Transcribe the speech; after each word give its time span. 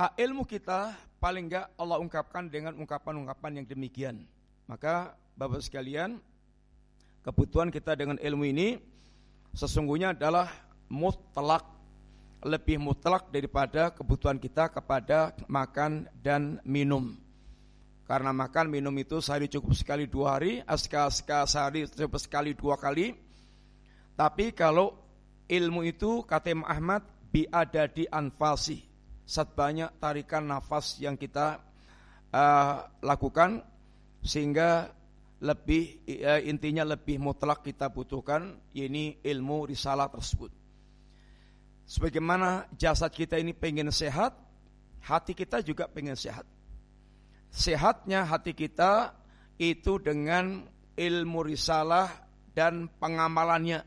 uh, 0.00 0.10
ilmu 0.16 0.48
kita 0.48 0.96
paling 1.20 1.52
enggak 1.52 1.68
Allah 1.76 2.00
ungkapkan 2.00 2.48
dengan 2.48 2.72
ungkapan-ungkapan 2.80 3.60
yang 3.60 3.66
demikian. 3.68 4.24
Maka 4.64 5.12
Bapak 5.36 5.60
sekalian, 5.60 6.20
kebutuhan 7.20 7.68
kita 7.68 7.92
dengan 7.96 8.16
ilmu 8.16 8.44
ini 8.48 8.80
sesungguhnya 9.52 10.16
adalah 10.16 10.48
mutlak 10.88 11.64
lebih 12.40 12.80
mutlak 12.80 13.28
daripada 13.28 13.92
kebutuhan 13.92 14.40
kita 14.40 14.72
kepada 14.72 15.36
makan 15.48 16.08
dan 16.24 16.56
minum. 16.64 17.16
Karena 18.08 18.34
makan 18.34 18.72
minum 18.72 18.92
itu 18.96 19.20
sehari 19.22 19.46
cukup 19.46 19.76
sekali 19.76 20.04
dua 20.10 20.40
hari, 20.40 20.64
aska-aska 20.64 21.46
sehari 21.46 21.86
cukup 21.86 22.18
sekali 22.18 22.56
dua 22.56 22.74
kali. 22.80 23.14
Tapi 24.16 24.50
kalau 24.56 24.96
ilmu 25.46 25.86
itu 25.86 26.24
kata 26.26 26.52
Ahmad 26.66 27.06
bi 27.30 27.46
ada 27.48 27.86
di 27.86 28.04
anfasi. 28.10 28.89
Saat 29.30 29.54
banyak 29.54 30.02
tarikan 30.02 30.42
nafas 30.50 30.98
yang 30.98 31.14
kita 31.14 31.62
uh, 32.34 32.82
lakukan 32.98 33.62
sehingga 34.26 34.90
lebih 35.38 36.02
uh, 36.26 36.42
intinya 36.42 36.82
lebih 36.82 37.22
mutlak 37.22 37.62
kita 37.62 37.94
butuhkan 37.94 38.58
ini 38.74 39.22
ilmu 39.22 39.70
risalah 39.70 40.10
tersebut. 40.10 40.50
Sebagaimana 41.86 42.66
jasad 42.74 43.14
kita 43.14 43.38
ini 43.38 43.54
pengen 43.54 43.94
sehat, 43.94 44.34
hati 45.06 45.38
kita 45.38 45.62
juga 45.62 45.86
pengen 45.86 46.18
sehat. 46.18 46.42
Sehatnya 47.54 48.26
hati 48.26 48.50
kita 48.50 49.14
itu 49.62 50.02
dengan 50.02 50.66
ilmu 50.98 51.46
risalah 51.46 52.10
dan 52.50 52.90
pengamalannya 52.98 53.86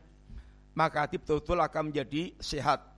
maka 0.72 1.04
hati 1.04 1.20
betul-betul 1.20 1.60
akan 1.60 1.92
menjadi 1.92 2.32
sehat. 2.40 2.93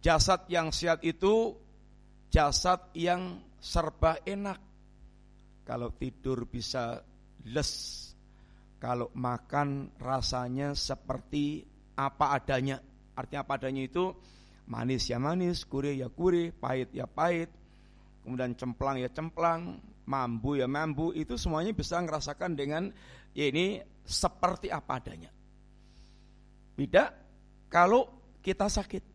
Jasad 0.00 0.48
yang 0.48 0.72
sehat 0.72 1.04
itu 1.04 1.52
jasad 2.32 2.88
yang 2.96 3.44
serba 3.60 4.16
enak. 4.24 4.56
Kalau 5.68 5.92
tidur 5.94 6.48
bisa 6.48 6.98
les, 7.46 7.70
kalau 8.80 9.12
makan 9.12 9.92
rasanya 10.00 10.72
seperti 10.72 11.62
apa 11.94 12.32
adanya. 12.32 12.80
Artinya 13.12 13.44
apa 13.44 13.60
adanya 13.60 13.84
itu 13.84 14.08
manis 14.72 15.10
ya 15.10 15.20
manis, 15.20 15.68
kure 15.68 15.92
ya 15.92 16.08
kure, 16.08 16.54
pahit 16.56 16.96
ya 16.96 17.04
pahit, 17.04 17.52
kemudian 18.24 18.56
cemplang 18.56 18.96
ya 19.02 19.12
cemplang, 19.12 19.78
mambu 20.08 20.56
ya 20.56 20.70
mambu, 20.70 21.12
itu 21.12 21.36
semuanya 21.36 21.76
bisa 21.76 22.00
ngerasakan 22.00 22.56
dengan 22.56 22.88
ya 23.36 23.50
ini 23.50 23.84
seperti 24.06 24.72
apa 24.72 24.96
adanya. 24.96 25.30
Tidak 26.74 27.08
kalau 27.68 28.08
kita 28.40 28.70
sakit. 28.70 29.09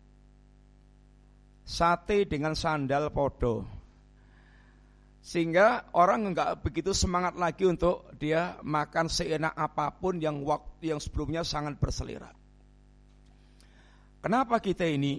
Sate 1.66 2.30
dengan 2.30 2.54
sandal 2.54 3.10
podo. 3.10 3.66
Sehingga 5.26 5.90
orang 5.98 6.30
enggak 6.30 6.62
begitu 6.62 6.94
semangat 6.94 7.34
lagi 7.34 7.66
untuk 7.66 8.06
dia 8.22 8.62
makan 8.62 9.10
seenak 9.10 9.58
apa 9.58 9.90
pun 9.98 10.22
yang 10.22 10.46
waktu 10.46 10.94
yang 10.94 11.02
sebelumnya 11.02 11.42
sangat 11.42 11.82
berselera. 11.82 12.30
Kenapa 14.22 14.62
kita 14.62 14.86
ini 14.86 15.18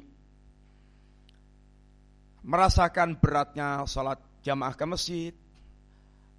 merasakan 2.46 3.18
beratnya 3.18 3.82
sholat 3.82 4.22
jamaah 4.46 4.78
ke 4.78 4.86
masjid, 4.86 5.34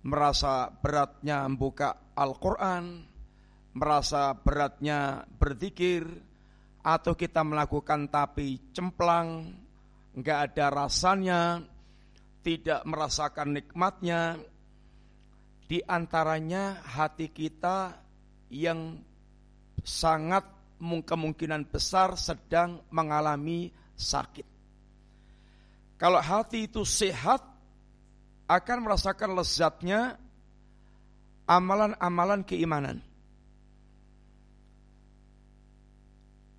merasa 0.08 0.72
beratnya 0.72 1.44
membuka 1.52 2.16
Al-Quran, 2.16 3.04
merasa 3.76 4.32
beratnya 4.32 5.28
berzikir 5.28 6.08
atau 6.80 7.12
kita 7.20 7.44
melakukan 7.44 8.08
tapi 8.08 8.72
cemplang, 8.72 9.52
nggak 10.18 10.40
ada 10.52 10.66
rasanya, 10.74 11.62
tidak 12.42 12.82
merasakan 12.90 13.54
nikmatnya, 13.54 14.42
di 15.70 15.78
antaranya 15.86 16.82
hati 16.82 17.30
kita 17.30 17.94
yang 18.50 18.98
sangat 19.86 20.48
kemungkinan 20.82 21.70
besar 21.70 22.18
sedang 22.18 22.82
mengalami 22.90 23.70
sakit. 23.94 24.48
Kalau 25.98 26.22
hati 26.22 26.70
itu 26.70 26.82
sehat, 26.82 27.42
akan 28.48 28.78
merasakan 28.80 29.36
lezatnya 29.36 30.16
amalan-amalan 31.50 32.48
keimanan. 32.48 33.04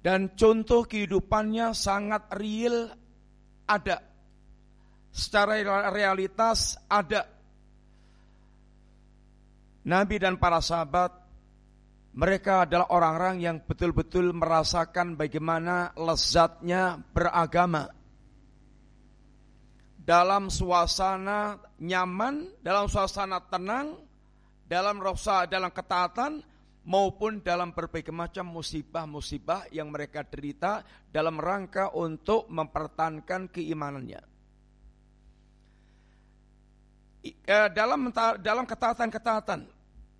Dan 0.04 0.36
contoh 0.36 0.84
kehidupannya 0.84 1.72
sangat 1.72 2.28
real 2.36 2.92
ada. 3.68 4.00
Secara 5.12 5.60
realitas 5.92 6.80
ada. 6.88 7.28
Nabi 9.84 10.16
dan 10.16 10.40
para 10.40 10.60
sahabat 10.60 11.12
mereka 12.18 12.66
adalah 12.66 12.90
orang-orang 12.90 13.36
yang 13.38 13.56
betul-betul 13.62 14.34
merasakan 14.34 15.14
bagaimana 15.14 15.94
lezatnya 15.94 16.98
beragama. 17.14 17.86
Dalam 20.02 20.48
suasana 20.50 21.60
nyaman, 21.78 22.58
dalam 22.64 22.88
suasana 22.88 23.38
tenang, 23.46 23.94
dalam 24.66 24.98
rasa, 24.98 25.46
dalam 25.46 25.70
ketaatan, 25.70 26.42
maupun 26.88 27.44
dalam 27.44 27.76
berbagai 27.76 28.10
macam 28.10 28.48
musibah-musibah 28.48 29.68
yang 29.68 29.92
mereka 29.92 30.24
derita 30.24 30.80
dalam 31.12 31.36
rangka 31.36 31.92
untuk 31.92 32.48
mempertahankan 32.48 33.52
keimanannya. 33.52 34.24
Eh, 37.28 37.68
dalam 37.76 38.08
dalam 38.40 38.64
ketaatan-ketaatan 38.64 39.68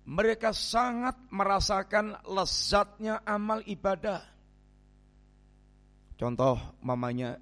mereka 0.05 0.53
sangat 0.53 1.17
merasakan 1.33 2.21
lezatnya 2.29 3.25
amal 3.25 3.65
ibadah. 3.65 4.21
Contoh 6.21 6.77
mamanya 6.85 7.41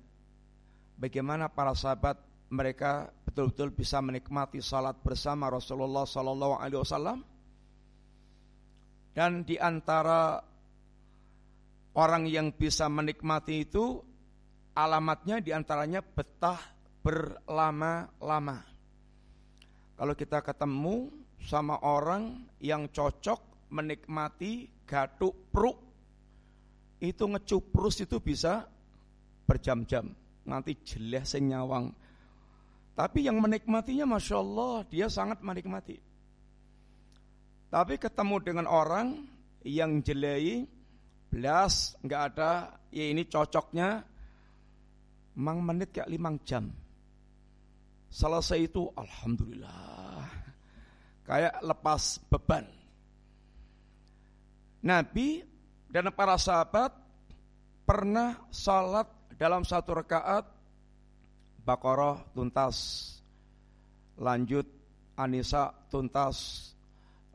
bagaimana 0.96 1.52
para 1.52 1.76
sahabat 1.76 2.16
mereka 2.48 3.12
betul-betul 3.28 3.76
bisa 3.76 4.00
menikmati 4.00 4.64
salat 4.64 4.96
bersama 5.04 5.52
Rasulullah 5.52 6.08
sallallahu 6.08 6.64
alaihi 6.64 6.80
wasallam 6.80 7.20
dan 9.18 9.42
di 9.42 9.58
antara 9.58 10.38
orang 11.98 12.30
yang 12.30 12.54
bisa 12.54 12.86
menikmati 12.86 13.66
itu 13.66 13.98
alamatnya 14.78 15.42
di 15.42 15.50
antaranya 15.50 16.06
betah 16.06 16.62
berlama-lama. 17.02 18.62
Kalau 19.98 20.14
kita 20.14 20.46
ketemu 20.46 21.10
sama 21.42 21.82
orang 21.82 22.46
yang 22.62 22.94
cocok 22.94 23.74
menikmati 23.74 24.70
gatuk 24.86 25.50
pruk 25.50 25.82
itu 27.02 27.26
ngecuprus 27.26 28.06
itu 28.06 28.22
bisa 28.22 28.70
berjam-jam 29.50 30.14
nanti 30.48 30.78
jelas 30.82 31.36
sing 31.36 31.52
nyawang 31.52 31.94
tapi 32.98 33.28
yang 33.28 33.38
menikmatinya 33.38 34.18
masya 34.18 34.40
Allah 34.42 34.82
dia 34.90 35.12
sangat 35.12 35.44
menikmati 35.44 36.07
tapi 37.68 38.00
ketemu 38.00 38.36
dengan 38.40 38.68
orang 38.68 39.28
yang 39.68 40.00
jelai, 40.00 40.64
belas, 41.28 42.00
nggak 42.00 42.22
ada, 42.34 42.80
ya 42.88 43.12
ini 43.12 43.28
cocoknya, 43.28 44.00
mang 45.36 45.60
menit 45.60 45.92
kayak 45.92 46.08
limang 46.08 46.40
jam. 46.48 46.72
Selesai 48.08 48.72
itu, 48.72 48.88
alhamdulillah, 48.96 50.24
kayak 51.28 51.60
lepas 51.60 52.24
beban. 52.32 52.66
Nabi 54.88 55.44
dan 55.92 56.08
para 56.16 56.40
sahabat 56.40 56.96
pernah 57.84 58.48
salat 58.48 59.12
dalam 59.36 59.68
satu 59.68 59.92
rakaat 60.00 60.48
Baqarah 61.68 62.32
tuntas, 62.32 62.80
lanjut 64.16 64.64
Anisa 65.20 65.76
tuntas, 65.92 66.72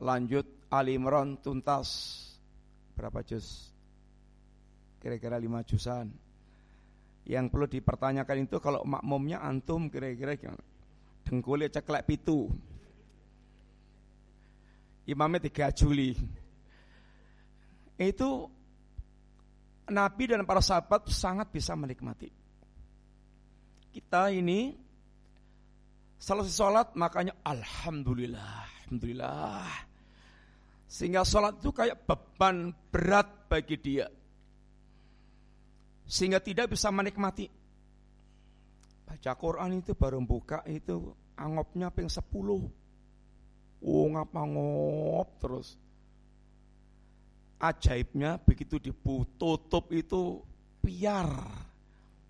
Lanjut 0.03 0.67
Ali 0.67 0.99
Imran 0.99 1.39
tuntas. 1.39 2.19
Berapa 2.93 3.23
juz? 3.23 3.71
Kira-kira 4.99 5.39
lima 5.39 5.63
juzan. 5.63 6.11
Yang 7.23 7.45
perlu 7.47 7.67
dipertanyakan 7.71 8.43
itu 8.43 8.59
kalau 8.59 8.83
makmumnya 8.83 9.39
antum 9.39 9.87
kira-kira 9.87 10.35
dengkulnya 11.23 11.71
ceklek 11.71 12.03
pitu. 12.03 12.51
Imamnya 15.07 15.47
tiga 15.47 15.71
Juli. 15.71 16.15
Itu 17.95 18.47
Nabi 19.87 20.23
dan 20.27 20.47
para 20.47 20.63
sahabat 20.63 21.07
sangat 21.11 21.51
bisa 21.51 21.75
menikmati. 21.75 22.31
Kita 23.91 24.31
ini 24.31 24.71
selesai 26.19 26.55
sholat 26.55 26.87
makanya 26.95 27.35
Alhamdulillah, 27.43 28.87
Alhamdulillah. 28.87 29.92
Sehingga 30.93 31.25
sholat 31.25 31.57
itu 31.57 31.73
kayak 31.73 32.05
beban 32.05 32.69
berat 32.93 33.49
bagi 33.49 33.81
dia. 33.81 34.05
Sehingga 36.05 36.37
tidak 36.37 36.69
bisa 36.77 36.93
menikmati. 36.93 37.49
Baca 39.09 39.33
Quran 39.33 39.81
itu 39.81 39.97
baru 39.97 40.21
buka 40.21 40.61
itu 40.69 41.17
angopnya 41.33 41.89
ping 41.89 42.13
10. 42.13 42.21
Oh 43.81 44.05
ngapa 44.13 44.41
ngop 44.45 45.29
terus. 45.41 45.81
Ajaibnya 47.57 48.37
begitu 48.37 48.77
dipututup 48.77 49.89
itu 49.89 50.45
piar. 50.77 51.41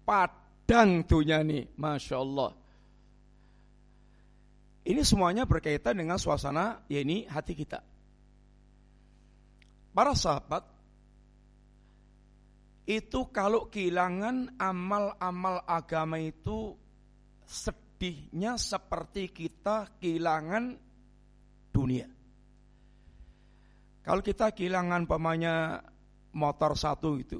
Padang 0.08 1.04
dunia 1.04 1.44
nih, 1.44 1.68
Masya 1.76 2.16
Allah. 2.16 2.56
Ini 4.88 5.04
semuanya 5.04 5.44
berkaitan 5.44 6.00
dengan 6.00 6.16
suasana, 6.16 6.80
ya 6.88 7.04
ini 7.04 7.28
hati 7.28 7.56
kita. 7.60 7.93
Para 9.94 10.18
sahabat 10.18 10.66
itu 12.90 13.30
kalau 13.30 13.70
kehilangan 13.70 14.58
amal-amal 14.60 15.64
agama 15.70 16.18
itu 16.20 16.74
sedihnya 17.46 18.58
seperti 18.58 19.30
kita 19.30 19.88
kehilangan 20.02 20.76
dunia. 21.70 22.10
Kalau 24.04 24.20
kita 24.20 24.52
kehilangan 24.52 25.08
pemanya 25.08 25.80
motor 26.36 26.76
satu 26.76 27.16
itu, 27.22 27.40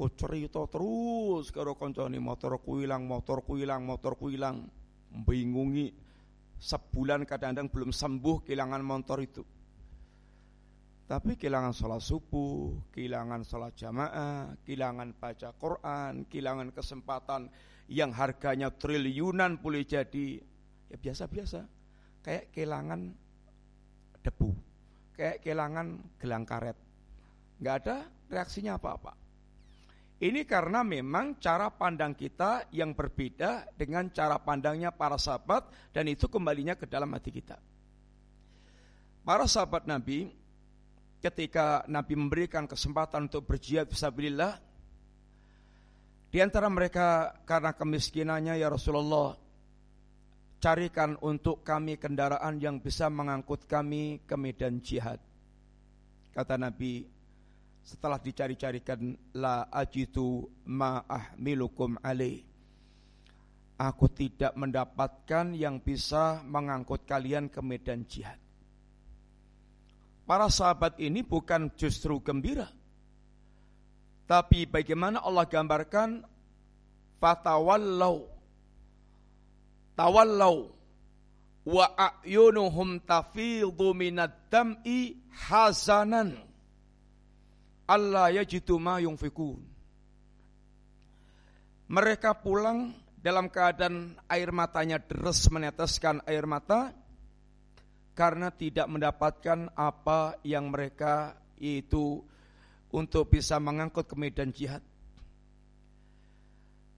oh 0.00 0.10
cerita 0.16 0.64
terus 0.70 1.52
karo 1.52 1.76
motor 1.76 2.62
kuilang, 2.64 3.04
motor 3.04 3.44
kuilang, 3.44 3.84
motor 3.84 4.16
kuilang, 4.16 4.64
bingungi 5.12 5.92
sebulan 6.56 7.28
kadang-kadang 7.28 7.68
belum 7.68 7.90
sembuh 7.92 8.36
kehilangan 8.48 8.80
motor 8.80 9.20
itu. 9.20 9.55
Tapi 11.06 11.38
kehilangan 11.38 11.70
sholat 11.70 12.02
subuh, 12.02 12.90
kehilangan 12.90 13.46
sholat 13.46 13.78
jamaah, 13.78 14.58
kehilangan 14.66 15.14
baca 15.14 15.54
Quran, 15.54 16.26
kehilangan 16.26 16.74
kesempatan 16.74 17.46
yang 17.86 18.10
harganya 18.10 18.74
triliunan 18.74 19.62
boleh 19.62 19.86
jadi 19.86 20.42
ya 20.90 20.96
biasa-biasa. 20.98 21.62
Kayak 22.26 22.50
kehilangan 22.50 23.14
debu, 24.18 24.50
kayak 25.14 25.46
kehilangan 25.46 26.18
gelang 26.18 26.42
karet. 26.42 26.74
Nggak 27.62 27.76
ada 27.86 27.96
reaksinya 28.26 28.74
apa-apa. 28.74 29.14
Ini 30.18 30.42
karena 30.42 30.82
memang 30.82 31.38
cara 31.38 31.70
pandang 31.70 32.18
kita 32.18 32.66
yang 32.74 32.98
berbeda 32.98 33.70
dengan 33.78 34.10
cara 34.10 34.42
pandangnya 34.42 34.90
para 34.90 35.20
sahabat 35.22 35.70
dan 35.94 36.10
itu 36.10 36.26
kembalinya 36.26 36.74
ke 36.74 36.88
dalam 36.90 37.14
hati 37.14 37.30
kita. 37.30 37.62
Para 39.22 39.46
sahabat 39.46 39.86
Nabi 39.86 40.45
ketika 41.20 41.82
Nabi 41.88 42.14
memberikan 42.14 42.68
kesempatan 42.68 43.28
untuk 43.32 43.48
berjihad 43.48 43.88
fisabilillah 43.88 44.60
di 46.30 46.38
antara 46.44 46.68
mereka 46.68 47.32
karena 47.48 47.72
kemiskinannya 47.72 48.60
ya 48.60 48.68
Rasulullah 48.68 49.32
carikan 50.60 51.16
untuk 51.22 51.62
kami 51.62 51.96
kendaraan 51.96 52.58
yang 52.60 52.82
bisa 52.82 53.06
mengangkut 53.06 53.64
kami 53.70 54.24
ke 54.26 54.34
medan 54.34 54.82
jihad. 54.82 55.20
Kata 56.34 56.60
Nabi 56.60 57.06
setelah 57.86 58.18
dicari-carikan 58.18 59.14
la 59.38 59.70
ajitu 59.70 60.44
ma 60.66 61.06
ahmilukum 61.06 61.96
alaih. 62.02 62.42
Aku 63.76 64.08
tidak 64.08 64.56
mendapatkan 64.56 65.52
yang 65.52 65.78
bisa 65.84 66.40
mengangkut 66.42 67.04
kalian 67.04 67.52
ke 67.52 67.60
medan 67.60 68.08
jihad. 68.08 68.40
Para 70.26 70.50
sahabat 70.50 70.98
ini 70.98 71.22
bukan 71.22 71.70
justru 71.78 72.18
gembira. 72.18 72.66
Tapi 74.26 74.66
bagaimana 74.66 75.22
Allah 75.22 75.46
gambarkan 75.46 76.26
fatawallau 77.22 78.26
tawallau 79.94 80.74
wa 81.62 81.86
a'yunuhum 81.94 83.06
tafidhu 83.06 83.94
minad 83.94 84.34
dam'i 84.50 85.14
hazanan 85.46 86.34
Allah 87.86 88.34
yajidu 88.34 88.82
ma 88.82 88.98
yunfikun. 88.98 89.62
Mereka 91.86 92.42
pulang 92.42 92.98
dalam 93.22 93.46
keadaan 93.46 94.18
air 94.26 94.50
matanya 94.50 94.98
deres 94.98 95.46
meneteskan 95.54 96.18
air 96.26 96.42
mata 96.50 96.90
karena 98.16 98.48
tidak 98.48 98.88
mendapatkan 98.88 99.68
apa 99.76 100.40
yang 100.40 100.72
mereka 100.72 101.36
itu 101.60 102.24
untuk 102.88 103.28
bisa 103.28 103.60
mengangkut 103.60 104.08
ke 104.08 104.16
medan 104.16 104.48
jihad. 104.56 104.80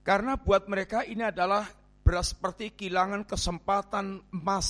Karena 0.06 0.38
buat 0.38 0.70
mereka 0.70 1.02
ini 1.02 1.26
adalah 1.26 1.66
beras 2.06 2.32
seperti 2.32 2.72
kehilangan 2.72 3.26
kesempatan 3.26 4.22
emas. 4.30 4.68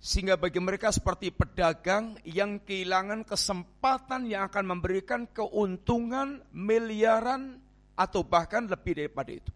Sehingga 0.00 0.40
bagi 0.40 0.56
mereka 0.56 0.88
seperti 0.88 1.28
pedagang 1.28 2.16
yang 2.24 2.64
kehilangan 2.64 3.28
kesempatan 3.28 4.24
yang 4.24 4.48
akan 4.48 4.64
memberikan 4.72 5.28
keuntungan 5.28 6.40
miliaran 6.56 7.60
atau 7.92 8.24
bahkan 8.24 8.64
lebih 8.64 8.96
daripada 8.96 9.30
itu. 9.36 9.52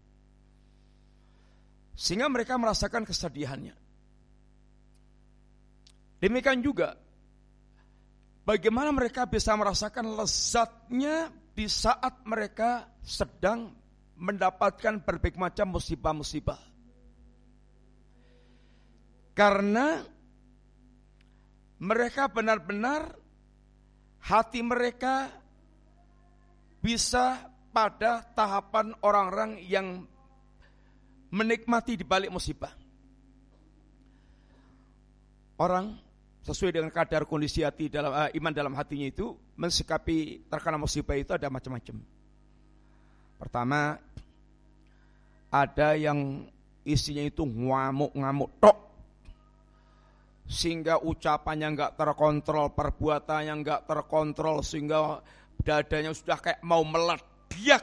Sehingga 1.97 2.29
mereka 2.29 2.61
merasakan 2.61 3.01
kesedihannya. 3.01 3.84
Demikian 6.19 6.63
juga 6.63 6.95
bagaimana 8.47 8.93
mereka 8.95 9.27
bisa 9.27 9.51
merasakan 9.57 10.15
lezatnya 10.15 11.33
di 11.55 11.65
saat 11.67 12.23
mereka 12.27 12.87
sedang 13.03 13.71
mendapatkan 14.15 15.03
berbagai 15.03 15.39
macam 15.39 15.75
musibah-musibah. 15.75 16.59
Karena 19.35 19.99
mereka 21.83 22.31
benar-benar 22.31 23.11
hati 24.23 24.63
mereka 24.63 25.27
bisa 26.79 27.51
pada 27.75 28.23
tahapan 28.31 28.95
orang-orang 29.03 29.59
yang 29.67 30.07
menikmati 31.35 31.99
di 31.99 32.07
balik 32.07 32.31
musibah. 32.31 32.71
Orang 35.59 36.04
sesuai 36.45 36.77
dengan 36.77 36.93
kadar 36.93 37.25
kondisi 37.25 37.65
hati 37.65 37.89
dalam 37.89 38.13
uh, 38.13 38.29
iman 38.29 38.53
dalam 38.53 38.77
hatinya 38.77 39.09
itu 39.09 39.33
mensikapi 39.57 40.45
terkena 40.45 40.77
musibah 40.77 41.17
itu 41.17 41.33
ada 41.33 41.49
macam-macam. 41.49 41.97
Pertama 43.41 43.97
ada 45.49 45.97
yang 45.97 46.45
isinya 46.85 47.25
itu 47.25 47.41
ngamuk-ngamuk 47.41 48.61
tok. 48.61 48.77
Sehingga 50.45 51.01
ucapannya 51.01 51.73
nggak 51.73 51.91
terkontrol, 51.97 52.69
perbuatannya 52.77 53.53
nggak 53.65 53.81
terkontrol 53.89 54.61
sehingga 54.61 55.25
dadanya 55.65 56.13
sudah 56.13 56.37
kayak 56.37 56.61
mau 56.61 56.85
meledak 56.85 57.81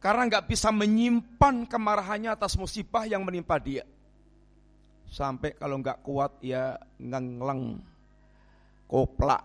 karena 0.00 0.28
nggak 0.28 0.48
bisa 0.48 0.68
menyimpan 0.68 1.64
kemarahannya 1.64 2.32
atas 2.32 2.56
musibah 2.56 3.04
yang 3.08 3.24
menimpa 3.24 3.56
dia 3.56 3.84
sampai 5.10 5.58
kalau 5.58 5.82
nggak 5.82 6.06
kuat 6.06 6.38
ya 6.38 6.78
ngengleng 7.02 7.82
koplak 8.86 9.42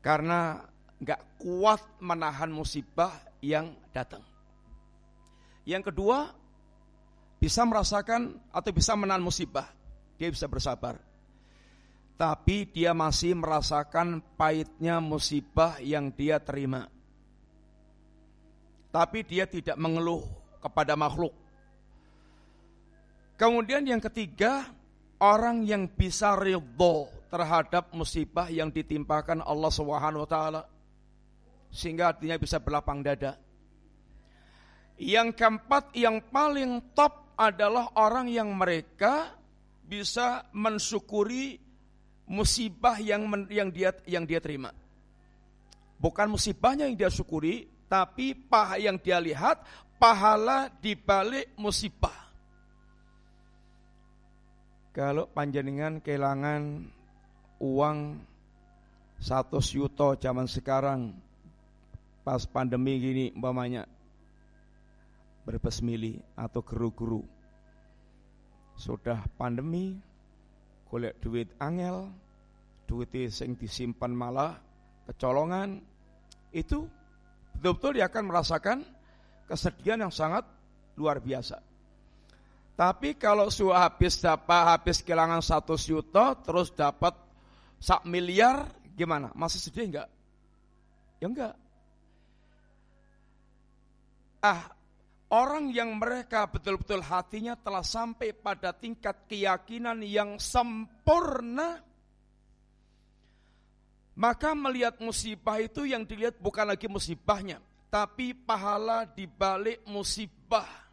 karena 0.00 0.64
nggak 0.98 1.36
kuat 1.36 2.00
menahan 2.00 2.48
musibah 2.48 3.12
yang 3.44 3.76
datang. 3.92 4.24
Yang 5.68 5.92
kedua, 5.92 6.32
bisa 7.38 7.62
merasakan 7.68 8.40
atau 8.50 8.70
bisa 8.72 8.96
menahan 8.96 9.22
musibah, 9.22 9.68
dia 10.16 10.32
bisa 10.32 10.48
bersabar. 10.48 10.96
Tapi 12.18 12.66
dia 12.72 12.90
masih 12.96 13.38
merasakan 13.38 14.18
pahitnya 14.34 14.98
musibah 14.98 15.78
yang 15.78 16.10
dia 16.10 16.42
terima. 16.42 16.90
Tapi 18.90 19.22
dia 19.22 19.46
tidak 19.46 19.78
mengeluh 19.78 20.26
kepada 20.58 20.98
makhluk 20.98 21.30
Kemudian 23.38 23.86
yang 23.86 24.02
ketiga, 24.02 24.66
orang 25.22 25.62
yang 25.62 25.86
bisa 25.86 26.34
ridho 26.34 27.06
terhadap 27.30 27.94
musibah 27.94 28.50
yang 28.50 28.74
ditimpakan 28.74 29.46
Allah 29.46 29.70
Subhanahu 29.70 30.26
wa 30.26 30.66
sehingga 31.70 32.10
artinya 32.10 32.34
bisa 32.34 32.58
berlapang 32.58 32.98
dada. 32.98 33.38
Yang 34.98 35.38
keempat 35.38 35.94
yang 35.94 36.18
paling 36.34 36.82
top 36.98 37.38
adalah 37.38 37.94
orang 37.94 38.26
yang 38.26 38.50
mereka 38.50 39.38
bisa 39.86 40.42
mensyukuri 40.50 41.62
musibah 42.26 42.98
yang 42.98 43.30
yang 43.46 43.70
dia 43.70 43.94
yang 44.10 44.26
dia 44.26 44.42
terima. 44.42 44.74
Bukan 46.02 46.26
musibahnya 46.34 46.90
yang 46.90 46.98
dia 46.98 47.10
syukuri, 47.14 47.70
tapi 47.86 48.34
paha 48.34 48.82
yang 48.82 48.98
dia 48.98 49.22
lihat 49.22 49.62
pahala 50.02 50.66
di 50.82 50.98
balik 50.98 51.54
musibah. 51.54 52.17
Kalau 54.98 55.30
panjenengan 55.30 56.02
kehilangan 56.02 56.82
uang 57.62 58.18
satu 59.22 59.62
yuto 59.62 60.18
zaman 60.18 60.50
sekarang 60.50 61.14
pas 62.26 62.42
pandemi 62.50 62.98
gini 62.98 63.30
umpamanya 63.30 63.86
berbesmili 65.46 66.18
atau 66.34 66.66
guru-guru 66.66 67.22
sudah 68.74 69.22
pandemi 69.38 69.94
golek 70.90 71.14
duit 71.22 71.46
angel 71.62 72.10
duit 72.90 73.14
sing 73.30 73.54
disimpan 73.54 74.10
malah 74.10 74.58
kecolongan 75.06 75.78
itu 76.50 76.90
betul-betul 77.54 78.02
dia 78.02 78.10
akan 78.10 78.24
merasakan 78.34 78.82
kesedihan 79.46 80.10
yang 80.10 80.10
sangat 80.10 80.42
luar 80.98 81.22
biasa 81.22 81.67
tapi 82.78 83.18
kalau 83.18 83.50
sudah 83.50 83.90
habis 83.90 84.22
dapat 84.22 84.62
habis 84.70 85.02
kehilangan 85.02 85.42
satu 85.42 85.74
juta 85.74 86.38
terus 86.38 86.70
dapat 86.70 87.10
sak 87.82 88.06
miliar 88.06 88.70
gimana? 88.94 89.34
Masih 89.34 89.58
sedih 89.58 89.90
enggak? 89.90 90.08
Ya 91.18 91.26
enggak. 91.26 91.54
Ah 94.38 94.70
orang 95.26 95.74
yang 95.74 95.98
mereka 95.98 96.46
betul-betul 96.46 97.02
hatinya 97.02 97.58
telah 97.58 97.82
sampai 97.82 98.30
pada 98.30 98.70
tingkat 98.70 99.26
keyakinan 99.26 99.98
yang 100.06 100.38
sempurna 100.38 101.82
maka 104.14 104.54
melihat 104.54 105.02
musibah 105.02 105.58
itu 105.58 105.82
yang 105.82 106.06
dilihat 106.06 106.38
bukan 106.38 106.70
lagi 106.70 106.86
musibahnya 106.86 107.58
tapi 107.90 108.38
pahala 108.38 109.02
di 109.02 109.26
balik 109.26 109.82
musibah 109.82 110.87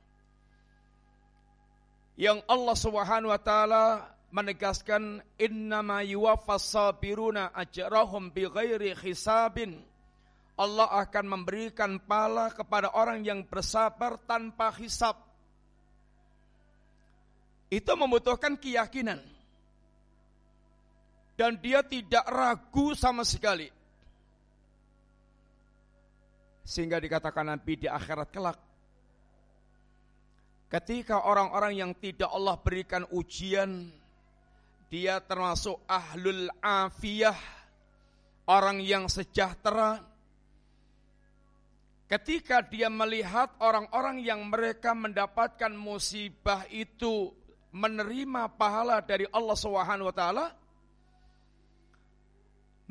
yang 2.16 2.40
Allah 2.48 2.76
Subhanahu 2.76 3.32
wa 3.32 3.42
taala 3.42 3.86
menegaskan 4.32 5.24
innama 5.40 6.04
yuwaffas 6.04 6.76
sabiruna 6.76 7.52
ajrahum 7.56 8.32
bighairi 8.32 8.96
hisabin 8.96 9.80
Allah 10.56 10.88
akan 11.04 11.26
memberikan 11.28 12.00
pala 12.00 12.48
kepada 12.48 12.96
orang 12.96 13.28
yang 13.28 13.44
bersabar 13.44 14.16
tanpa 14.24 14.72
hisap. 14.80 15.20
Itu 17.68 17.92
membutuhkan 18.00 18.56
keyakinan. 18.56 19.20
Dan 21.36 21.60
dia 21.60 21.84
tidak 21.84 22.24
ragu 22.32 22.96
sama 22.96 23.28
sekali. 23.28 23.68
Sehingga 26.64 27.04
dikatakan 27.04 27.52
Nabi 27.52 27.76
di 27.76 27.88
akhirat 27.92 28.32
kelak. 28.32 28.56
Ketika 30.66 31.24
orang-orang 31.24 31.74
yang 31.78 31.92
tidak 31.96 32.30
Allah 32.34 32.58
berikan 32.58 33.06
ujian, 33.14 33.90
dia 34.90 35.22
termasuk 35.22 35.82
ahlul 35.86 36.50
afiyah, 36.60 37.38
orang 38.50 38.82
yang 38.82 39.06
sejahtera, 39.06 40.02
Ketika 42.06 42.62
dia 42.62 42.86
melihat 42.86 43.58
orang-orang 43.58 44.22
yang 44.22 44.46
mereka 44.46 44.94
mendapatkan 44.94 45.74
musibah 45.74 46.62
itu 46.70 47.34
menerima 47.74 48.46
pahala 48.54 49.02
dari 49.02 49.26
Allah 49.34 49.58
Subhanahu 49.58 50.14
wa 50.14 50.16
taala, 50.16 50.46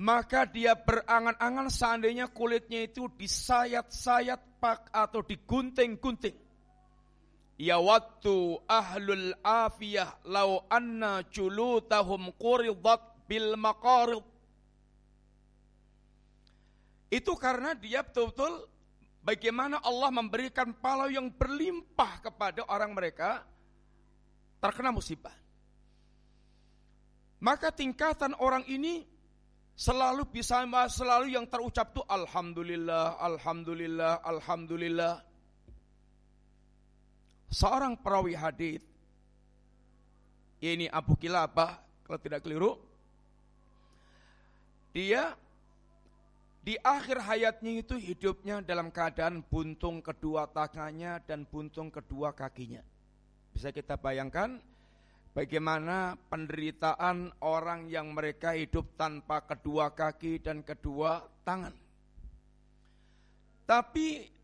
maka 0.02 0.50
dia 0.50 0.74
berangan-angan 0.74 1.70
seandainya 1.70 2.26
kulitnya 2.26 2.90
itu 2.90 3.06
disayat-sayat 3.14 4.58
pak 4.58 4.90
atau 4.90 5.22
digunting-gunting. 5.22 6.43
Ya 7.54 7.78
waktu 7.78 8.58
ahlul 8.66 9.30
afiyah 9.46 10.26
lau 10.26 10.66
anna 10.66 11.22
julutahum 11.30 12.34
quridat 12.34 13.02
bil 13.30 13.54
maqarid. 13.54 14.26
Itu 17.14 17.38
karena 17.38 17.78
dia 17.78 18.02
betul-betul 18.02 18.66
bagaimana 19.22 19.78
Allah 19.86 20.10
memberikan 20.10 20.74
pahala 20.74 21.06
yang 21.14 21.30
berlimpah 21.30 22.26
kepada 22.26 22.66
orang 22.66 22.90
mereka 22.90 23.46
terkena 24.58 24.90
musibah. 24.90 25.34
Maka 27.38 27.70
tingkatan 27.70 28.34
orang 28.40 28.66
ini 28.66 29.04
selalu 29.74 30.26
bisa 30.26 30.64
selalu 30.90 31.34
yang 31.34 31.46
terucap 31.46 31.92
tuh 31.92 32.06
alhamdulillah, 32.08 33.20
alhamdulillah, 33.20 34.24
alhamdulillah. 34.24 35.33
Seorang 37.54 37.94
perawi 37.94 38.34
hadis 38.34 38.82
ini 40.58 40.90
Abu 40.90 41.14
Kilabah 41.14 41.78
kalau 42.02 42.18
tidak 42.18 42.42
keliru 42.42 42.82
dia 44.90 45.38
di 46.66 46.74
akhir 46.82 47.22
hayatnya 47.22 47.78
itu 47.78 47.94
hidupnya 47.94 48.58
dalam 48.58 48.90
keadaan 48.90 49.46
buntung 49.46 50.02
kedua 50.02 50.50
tangannya 50.50 51.22
dan 51.30 51.46
buntung 51.46 51.94
kedua 51.94 52.34
kakinya. 52.34 52.82
Bisa 53.54 53.70
kita 53.70 54.02
bayangkan 54.02 54.58
bagaimana 55.30 56.18
penderitaan 56.26 57.38
orang 57.38 57.86
yang 57.86 58.10
mereka 58.10 58.58
hidup 58.58 58.98
tanpa 58.98 59.46
kedua 59.46 59.94
kaki 59.94 60.42
dan 60.42 60.66
kedua 60.66 61.22
tangan. 61.46 61.76
Tapi 63.62 64.34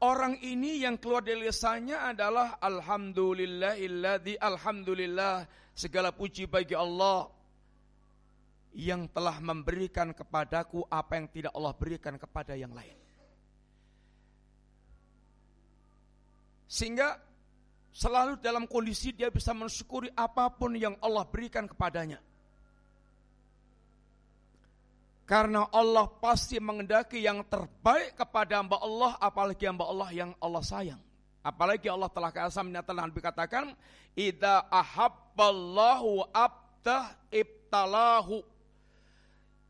orang 0.00 0.40
ini 0.40 0.84
yang 0.84 0.96
keluar 0.96 1.20
dari 1.20 1.44
lisannya 1.44 1.96
adalah 1.96 2.56
Alhamdulillahilladzi 2.60 4.40
Alhamdulillah 4.40 5.44
segala 5.76 6.12
puji 6.12 6.48
bagi 6.48 6.76
Allah 6.76 7.28
yang 8.76 9.10
telah 9.10 9.36
memberikan 9.42 10.14
kepadaku 10.14 10.86
apa 10.88 11.18
yang 11.18 11.26
tidak 11.28 11.52
Allah 11.52 11.74
berikan 11.74 12.14
kepada 12.16 12.54
yang 12.54 12.70
lain. 12.70 12.96
Sehingga 16.70 17.18
selalu 17.90 18.38
dalam 18.38 18.70
kondisi 18.70 19.10
dia 19.10 19.26
bisa 19.26 19.50
mensyukuri 19.50 20.06
apa 20.14 20.46
pun 20.54 20.78
yang 20.78 20.94
Allah 21.02 21.26
berikan 21.26 21.66
kepadanya. 21.66 22.22
Karena 25.30 25.70
Allah 25.70 26.10
pasti 26.10 26.58
mengendaki 26.58 27.22
yang 27.22 27.46
terbaik 27.46 28.18
kepada 28.18 28.58
hamba 28.58 28.82
Allah, 28.82 29.14
apalagi 29.22 29.62
hamba 29.62 29.86
Allah 29.86 30.10
yang 30.10 30.34
Allah 30.42 30.58
sayang. 30.58 30.98
Apalagi 31.38 31.86
Allah 31.86 32.10
telah 32.10 32.34
kasih 32.34 32.66
menyatakan 32.66 32.98
Nabi 32.98 33.22
katakan, 33.22 33.70
"Idza 34.18 34.66
ahabballahu 34.66 36.26
abdah 36.34 37.14
ibtalahu." 37.30 38.42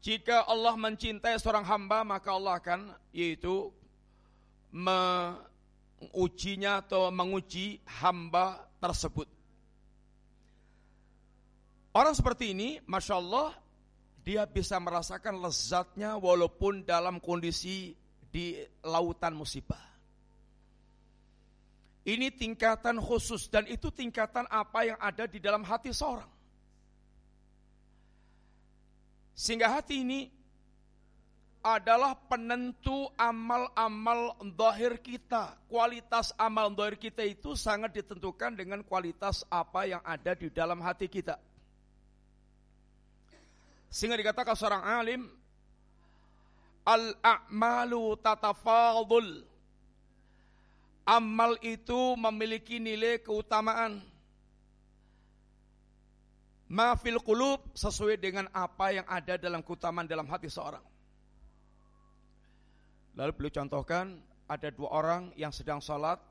Jika 0.00 0.48
Allah 0.48 0.80
mencintai 0.80 1.36
seorang 1.36 1.68
hamba 1.68 2.08
maka 2.08 2.32
Allah 2.32 2.56
akan 2.56 2.96
yaitu 3.12 3.68
mengujinya 4.72 5.20
atau 6.80 7.12
menguji 7.12 7.84
hamba 8.00 8.64
tersebut. 8.80 9.28
Orang 11.92 12.16
seperti 12.16 12.56
ini, 12.56 12.80
masya 12.88 13.20
Allah, 13.20 13.52
dia 14.20 14.44
bisa 14.44 14.76
merasakan 14.76 15.40
lezatnya 15.40 16.20
walaupun 16.20 16.84
dalam 16.84 17.18
kondisi 17.18 17.96
di 18.30 18.60
lautan 18.84 19.34
musibah. 19.34 19.80
Ini 22.00 22.32
tingkatan 22.32 22.96
khusus 22.96 23.48
dan 23.52 23.68
itu 23.68 23.92
tingkatan 23.92 24.48
apa 24.48 24.88
yang 24.88 24.98
ada 25.00 25.28
di 25.28 25.36
dalam 25.36 25.60
hati 25.60 25.92
seorang. 25.92 26.28
Sehingga 29.36 29.72
hati 29.72 30.04
ini 30.04 30.20
adalah 31.60 32.16
penentu 32.16 33.08
amal-amal 33.20 34.36
zahir 34.56 34.96
kita. 35.00 35.60
Kualitas 35.68 36.32
amal 36.40 36.72
zahir 36.72 36.96
kita 36.96 37.20
itu 37.24 37.52
sangat 37.52 37.92
ditentukan 38.00 38.56
dengan 38.56 38.80
kualitas 38.80 39.44
apa 39.52 39.84
yang 39.84 40.00
ada 40.04 40.32
di 40.32 40.48
dalam 40.48 40.80
hati 40.80 41.08
kita. 41.08 41.36
Sehingga 43.90 44.14
dikatakan 44.14 44.54
seorang 44.54 44.82
alim, 44.86 45.22
Al-a'malu 46.86 48.16
tatafadul. 48.24 49.44
Amal 51.04 51.58
itu 51.60 52.14
memiliki 52.14 52.78
nilai 52.78 53.18
keutamaan. 53.20 53.98
Mafil 56.70 57.18
kulub 57.18 57.66
sesuai 57.74 58.14
dengan 58.14 58.46
apa 58.54 58.94
yang 58.94 59.06
ada 59.10 59.34
dalam 59.34 59.58
keutamaan 59.58 60.06
dalam 60.06 60.30
hati 60.30 60.46
seorang. 60.46 60.82
Lalu 63.18 63.34
beliau 63.34 63.58
contohkan 63.58 64.22
ada 64.46 64.70
dua 64.70 64.88
orang 64.94 65.22
yang 65.34 65.50
sedang 65.50 65.82
sholat 65.82 66.22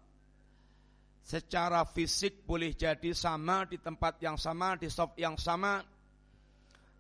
secara 1.27 1.83
fisik 1.83 2.47
boleh 2.47 2.71
jadi 2.71 3.11
sama 3.11 3.67
di 3.67 3.75
tempat 3.83 4.15
yang 4.23 4.39
sama, 4.39 4.79
di 4.79 4.87
stop 4.87 5.19
yang 5.19 5.35
sama. 5.35 5.83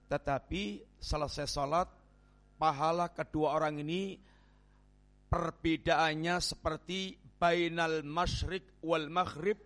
Tetapi 0.09 0.97
selesai 0.97 1.45
sholat, 1.45 1.87
pahala 2.57 3.13
kedua 3.13 3.55
orang 3.55 3.77
ini 3.79 4.17
perbedaannya 5.29 6.41
seperti 6.41 7.13
bainal 7.37 8.01
masyrik 8.01 8.81
wal 8.81 9.07
maghrib, 9.07 9.61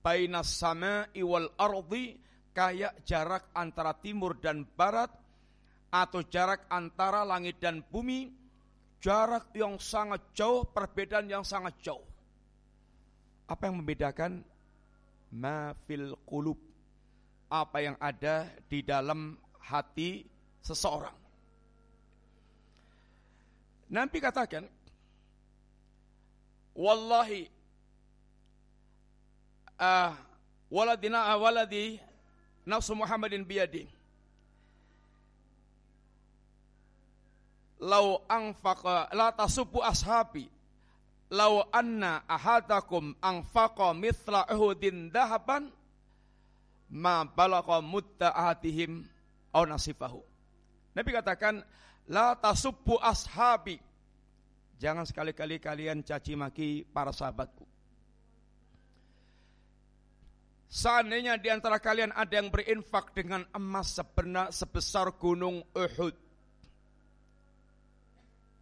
bainas 0.00 0.56
sama'i 0.56 1.20
wal 1.20 1.52
ardi, 1.60 2.16
kayak 2.56 3.04
jarak 3.04 3.52
antara 3.54 3.94
timur 4.00 4.40
dan 4.40 4.64
barat 4.64 5.12
atau 5.92 6.24
jarak 6.26 6.66
antara 6.72 7.22
langit 7.22 7.60
dan 7.62 7.84
bumi 7.84 8.40
jarak 9.00 9.50
yang 9.56 9.80
sangat 9.80 10.36
jauh, 10.36 10.68
perbedaan 10.68 11.26
yang 11.26 11.44
sangat 11.44 11.74
jauh. 11.80 12.04
Apa 13.48 13.66
yang 13.66 13.82
membedakan? 13.82 14.44
Ma 15.34 15.74
fil 15.88 16.14
qulub. 16.28 16.58
Apa 17.50 17.82
yang 17.82 17.96
ada 17.98 18.46
di 18.70 18.86
dalam 18.86 19.34
hati 19.60 20.26
seseorang. 20.64 21.14
Nabi 23.90 24.18
katakan, 24.22 24.66
Wallahi, 26.74 27.50
uh, 29.76 30.14
waladina 30.70 31.34
waladi 31.36 31.98
nafsu 32.64 32.94
Muhammadin 32.94 33.42
biyadi. 33.42 33.90
Lau 37.80 38.22
anfaqa 38.28 39.08
la 39.16 39.32
tasubbu 39.32 39.80
ashabi 39.80 40.46
Lau 41.30 41.62
anna 41.70 42.26
ahadakum 42.26 43.14
anfaqa 43.22 43.94
mithla 43.94 44.50
uhudin 44.50 45.14
dahaban 45.14 45.70
ma 46.90 47.22
balagha 47.22 47.78
mutta 47.78 48.34
ahadihim 48.34 49.06
au 49.54 49.64
nasifahu. 49.66 50.22
Nabi 50.94 51.10
katakan 51.14 51.62
la 52.10 52.34
tasubbu 52.38 52.98
ashabi. 52.98 53.78
Jangan 54.80 55.04
sekali-kali 55.04 55.60
kalian 55.60 56.00
caci 56.00 56.32
maki 56.34 56.88
para 56.88 57.12
sahabatku. 57.12 57.68
Seandainya 60.70 61.34
di 61.34 61.50
antara 61.50 61.82
kalian 61.82 62.14
ada 62.14 62.30
yang 62.30 62.48
berinfak 62.48 63.10
dengan 63.10 63.42
emas 63.52 63.90
sebenar, 63.90 64.54
sebesar 64.54 65.10
gunung 65.18 65.66
Uhud. 65.74 66.14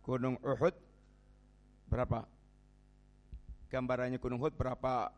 Gunung 0.09 0.41
Uhud 0.41 0.75
berapa? 1.93 2.25
Gambarannya 3.69 4.17
gunung 4.17 4.41
Uhud 4.41 4.57
berapa 4.57 5.13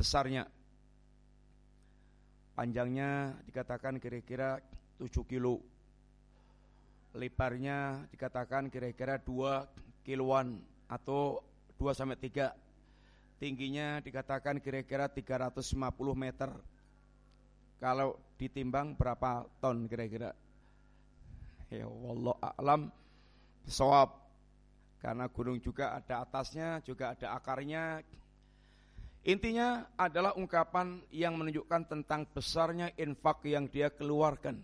besarnya? 0.00 0.48
Panjangnya 2.58 3.38
dikatakan 3.46 4.02
kira-kira 4.02 4.58
7 4.98 5.22
kilo. 5.30 5.62
Lebarnya 7.14 8.02
dikatakan 8.10 8.66
kira-kira 8.66 9.14
2 9.22 10.02
kiloan 10.02 10.58
atau 10.90 11.38
2 11.78 11.94
sampai 11.94 12.18
3. 12.18 12.50
Tingginya 13.38 14.02
dikatakan 14.02 14.58
kira-kira 14.58 15.06
350 15.06 15.70
meter. 16.18 16.50
Kalau 17.78 18.18
ditimbang 18.34 18.98
berapa 18.98 19.46
ton 19.62 19.86
kira-kira? 19.86 20.34
Ya 21.70 21.86
Allah 21.86 22.34
alam 22.58 22.90
bisawab. 23.62 24.18
Karena 24.98 25.30
gunung 25.30 25.62
juga 25.62 25.94
ada 25.94 26.26
atasnya, 26.26 26.82
juga 26.82 27.14
ada 27.14 27.38
akarnya, 27.38 28.02
Intinya 29.26 29.90
adalah 29.98 30.38
ungkapan 30.38 31.02
yang 31.10 31.34
menunjukkan 31.34 31.90
tentang 31.90 32.28
besarnya 32.30 32.94
infak 32.94 33.42
yang 33.44 33.66
dia 33.66 33.90
keluarkan. 33.90 34.62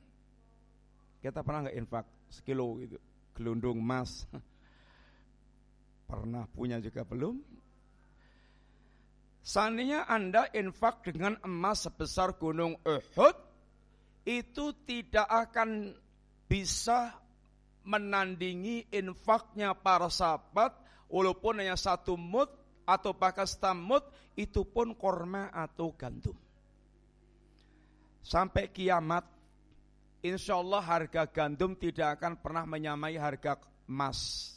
Kita 1.18 1.42
pernah 1.42 1.66
nggak 1.68 1.78
infak 1.78 2.06
sekilo 2.30 2.78
gitu, 2.78 2.96
gelundung 3.34 3.82
emas. 3.82 4.28
Pernah 6.10 6.44
punya 6.52 6.78
juga 6.78 7.02
belum? 7.02 7.40
Seandainya 9.44 10.08
Anda 10.08 10.48
infak 10.52 11.04
dengan 11.04 11.36
emas 11.44 11.84
sebesar 11.84 12.36
gunung 12.40 12.80
Uhud, 12.80 13.36
itu 14.24 14.72
tidak 14.88 15.28
akan 15.28 15.92
bisa 16.48 17.12
menandingi 17.84 18.88
infaknya 18.88 19.76
para 19.76 20.08
sahabat 20.08 20.72
walaupun 21.12 21.60
hanya 21.60 21.76
satu 21.76 22.16
mut 22.16 22.48
atau 22.84 23.16
bahkan 23.16 23.48
stamut 23.48 24.04
itu 24.36 24.64
pun 24.64 24.92
korma 24.96 25.48
atau 25.52 25.92
gandum. 25.96 26.36
Sampai 28.24 28.72
kiamat, 28.72 29.24
insya 30.24 30.56
Allah 30.56 30.80
harga 30.80 31.28
gandum 31.28 31.76
tidak 31.76 32.20
akan 32.20 32.40
pernah 32.40 32.64
menyamai 32.64 33.20
harga 33.20 33.60
emas. 33.84 34.52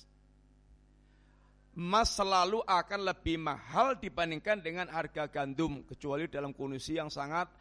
Emas 1.77 2.15
selalu 2.15 2.63
akan 2.63 2.99
lebih 3.05 3.37
mahal 3.37 3.99
dibandingkan 3.99 4.63
dengan 4.63 4.87
harga 4.89 5.29
gandum, 5.29 5.83
kecuali 5.85 6.25
dalam 6.31 6.55
kondisi 6.55 6.95
yang 6.95 7.11
sangat 7.11 7.51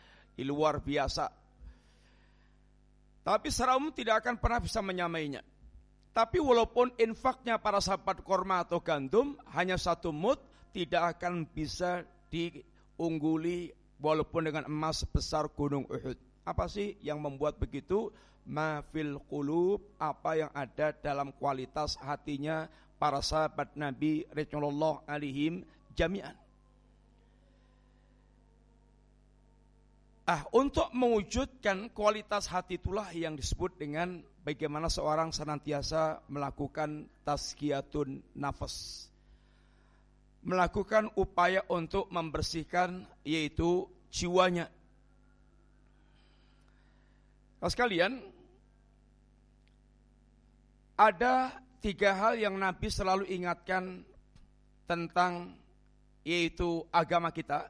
luar 0.41 0.81
biasa. 0.81 1.27
Tapi 3.27 3.51
secara 3.51 3.75
umum 3.75 3.91
tidak 3.91 4.23
akan 4.23 4.39
pernah 4.39 4.63
bisa 4.63 4.79
menyamainya. 4.79 5.43
Tapi 6.15 6.39
walaupun 6.39 6.95
infaknya 6.97 7.59
para 7.59 7.83
sahabat 7.83 8.23
korma 8.23 8.63
atau 8.63 8.79
gandum 8.81 9.35
hanya 9.53 9.75
satu 9.75 10.15
mut, 10.15 10.41
tidak 10.77 11.17
akan 11.17 11.49
bisa 11.49 12.05
diungguli 12.29 13.73
walaupun 13.97 14.45
dengan 14.45 14.69
emas 14.69 15.01
sebesar 15.01 15.49
gunung 15.49 15.89
Uhud. 15.89 16.21
Apa 16.45 16.69
sih 16.69 17.01
yang 17.01 17.17
membuat 17.25 17.57
begitu? 17.57 18.13
Mafil 18.45 19.17
qulub, 19.25 19.81
apa 19.97 20.37
yang 20.37 20.53
ada 20.53 20.93
dalam 20.93 21.33
kualitas 21.41 21.97
hatinya 21.97 22.69
para 23.01 23.25
sahabat 23.25 23.73
Nabi 23.73 24.29
Rasulullah 24.29 25.01
alaihim 25.09 25.65
jami'an. 25.97 26.37
Ah, 30.29 30.45
untuk 30.53 30.93
mewujudkan 30.93 31.89
kualitas 31.97 32.51
hati 32.53 32.77
itulah 32.77 33.09
yang 33.17 33.39
disebut 33.39 33.79
dengan 33.81 34.21
bagaimana 34.45 34.93
seorang 34.93 35.33
senantiasa 35.33 36.21
melakukan 36.29 37.07
tazkiyatun 37.23 38.21
nafas 38.35 39.07
melakukan 40.47 41.11
upaya 41.19 41.67
untuk 41.67 42.07
membersihkan 42.07 43.03
yaitu 43.27 43.91
jiwanya. 44.15 44.71
Kalau 47.59 47.73
sekalian, 47.75 48.23
ada 50.95 51.51
tiga 51.83 52.15
hal 52.15 52.39
yang 52.39 52.55
Nabi 52.55 52.87
selalu 52.87 53.27
ingatkan 53.27 54.07
tentang 54.87 55.59
yaitu 56.23 56.87
agama 56.95 57.35
kita. 57.35 57.67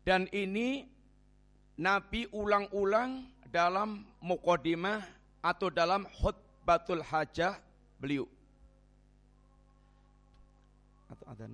Dan 0.00 0.32
ini 0.32 0.88
Nabi 1.76 2.24
ulang-ulang 2.32 3.28
dalam 3.52 4.00
mukodimah 4.24 5.04
atau 5.44 5.68
dalam 5.68 6.08
khutbatul 6.08 7.04
hajah 7.04 7.60
beliau 8.00 8.24
adzan 11.26 11.52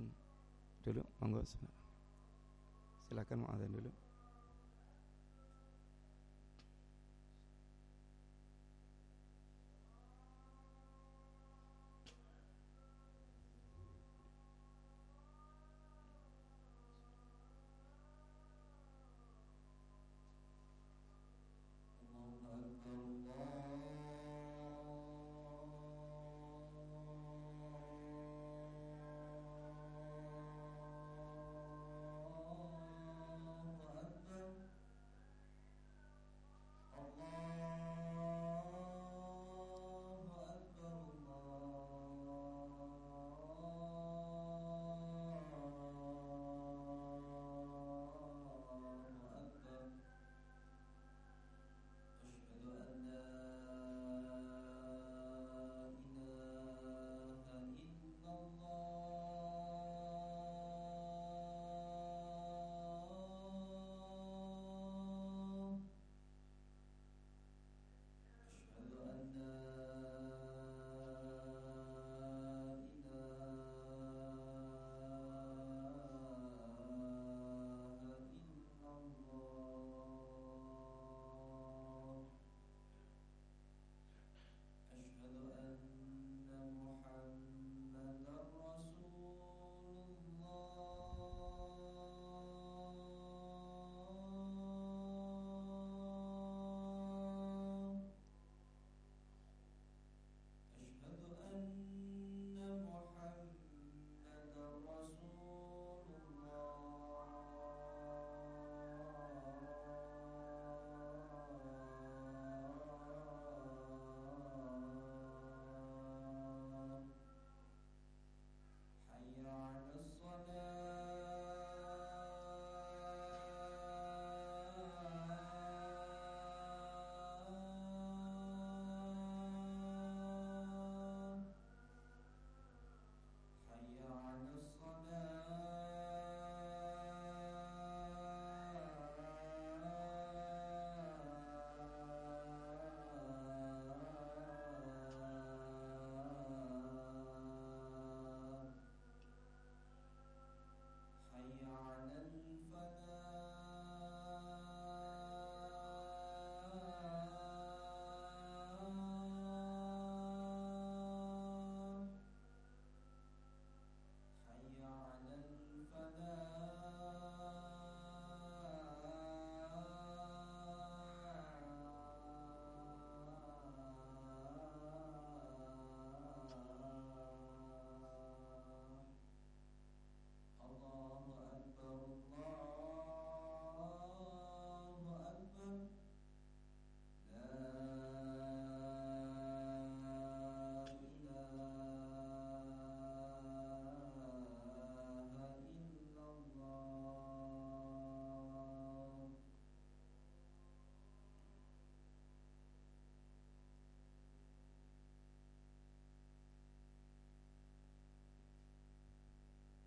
dulu 0.85 1.01
monggo 1.19 1.41
silakan 3.09 3.37
mau 3.41 3.49
adzan 3.53 3.71
dulu 3.73 3.89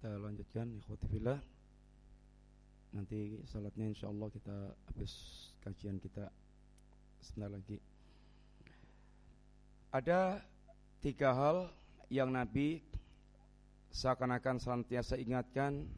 kita 0.07 0.23
lanjutkan 0.23 0.71
ikhwatifillah 0.87 1.39
nanti 2.95 3.43
salatnya 3.43 3.91
insya 3.91 4.07
Allah 4.07 4.31
kita 4.31 4.55
habis 4.87 5.13
kajian 5.67 5.99
kita 5.99 6.31
sebentar 7.19 7.51
lagi. 7.51 7.83
Ada 9.91 10.47
tiga 11.03 11.35
hal 11.35 11.75
yang 12.07 12.31
Nabi 12.31 12.87
seakan-akan 13.91 14.63
senantiasa 14.63 15.19
ingatkan. 15.19 15.91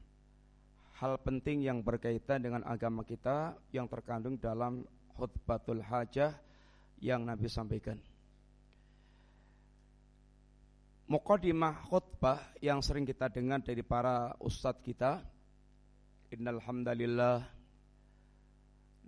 Hal 0.96 1.20
penting 1.20 1.68
yang 1.68 1.84
berkaitan 1.84 2.40
dengan 2.40 2.64
agama 2.64 3.04
kita 3.04 3.60
yang 3.76 3.92
terkandung 3.92 4.40
dalam 4.40 4.88
khutbatul 5.20 5.84
hajah 5.84 6.32
yang 7.04 7.28
Nabi 7.28 7.44
sampaikan. 7.44 8.00
Muqaddimah 11.08 11.88
khutbah 11.88 12.36
yang 12.60 12.84
sering 12.84 13.08
kita 13.08 13.32
dengar 13.32 13.64
dari 13.64 13.80
para 13.80 14.36
ustadz 14.44 14.84
kita. 14.84 15.24
Innal 16.28 16.60
hamdalillah 16.60 17.48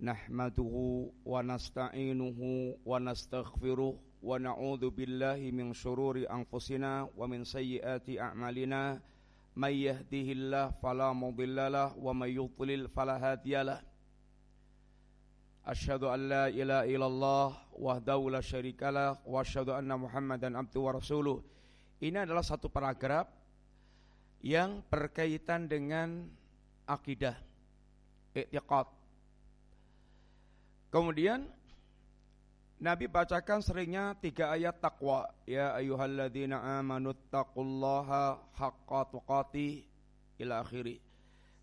nahmaduhu 0.01 1.13
wa 1.21 1.45
nasta'inuhu 1.45 2.81
wa 2.81 2.97
nastaghfiruh 2.97 3.93
wa 4.17 4.33
na'udzu 4.41 4.89
billahi 4.89 5.53
min 5.53 5.77
shururi 5.77 6.25
anfusina 6.25 7.05
wa 7.13 7.29
min 7.29 7.45
sayyiati 7.45 8.17
a'malina. 8.17 8.97
May 9.53 9.85
yahdihillahu 9.85 10.81
fala 10.81 11.13
mudhillalah 11.13 11.93
wa 12.01 12.17
may 12.17 12.33
yudlil 12.33 12.89
fala 12.89 13.21
hadiyalah. 13.21 13.77
Asyhadu 15.69 16.09
an 16.09 16.19
la 16.25 16.49
ilaha 16.49 16.89
illallah 16.89 17.49
wahdahu 17.77 18.33
la 18.33 18.41
syarikalah 18.41 19.21
wa 19.21 19.45
asyhadu 19.45 19.77
anna 19.77 20.01
Muhammadan 20.01 20.57
abduhu 20.57 20.89
wa 20.89 20.97
rasuluh. 20.97 21.45
Ini 22.01 22.25
adalah 22.25 22.41
satu 22.41 22.65
paragraf 22.65 23.29
yang 24.41 24.81
berkaitan 24.89 25.69
dengan 25.69 26.25
akidah, 26.89 27.37
i'tiqad. 28.33 28.89
Kemudian 30.89 31.45
Nabi 32.81 33.05
bacakan 33.05 33.61
seringnya 33.61 34.17
tiga 34.17 34.49
ayat 34.49 34.81
takwa. 34.81 35.29
Ya 35.45 35.77
ayyuhalladzina 35.77 36.81
amanu 36.81 37.13
taqullaha 37.29 38.41
haqqa 38.57 39.01
tuqati 39.13 39.85
ila 40.41 40.65
akhiri. 40.65 40.97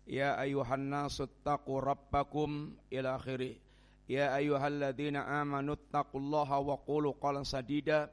Ya 0.07 0.39
ayuhan 0.39 0.87
nasu 0.87 1.27
taqu 1.43 1.83
rabbakum 1.83 2.71
ila 2.87 3.19
akhiri. 3.19 3.59
Ya 4.07 4.31
ayyuhalladzina 4.31 5.27
amanu 5.43 5.75
taqullaha 5.91 6.63
wa 6.63 6.79
qulu 6.87 7.11
qalan 7.19 7.43
sadida. 7.43 8.07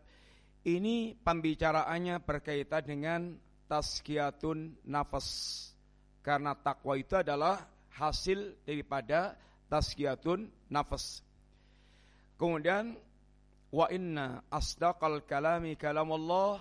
Ini 0.67 1.15
pembicaraannya 1.23 2.19
berkaitan 2.27 2.83
dengan 2.83 3.21
tazkiyatun 3.71 4.83
nafas. 4.83 5.29
Karena 6.27 6.59
takwa 6.59 6.99
itu 6.99 7.15
adalah 7.15 7.63
hasil 7.95 8.67
daripada 8.67 9.39
tazkiyatun 9.71 10.51
nafas. 10.67 11.23
Kemudian 12.35 12.99
wa 13.71 13.87
inna 13.95 14.43
asdaqal 14.51 15.23
kalami 15.23 15.79
kalamullah 15.79 16.59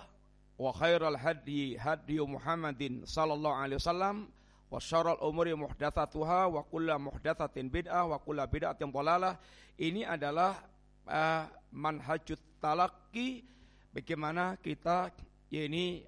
wa 0.54 0.70
khairal 0.70 1.18
hadi 1.18 1.74
hadi 1.74 2.22
Muhammadin 2.22 3.02
sallallahu 3.10 3.58
alaihi 3.58 3.82
wasallam 3.82 4.30
wa 4.70 4.78
syarrul 4.78 5.18
umuri 5.18 5.50
muhdatsatuha 5.58 6.46
wa 6.46 6.62
kullu 6.62 6.94
muhdatsatin 6.94 7.74
bid'ah 7.74 8.06
wa 8.06 8.22
kullu 8.22 8.46
bid'atin 8.46 8.94
dhalalah. 8.94 9.34
Ini 9.82 10.06
adalah 10.06 10.62
uh, 11.10 11.50
manhajut 11.74 12.38
talaqi 12.62 13.55
bagaimana 13.96 14.60
kita 14.60 15.08
ya 15.48 15.64
ini 15.64 16.04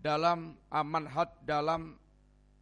dalam 0.00 0.56
amanhat 0.72 1.44
dalam 1.44 1.92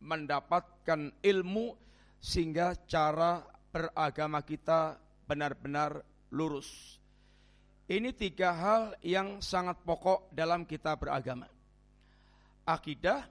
mendapatkan 0.03 1.15
ilmu 1.23 1.79
sehingga 2.19 2.75
cara 2.91 3.47
beragama 3.71 4.43
kita 4.43 4.99
benar-benar 5.31 6.03
lurus. 6.35 6.99
Ini 7.87 8.11
tiga 8.15 8.51
hal 8.51 8.83
yang 9.07 9.39
sangat 9.39 9.79
pokok 9.87 10.35
dalam 10.35 10.67
kita 10.67 10.99
beragama. 10.99 11.47
Akidah, 12.67 13.27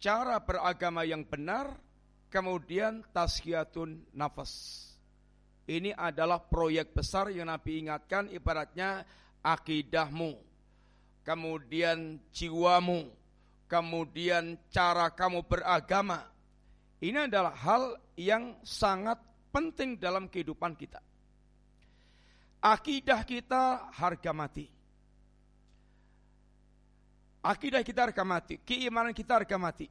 cara 0.00 0.36
beragama 0.44 1.08
yang 1.08 1.24
benar, 1.24 1.72
kemudian 2.28 3.04
tazkiyatun 3.12 4.12
nafas. 4.12 4.84
Ini 5.68 5.92
adalah 5.92 6.40
proyek 6.40 6.96
besar 6.96 7.28
yang 7.28 7.52
Nabi 7.52 7.84
ingatkan 7.84 8.32
ibaratnya 8.32 9.04
akidahmu, 9.42 10.36
kemudian 11.22 12.18
jiwamu, 12.32 13.08
kemudian 13.68 14.56
cara 14.72 15.12
kamu 15.12 15.44
beragama. 15.44 16.24
Ini 16.98 17.30
adalah 17.30 17.54
hal 17.54 17.94
yang 18.18 18.58
sangat 18.66 19.22
penting 19.54 20.00
dalam 20.00 20.26
kehidupan 20.26 20.74
kita. 20.74 20.98
Akidah 22.58 23.22
kita 23.22 23.94
harga 23.94 24.34
mati. 24.34 24.66
Akidah 27.38 27.86
kita 27.86 28.10
harga 28.10 28.26
mati, 28.26 28.58
keimanan 28.66 29.14
kita 29.14 29.38
harga 29.38 29.54
mati. 29.54 29.86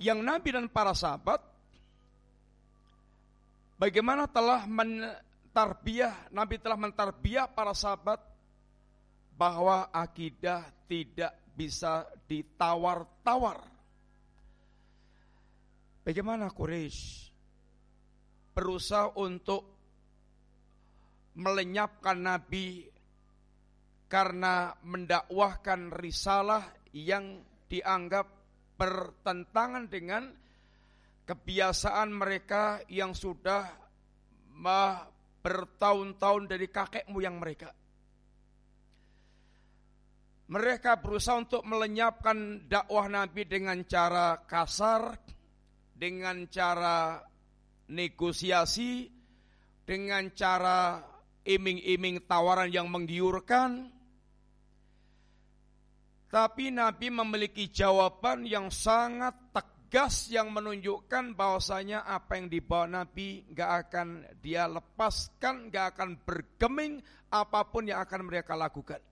Yang 0.00 0.18
Nabi 0.24 0.48
dan 0.48 0.64
para 0.72 0.96
sahabat 0.96 1.44
bagaimana 3.76 4.24
telah 4.24 4.64
mentarbiah, 5.60 6.32
Nabi 6.32 6.56
telah 6.56 6.78
mentarbiah 6.80 7.44
para 7.44 7.76
sahabat 7.76 8.16
bahwa 9.36 9.92
akidah 9.92 10.64
tidak 10.88 11.36
bisa 11.52 12.08
ditawar-tawar. 12.24 13.60
Bagaimana 16.00 16.48
Quraisy 16.48 17.28
berusaha 18.56 19.12
untuk 19.20 19.68
melenyapkan 21.36 22.16
Nabi 22.16 22.88
karena 24.08 24.72
mendakwahkan 24.80 25.92
risalah 25.92 26.72
yang 26.96 27.44
dianggap 27.68 28.32
bertentangan 28.80 29.92
dengan 29.92 30.24
kebiasaan 31.28 32.16
mereka 32.16 32.80
yang 32.88 33.12
sudah 33.12 33.68
bertahun-tahun 35.40 36.42
dari 36.48 36.68
kakek 36.68 37.08
moyang 37.08 37.40
mereka. 37.40 37.72
Mereka 40.50 40.98
berusaha 40.98 41.38
untuk 41.38 41.62
melenyapkan 41.62 42.66
dakwah 42.66 43.06
Nabi 43.06 43.46
dengan 43.46 43.86
cara 43.86 44.42
kasar, 44.44 45.14
dengan 45.94 46.50
cara 46.50 47.22
negosiasi, 47.86 49.06
dengan 49.86 50.26
cara 50.34 50.98
iming-iming 51.46 52.26
tawaran 52.26 52.66
yang 52.66 52.90
menggiurkan. 52.90 53.94
Tapi 56.30 56.74
Nabi 56.74 57.10
memiliki 57.14 57.70
jawaban 57.70 58.42
yang 58.46 58.74
sangat 58.74 59.34
tegas 59.54 59.79
yang 60.30 60.54
menunjukkan 60.54 61.34
bahwasanya 61.34 62.06
apa 62.06 62.38
yang 62.38 62.46
dibawa 62.46 62.86
Nabi 62.86 63.42
nggak 63.50 63.70
akan 63.86 64.08
dia 64.38 64.70
lepaskan, 64.70 65.66
nggak 65.66 65.86
akan 65.98 66.10
bergeming 66.22 67.02
apa 67.34 67.66
pun 67.66 67.90
yang 67.90 67.98
akan 67.98 68.30
mereka 68.30 68.54
lakukan. 68.54 69.02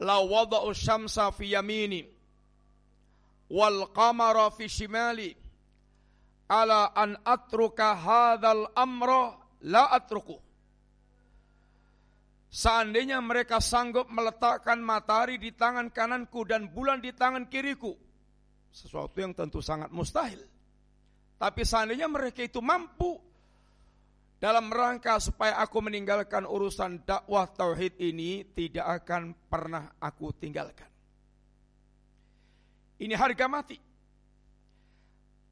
La 0.00 0.22
wada'u 0.22 0.70
syamsa 0.70 1.28
fi 1.34 1.58
yamini 1.58 2.06
wal 3.50 3.90
qamara 3.90 4.48
fi 4.54 4.70
shimali 4.70 5.34
ala 6.46 6.94
an 6.94 7.18
atruka 7.26 7.98
hadzal 7.98 8.70
amra 8.78 9.34
la 9.66 9.90
atruku. 9.90 10.38
Seandainya 12.50 13.22
mereka 13.22 13.62
sanggup 13.62 14.10
meletakkan 14.10 14.82
matahari 14.82 15.38
di 15.38 15.54
tangan 15.54 15.90
kananku 15.94 16.42
dan 16.42 16.66
bulan 16.70 16.98
di 16.98 17.14
tangan 17.14 17.46
kiriku, 17.46 17.94
sesuatu 18.70 19.18
yang 19.18 19.34
tentu 19.34 19.58
sangat 19.58 19.90
mustahil. 19.90 20.40
Tapi 21.36 21.62
seandainya 21.66 22.06
mereka 22.06 22.44
itu 22.44 22.62
mampu 22.62 23.18
dalam 24.40 24.72
rangka 24.72 25.20
supaya 25.20 25.60
aku 25.60 25.84
meninggalkan 25.84 26.48
urusan 26.48 27.04
dakwah 27.04 27.44
tauhid 27.44 28.00
ini 28.00 28.48
tidak 28.56 29.04
akan 29.04 29.36
pernah 29.48 29.92
aku 30.00 30.32
tinggalkan. 30.32 30.88
Ini 33.00 33.14
harga 33.16 33.46
mati. 33.48 33.78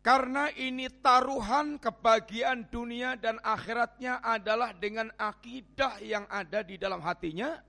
Karena 0.05 0.49
ini 0.57 0.89
taruhan 0.89 1.77
kebahagiaan 1.77 2.73
dunia 2.73 3.21
dan 3.21 3.37
akhiratnya 3.45 4.25
adalah 4.25 4.73
dengan 4.73 5.13
akidah 5.21 6.01
yang 6.01 6.25
ada 6.33 6.65
di 6.65 6.81
dalam 6.81 7.05
hatinya. 7.05 7.61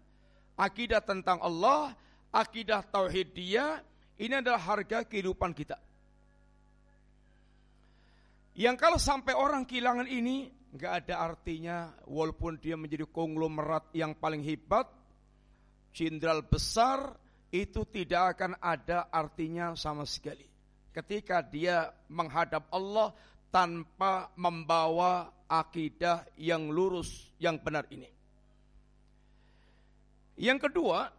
Akidah 0.56 1.04
tentang 1.04 1.44
Allah, 1.44 1.96
akidah 2.32 2.84
tauhid 2.88 3.36
dia, 3.36 3.84
ini 4.20 4.34
adalah 4.36 4.60
harga 4.60 5.08
kehidupan 5.08 5.56
kita. 5.56 5.80
Yang 8.60 8.76
kalau 8.76 9.00
sampai 9.00 9.32
orang 9.32 9.64
kehilangan 9.64 10.12
ini, 10.12 10.52
nggak 10.76 10.94
ada 11.06 11.16
artinya 11.32 11.96
walaupun 12.04 12.60
dia 12.60 12.76
menjadi 12.76 13.08
konglomerat 13.08 13.96
yang 13.96 14.12
paling 14.20 14.44
hebat, 14.44 14.92
jenderal 15.96 16.44
besar 16.44 17.16
itu 17.50 17.88
tidak 17.88 18.36
akan 18.36 18.60
ada 18.60 19.08
artinya 19.08 19.74
sama 19.80 20.04
sekali. 20.04 20.44
Ketika 20.92 21.40
dia 21.40 21.88
menghadap 22.12 22.68
Allah 22.76 23.16
tanpa 23.50 24.30
membawa 24.36 25.32
akidah 25.48 26.28
yang 26.38 26.70
lurus, 26.70 27.32
yang 27.42 27.58
benar 27.58 27.88
ini. 27.90 28.12
Yang 30.40 30.70
kedua, 30.70 31.10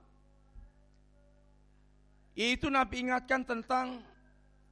yaitu 2.34 2.70
Nabi 2.70 3.08
ingatkan 3.08 3.42
tentang 3.42 4.02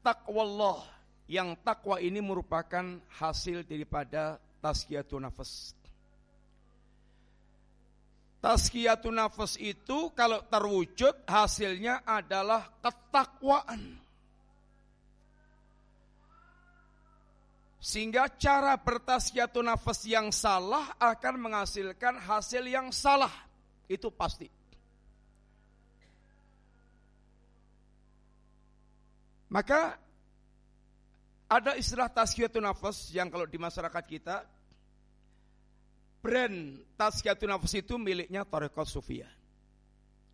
takwa 0.03 0.43
Allah. 0.45 0.81
Yang 1.29 1.61
takwa 1.61 2.01
ini 2.01 2.25
merupakan 2.25 2.97
hasil 3.21 3.61
daripada 3.69 4.41
tazkiyatun 4.65 5.29
nafas. 5.29 5.77
Tazkiyatun 8.41 9.13
nafas 9.13 9.61
itu 9.61 10.09
kalau 10.17 10.41
terwujud 10.49 11.29
hasilnya 11.29 12.01
adalah 12.09 12.73
ketakwaan. 12.81 14.01
Sehingga 17.77 18.33
cara 18.41 18.81
bertazkiyatun 18.81 19.69
nafas 19.69 20.09
yang 20.09 20.33
salah 20.33 20.97
akan 20.97 21.35
menghasilkan 21.45 22.25
hasil 22.25 22.65
yang 22.65 22.89
salah. 22.89 23.31
Itu 23.85 24.09
pasti. 24.09 24.58
Maka 29.49 29.97
ada 31.49 31.73
istilah 31.77 32.13
tazkiyatun 32.13 32.65
nafas 32.65 33.09
yang 33.13 33.33
kalau 33.33 33.49
di 33.49 33.57
masyarakat 33.57 34.05
kita 34.05 34.45
brand 36.19 36.83
Tazkiyatun 36.99 37.51
Nafas 37.51 37.73
itu 37.79 37.95
miliknya 37.97 38.43
Tarekat 38.43 38.87
Sufia. 38.91 39.31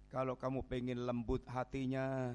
Kalau 0.08 0.38
kamu 0.38 0.64
pengen 0.70 1.04
lembut 1.04 1.42
hatinya, 1.50 2.32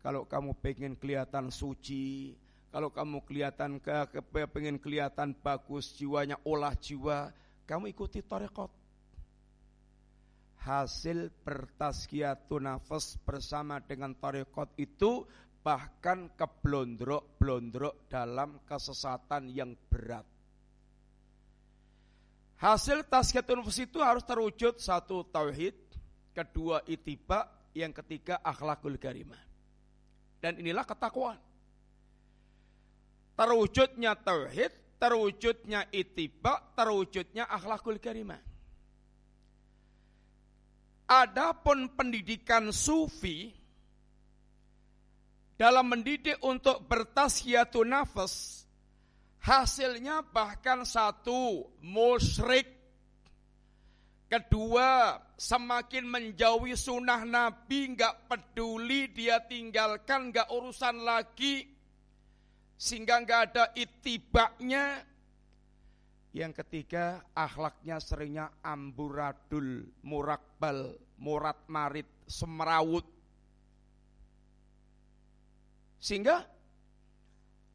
kalau 0.00 0.24
kamu 0.24 0.56
pengen 0.58 0.92
kelihatan 0.96 1.52
suci, 1.52 2.34
kalau 2.72 2.88
kamu 2.88 3.20
kelihatan 3.28 3.78
ke, 3.78 3.92
ke 4.12 4.20
pengen 4.48 4.80
kelihatan 4.80 5.36
bagus 5.36 5.92
jiwanya, 5.94 6.40
olah 6.48 6.72
jiwa, 6.74 7.30
kamu 7.68 7.92
ikuti 7.92 8.24
Tarekat. 8.24 8.72
Hasil 10.62 11.30
bertazkiyatun 11.42 12.70
nafas 12.70 13.18
bersama 13.26 13.82
dengan 13.82 14.14
tarekat 14.14 14.70
itu 14.78 15.26
bahkan 15.62 16.34
keblondrok-blondrok 16.34 18.10
dalam 18.10 18.58
kesesatan 18.66 19.46
yang 19.46 19.78
berat. 19.86 20.26
Hasil 22.58 23.06
tazkiyatun 23.06 23.62
nufus 23.62 23.82
itu 23.82 23.98
harus 23.98 24.22
terwujud 24.22 24.78
satu 24.78 25.26
tauhid, 25.26 25.74
kedua 26.34 26.82
itiba, 26.86 27.46
yang 27.74 27.90
ketiga 27.90 28.38
akhlakul 28.42 28.94
karimah. 28.98 29.40
Dan 30.38 30.58
inilah 30.58 30.86
ketakwaan. 30.86 31.38
Terwujudnya 33.34 34.14
tauhid, 34.18 34.70
terwujudnya 34.98 35.90
itiba, 35.90 36.62
terwujudnya 36.78 37.50
akhlakul 37.50 37.98
karimah. 37.98 38.38
Adapun 41.10 41.90
pendidikan 41.92 42.70
sufi 42.70 43.61
dalam 45.62 45.86
mendidik 45.86 46.42
untuk 46.42 46.82
bertasyatun 46.90 47.86
nafas 47.86 48.62
Hasilnya 49.42 50.22
bahkan 50.22 50.86
satu, 50.86 51.66
musyrik. 51.82 52.78
Kedua, 54.30 55.18
semakin 55.34 56.06
menjauhi 56.06 56.78
sunnah 56.78 57.26
Nabi, 57.26 57.90
nggak 57.90 58.30
peduli 58.30 59.10
dia 59.10 59.42
tinggalkan, 59.42 60.30
nggak 60.30 60.46
urusan 60.46 61.02
lagi, 61.02 61.66
sehingga 62.78 63.18
nggak 63.18 63.40
ada 63.50 63.64
itibaknya. 63.74 65.02
Yang 66.30 66.62
ketiga, 66.62 67.26
akhlaknya 67.34 67.98
seringnya 67.98 68.46
amburadul, 68.62 69.90
murakbal, 70.06 70.94
murat 71.18 71.66
marit, 71.66 72.06
semerawut. 72.30 73.11
Sehingga 76.02 76.42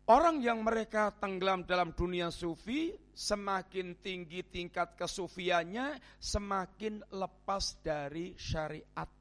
Orang 0.07 0.39
yang 0.39 0.63
mereka 0.63 1.11
tenggelam 1.19 1.67
dalam 1.67 1.91
dunia 1.91 2.31
sufi, 2.31 2.95
semakin 3.11 3.99
tinggi 3.99 4.39
tingkat 4.39 4.95
kesufiannya, 4.95 5.99
semakin 6.15 7.03
lepas 7.11 7.75
dari 7.83 8.31
syariat. 8.39 9.11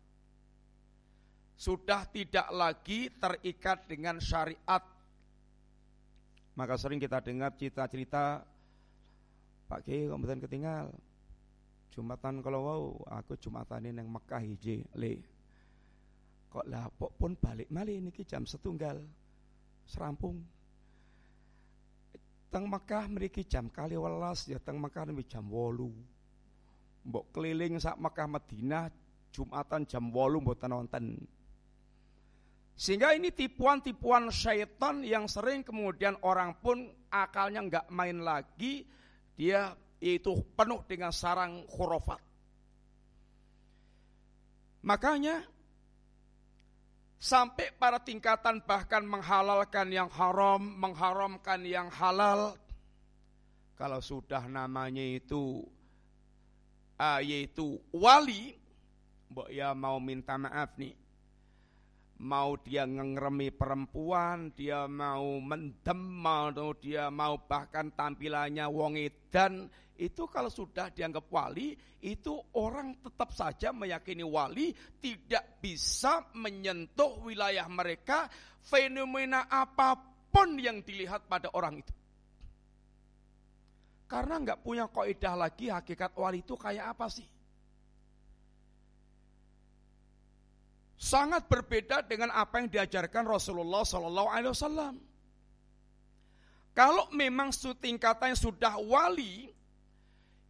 Sudah 1.59 2.07
tidak 2.07 2.47
lagi 2.55 3.11
terikat 3.19 3.91
dengan 3.91 4.23
syariat. 4.23 4.87
Maka 6.55 6.79
sering 6.79 7.03
kita 7.03 7.19
dengar 7.19 7.51
cerita-cerita, 7.59 8.47
Pak 9.67 9.83
Kiai 9.83 10.07
kemudian 10.07 10.39
ketinggal. 10.39 10.95
Jumatan 11.99 12.47
kalau 12.47 12.61
wow, 12.63 12.83
aku 13.11 13.35
Jumatan 13.43 13.91
yang 13.91 14.07
Mekah 14.07 14.39
hiji. 14.39 14.87
Kok 16.57 16.67
lah, 16.73 16.89
pun 16.97 17.37
balik 17.37 17.69
malih 17.69 18.01
ini 18.01 18.09
jam 18.25 18.49
setunggal, 18.49 18.97
serampung 19.85 20.41
Teng 22.49 22.73
Mekah 22.73 23.05
memiliki 23.13 23.45
jam 23.45 23.69
kali 23.69 24.01
welas 24.01 24.49
ya 24.49 24.57
teng 24.57 24.81
Mekah 24.81 25.05
memiliki 25.05 25.37
jam 25.37 25.45
wolu. 25.53 25.93
Mbok 27.05 27.37
keliling 27.37 27.77
sak 27.77 28.01
Mekah 28.01 28.25
Madinah 28.25 28.89
Jumatan 29.29 29.85
jam 29.85 30.09
wolu 30.09 30.41
mboten 30.41 30.73
wonten. 30.73 31.05
Sehingga 32.73 33.13
ini 33.13 33.29
tipuan-tipuan 33.29 34.33
syaitan 34.33 35.05
yang 35.05 35.29
sering 35.29 35.61
kemudian 35.61 36.17
orang 36.25 36.57
pun 36.57 36.89
akalnya 37.13 37.61
nggak 37.61 37.87
main 37.93 38.25
lagi, 38.25 38.89
dia 39.37 39.77
itu 40.01 40.33
penuh 40.57 40.81
dengan 40.89 41.13
sarang 41.13 41.69
khurafat. 41.69 42.25
Makanya 44.81 45.45
Sampai 47.17 47.73
pada 47.73 47.97
tingkatan 47.97 48.61
bahkan 48.61 49.01
menghalalkan 49.01 49.89
yang 49.89 50.13
haram, 50.13 50.61
mengharamkan 50.61 51.65
yang 51.65 51.89
halal. 51.89 52.61
Kalau 53.77 54.01
sudah 54.01 54.45
namanya 54.49 55.05
itu 55.05 55.65
uh, 57.01 57.21
yaitu 57.21 57.81
wali, 57.93 58.57
mbok 59.33 59.49
ya 59.49 59.73
mau 59.73 59.97
minta 60.01 60.37
maaf 60.37 60.77
nih. 60.77 60.97
Mau 62.17 62.57
dia 62.57 62.89
ngeremi 62.89 63.53
perempuan, 63.53 64.49
dia 64.57 64.89
mau 64.89 65.37
mendem, 65.37 66.01
mau 66.01 66.49
dia 66.81 67.13
mau 67.13 67.37
bahkan 67.45 67.93
tampilannya 67.93 68.65
wong 68.73 68.97
edan, 68.97 69.69
itu 69.97 70.29
kalau 70.29 70.53
sudah 70.53 70.93
dianggap 70.93 71.27
wali, 71.33 71.73
itu 72.05 72.33
orang 72.57 72.97
tetap 73.01 73.33
saja 73.33 73.73
meyakini 73.73 74.23
wali 74.23 74.73
tidak 75.01 75.61
bisa 75.61 76.23
menyentuh 76.37 77.21
wilayah 77.25 77.65
mereka 77.67 78.29
fenomena 78.61 79.49
apa 79.49 79.97
pun 80.29 80.61
yang 80.61 80.85
dilihat 80.85 81.25
pada 81.25 81.49
orang 81.57 81.81
itu. 81.81 81.95
Karena 84.07 84.39
nggak 84.39 84.63
punya 84.63 84.87
kaidah 84.87 85.35
lagi 85.35 85.67
hakikat 85.67 86.15
wali 86.15 86.45
itu 86.45 86.55
kayak 86.55 86.95
apa 86.95 87.11
sih? 87.11 87.27
Sangat 90.97 91.45
berbeda 91.51 92.07
dengan 92.07 92.33
apa 92.33 92.63
yang 92.63 92.69
diajarkan 92.73 93.27
Rasulullah 93.27 93.85
Sallallahu 93.85 94.29
Alaihi 94.31 94.53
Wasallam. 94.55 94.95
Kalau 96.77 97.09
memang 97.17 97.49
tingkatan 97.57 98.37
sudah 98.37 98.77
wali, 98.77 99.49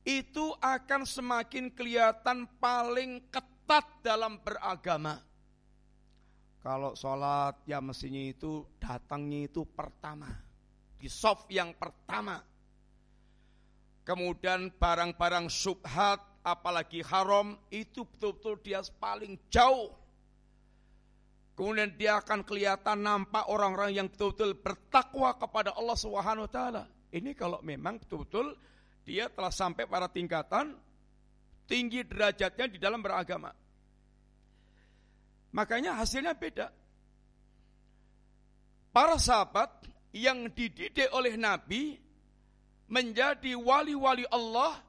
itu 0.06 0.54
akan 0.62 1.02
semakin 1.02 1.66
kelihatan 1.74 2.46
paling 2.62 3.18
ketat 3.26 3.82
dalam 4.06 4.38
beragama. 4.38 5.18
Kalau 6.62 6.94
sholat 6.94 7.58
ya 7.66 7.82
mestinya 7.82 8.22
itu 8.22 8.62
datangnya 8.78 9.50
itu 9.50 9.66
pertama. 9.66 10.30
Di 10.94 11.10
soft 11.10 11.50
yang 11.50 11.74
pertama. 11.74 12.38
Kemudian 14.06 14.70
barang-barang 14.78 15.50
subhat 15.50 16.22
apalagi 16.46 17.02
haram 17.02 17.58
itu 17.74 18.06
betul-betul 18.06 18.62
dia 18.62 18.78
paling 19.02 19.34
jauh. 19.50 19.90
Kemudian 21.58 21.90
dia 21.98 22.22
akan 22.22 22.46
kelihatan 22.46 23.02
nampak 23.02 23.50
orang-orang 23.50 23.90
yang 23.90 24.06
betul-betul 24.06 24.54
bertakwa 24.54 25.34
kepada 25.34 25.74
Allah 25.74 25.98
Subhanahu 25.98 26.46
wa 26.46 26.52
taala. 26.52 26.84
Ini 27.10 27.34
kalau 27.34 27.58
memang 27.66 27.98
betul-betul 27.98 28.54
dia 29.06 29.30
telah 29.30 29.54
sampai 29.54 29.86
pada 29.86 30.10
tingkatan 30.10 30.74
tinggi 31.70 32.02
derajatnya 32.02 32.66
di 32.66 32.78
dalam 32.82 32.98
beragama. 32.98 33.54
Makanya 35.54 36.02
hasilnya 36.02 36.34
beda. 36.34 36.68
Para 38.90 39.16
sahabat 39.16 39.70
yang 40.10 40.50
dididik 40.50 41.06
oleh 41.14 41.38
Nabi 41.38 41.96
menjadi 42.90 43.54
wali-wali 43.54 44.26
Allah 44.26 44.82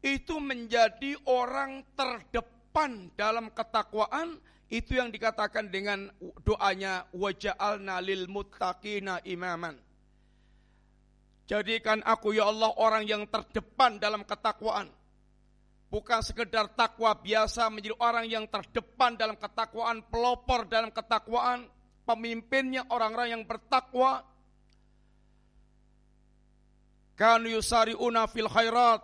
itu 0.00 0.38
menjadi 0.38 1.18
orang 1.26 1.84
terdepan 1.92 3.10
dalam 3.18 3.50
ketakwaan 3.50 4.38
itu 4.68 5.00
yang 5.00 5.08
dikatakan 5.08 5.72
dengan 5.72 6.12
doanya 6.44 7.08
waja'alna 7.16 7.98
lil 8.04 8.28
muttaqina 8.28 9.24
imaman. 9.24 9.87
Jadikan 11.48 12.04
aku 12.04 12.36
ya 12.36 12.52
Allah 12.52 12.76
orang 12.76 13.08
yang 13.08 13.24
terdepan 13.24 13.96
dalam 13.96 14.20
ketakwaan. 14.20 14.92
Bukan 15.88 16.20
sekedar 16.20 16.68
takwa 16.76 17.16
biasa 17.16 17.72
menjadi 17.72 17.96
orang 17.96 18.28
yang 18.28 18.44
terdepan 18.44 19.16
dalam 19.16 19.40
ketakwaan, 19.40 20.04
pelopor 20.12 20.68
dalam 20.68 20.92
ketakwaan, 20.92 21.64
pemimpinnya 22.04 22.84
orang-orang 22.92 23.40
yang 23.40 23.44
bertakwa. 23.48 24.20
Kanu 27.16 27.48
yusari'una 27.48 28.28
fil 28.28 28.52
khairat. 28.52 29.00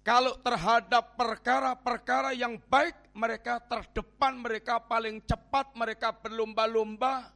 Kalau 0.00 0.40
terhadap 0.40 1.20
perkara-perkara 1.20 2.32
yang 2.32 2.56
baik, 2.66 3.12
mereka 3.12 3.60
terdepan, 3.60 4.40
mereka 4.40 4.80
paling 4.80 5.20
cepat, 5.28 5.76
mereka 5.76 6.16
berlomba-lomba. 6.16 7.28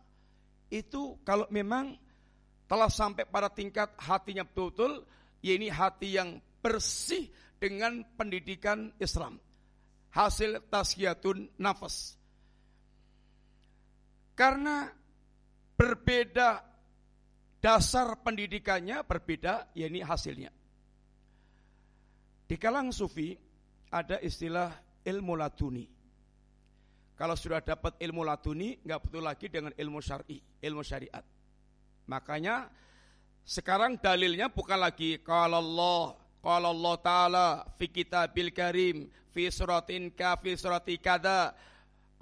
Itu 0.73 1.21
kalau 1.23 1.45
memang 1.53 2.06
telah 2.67 2.91
sampai 2.91 3.27
pada 3.27 3.51
tingkat 3.51 3.95
hatinya 3.99 4.43
betul-betul, 4.43 5.07
ya 5.43 5.55
ini 5.55 5.71
hati 5.71 6.19
yang 6.19 6.39
bersih, 6.61 7.31
dengan 7.57 8.05
pendidikan 8.17 8.93
Islam. 9.01 9.41
Hasil 10.13 10.65
tasqiyatun 10.73 11.61
nafas. 11.61 12.17
Karena 14.37 14.89
berbeda 15.77 16.61
dasar 17.61 18.21
pendidikannya 18.21 19.05
berbeda, 19.05 19.73
yakni 19.73 20.05
hasilnya. 20.05 20.53
Di 22.47 22.57
kalangan 22.61 22.93
sufi 22.93 23.35
ada 23.93 24.21
istilah 24.21 24.73
ilmu 25.05 25.35
laduni. 25.37 25.85
Kalau 27.17 27.33
sudah 27.33 27.65
dapat 27.65 27.97
ilmu 27.97 28.21
laduni, 28.21 28.77
nggak 28.85 29.01
betul 29.09 29.25
lagi 29.25 29.49
dengan 29.49 29.73
ilmu 29.73 30.05
syar'i, 30.05 30.37
ilmu 30.61 30.85
syariat. 30.85 31.25
Makanya 32.07 32.71
sekarang 33.47 33.99
dalilnya 33.99 34.51
bukan 34.51 34.79
lagi 34.79 35.19
kalau 35.23 35.63
Allah 35.63 36.03
Qala 36.43 36.71
Allah 36.71 36.95
Ta'ala 37.03 37.47
fi 37.75 37.91
kitabil 37.91 38.55
karim 38.55 39.11
fi 39.35 39.51
suratin 39.51 40.15
ka 40.15 40.39
fi 40.39 40.55
surati 40.55 40.95
kada 41.03 41.51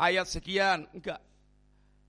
ayat 0.01 0.25
sekian 0.25 0.89
enggak 0.97 1.21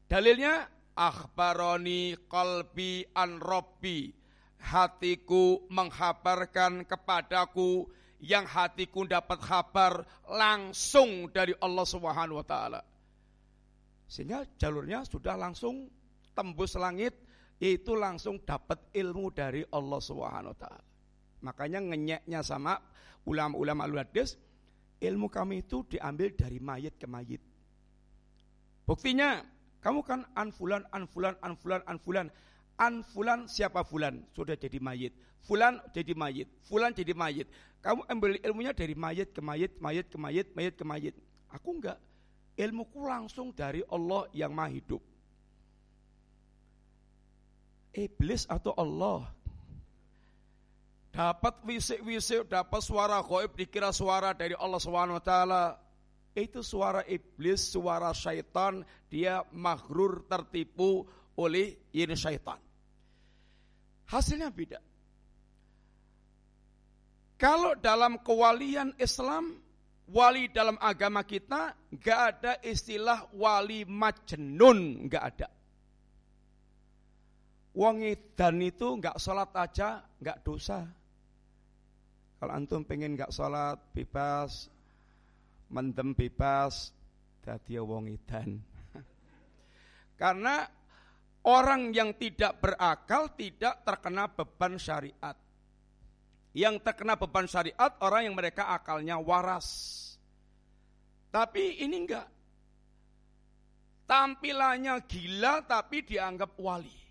dalilnya 0.08 0.72
akhbaroni 0.96 2.16
qalbi 2.32 3.04
an 3.12 3.44
hatiku 4.66 5.62
menghabarkan 5.70 6.88
kepadaku 6.88 7.86
yang 8.24 8.48
hatiku 8.48 9.06
dapat 9.06 9.38
kabar 9.44 10.02
langsung 10.26 11.30
dari 11.30 11.54
Allah 11.62 11.86
Subhanahu 11.86 12.42
wa 12.42 12.48
taala. 12.48 12.82
Sehingga 14.10 14.48
jalurnya 14.58 15.06
sudah 15.06 15.38
langsung 15.38 15.86
tembus 16.34 16.74
langit 16.80 17.14
yaitu 17.60 17.96
langsung 17.96 18.42
dapat 18.44 18.80
ilmu 18.92 19.32
dari 19.32 19.64
Allah 19.72 20.00
Subhanahu 20.00 20.52
wa 20.52 20.60
taala. 20.60 20.84
Makanya 21.46 21.80
ngenyeknya 21.80 22.42
sama 22.42 22.80
ulama-ulama 23.26 23.86
al 23.86 23.94
ilmu 25.02 25.28
kami 25.28 25.64
itu 25.64 25.84
diambil 25.86 26.34
dari 26.34 26.58
mayit 26.60 26.96
ke 26.96 27.08
mayit. 27.08 27.42
Buktinya, 28.86 29.42
kamu 29.82 30.02
kan 30.06 30.26
anfulan, 30.38 30.86
anfulan, 30.94 31.36
anfulan, 31.42 31.82
anfulan. 31.86 32.28
Anfulan 32.76 33.48
siapa 33.48 33.88
fulan? 33.88 34.28
Sudah 34.36 34.60
jadi 34.60 34.84
mayit. 34.84 35.16
Fulan 35.46 35.80
jadi 35.96 36.12
mayit. 36.12 36.50
Fulan 36.68 36.92
jadi 36.92 37.16
mayit. 37.16 37.48
Kamu 37.80 38.04
ambil 38.10 38.36
ilmunya 38.42 38.74
dari 38.76 38.98
mayit 38.98 39.32
ke 39.32 39.40
mayit, 39.40 39.78
mayit 39.80 40.10
ke 40.10 40.18
mayit, 40.18 40.48
mayit 40.58 40.74
ke 40.76 40.84
mayit. 40.84 41.16
Aku 41.54 41.78
enggak. 41.78 42.02
Ilmuku 42.58 43.00
langsung 43.06 43.54
dari 43.56 43.86
Allah 43.88 44.28
yang 44.34 44.52
maha 44.52 44.74
hidup. 44.74 45.00
Iblis 47.96 48.44
atau 48.52 48.76
Allah 48.76 49.32
dapat 51.16 51.64
wisik-wisik, 51.64 52.52
dapat 52.52 52.84
suara 52.84 53.24
gaib 53.24 53.56
dikira 53.56 53.96
suara 53.96 54.36
dari 54.36 54.52
Allah 54.60 54.84
taala. 55.24 55.64
Itu 56.36 56.60
suara 56.60 57.08
iblis, 57.08 57.72
suara 57.72 58.12
syaitan, 58.12 58.84
dia 59.08 59.40
maghrur 59.56 60.28
tertipu 60.28 61.08
oleh 61.40 61.80
ini 61.96 62.12
syaitan. 62.12 62.60
Hasilnya 64.12 64.52
beda. 64.52 64.84
Kalau 67.40 67.80
dalam 67.80 68.20
kewalian 68.20 69.00
Islam, 69.00 69.56
wali 70.12 70.52
dalam 70.52 70.76
agama 70.84 71.24
kita, 71.24 71.72
nggak 71.96 72.20
ada 72.20 72.60
istilah 72.68 73.32
wali 73.32 73.88
majnun, 73.88 75.08
nggak 75.08 75.24
ada. 75.24 75.48
Wong 77.76 78.08
dan 78.40 78.56
itu 78.64 78.88
nggak 78.96 79.20
sholat 79.20 79.52
aja 79.52 80.00
nggak 80.24 80.48
dosa. 80.48 80.88
Kalau 82.40 82.52
antum 82.56 82.88
pengen 82.88 83.20
nggak 83.20 83.36
sholat 83.36 83.76
bebas, 83.92 84.72
mendem 85.68 86.16
bebas, 86.16 86.96
dadi 87.44 87.76
wong 87.76 88.16
edan. 88.16 88.64
Karena 90.22 90.64
orang 91.44 91.92
yang 91.92 92.16
tidak 92.16 92.64
berakal 92.64 93.36
tidak 93.36 93.84
terkena 93.84 94.32
beban 94.32 94.80
syariat. 94.80 95.36
Yang 96.56 96.76
terkena 96.88 97.20
beban 97.20 97.52
syariat 97.52 97.92
orang 98.00 98.32
yang 98.32 98.36
mereka 98.40 98.72
akalnya 98.72 99.20
waras. 99.20 99.68
Tapi 101.28 101.84
ini 101.84 102.08
enggak. 102.08 102.28
Tampilannya 104.08 105.02
gila 105.04 105.66
tapi 105.68 106.08
dianggap 106.08 106.56
wali. 106.56 107.05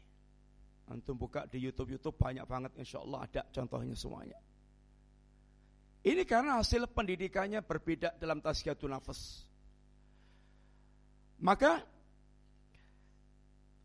Antum 0.85 1.17
buka 1.17 1.49
di 1.49 1.65
YouTube-YouTube 1.65 2.17
banyak 2.21 2.45
banget 2.45 2.73
insya 2.77 3.01
Allah 3.01 3.25
ada 3.25 3.43
contohnya 3.49 3.97
semuanya. 3.97 4.37
Ini 6.05 6.29
karena 6.29 6.61
hasil 6.61 6.85
pendidikannya 6.93 7.65
berbeda 7.65 8.21
dalam 8.21 8.45
tazkiyatun 8.45 8.93
nafas. 8.93 9.49
Maka 11.41 11.81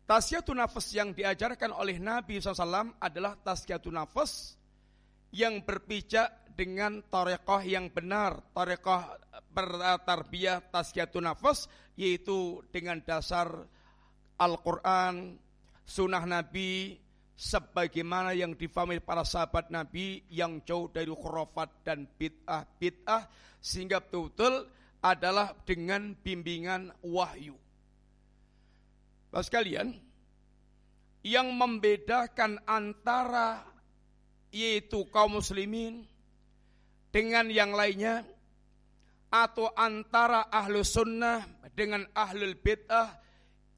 tazkiyatun 0.04 0.60
nafas 0.60 0.92
yang 0.92 1.16
diajarkan 1.16 1.72
oleh 1.72 1.96
Nabi 1.96 2.36
SAW 2.36 3.00
adalah 3.00 3.40
tazkiyatun 3.40 3.96
nafas 3.96 4.60
yang 5.32 5.64
berpijak 5.64 6.52
dengan 6.52 7.00
tarekoh 7.08 7.64
yang 7.64 7.88
benar, 7.88 8.44
tarekoh 8.52 9.00
bertarbiyah 9.56 10.68
tazkiyatun 10.68 11.24
nafas, 11.24 11.72
yaitu 11.96 12.60
dengan 12.68 13.00
dasar 13.00 13.48
Al-Quran, 14.36 15.40
sunnah 15.90 16.22
Nabi, 16.22 16.94
sebagaimana 17.34 18.30
yang 18.30 18.54
difahami 18.54 19.02
para 19.02 19.26
sahabat 19.26 19.74
Nabi 19.74 20.22
yang 20.30 20.62
jauh 20.62 20.86
dari 20.86 21.10
khurafat 21.10 21.82
dan 21.82 22.06
bid'ah-bid'ah 22.06 23.26
sehingga 23.58 23.98
betul-betul 23.98 24.70
adalah 25.02 25.56
dengan 25.66 26.14
bimbingan 26.14 26.94
wahyu. 27.02 27.58
Bapak 29.34 29.42
sekalian, 29.50 29.98
yang 31.26 31.50
membedakan 31.58 32.62
antara 32.68 33.66
yaitu 34.54 35.06
kaum 35.10 35.38
muslimin 35.42 36.06
dengan 37.10 37.50
yang 37.50 37.74
lainnya 37.74 38.22
atau 39.30 39.70
antara 39.74 40.50
ahlu 40.50 40.82
sunnah 40.82 41.46
dengan 41.74 42.06
ahlul 42.14 42.58
bid'ah 42.58 43.14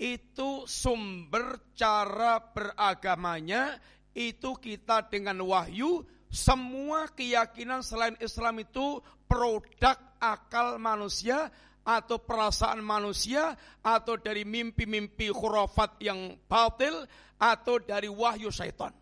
itu 0.01 0.65
sumber 0.69 1.73
cara 1.77 2.41
beragamanya 2.41 3.77
itu 4.13 4.57
kita 4.61 5.09
dengan 5.09 5.41
wahyu 5.45 6.05
semua 6.33 7.13
keyakinan 7.13 7.85
selain 7.85 8.17
Islam 8.21 8.65
itu 8.65 9.05
produk 9.29 9.97
akal 10.17 10.81
manusia 10.81 11.53
atau 11.83 12.17
perasaan 12.23 12.81
manusia 12.81 13.53
atau 13.83 14.15
dari 14.17 14.47
mimpi-mimpi 14.47 15.29
khurafat 15.35 15.99
yang 15.99 16.39
batil 16.47 17.05
atau 17.43 17.83
dari 17.83 18.07
wahyu 18.07 18.55
syaitan. 18.55 18.95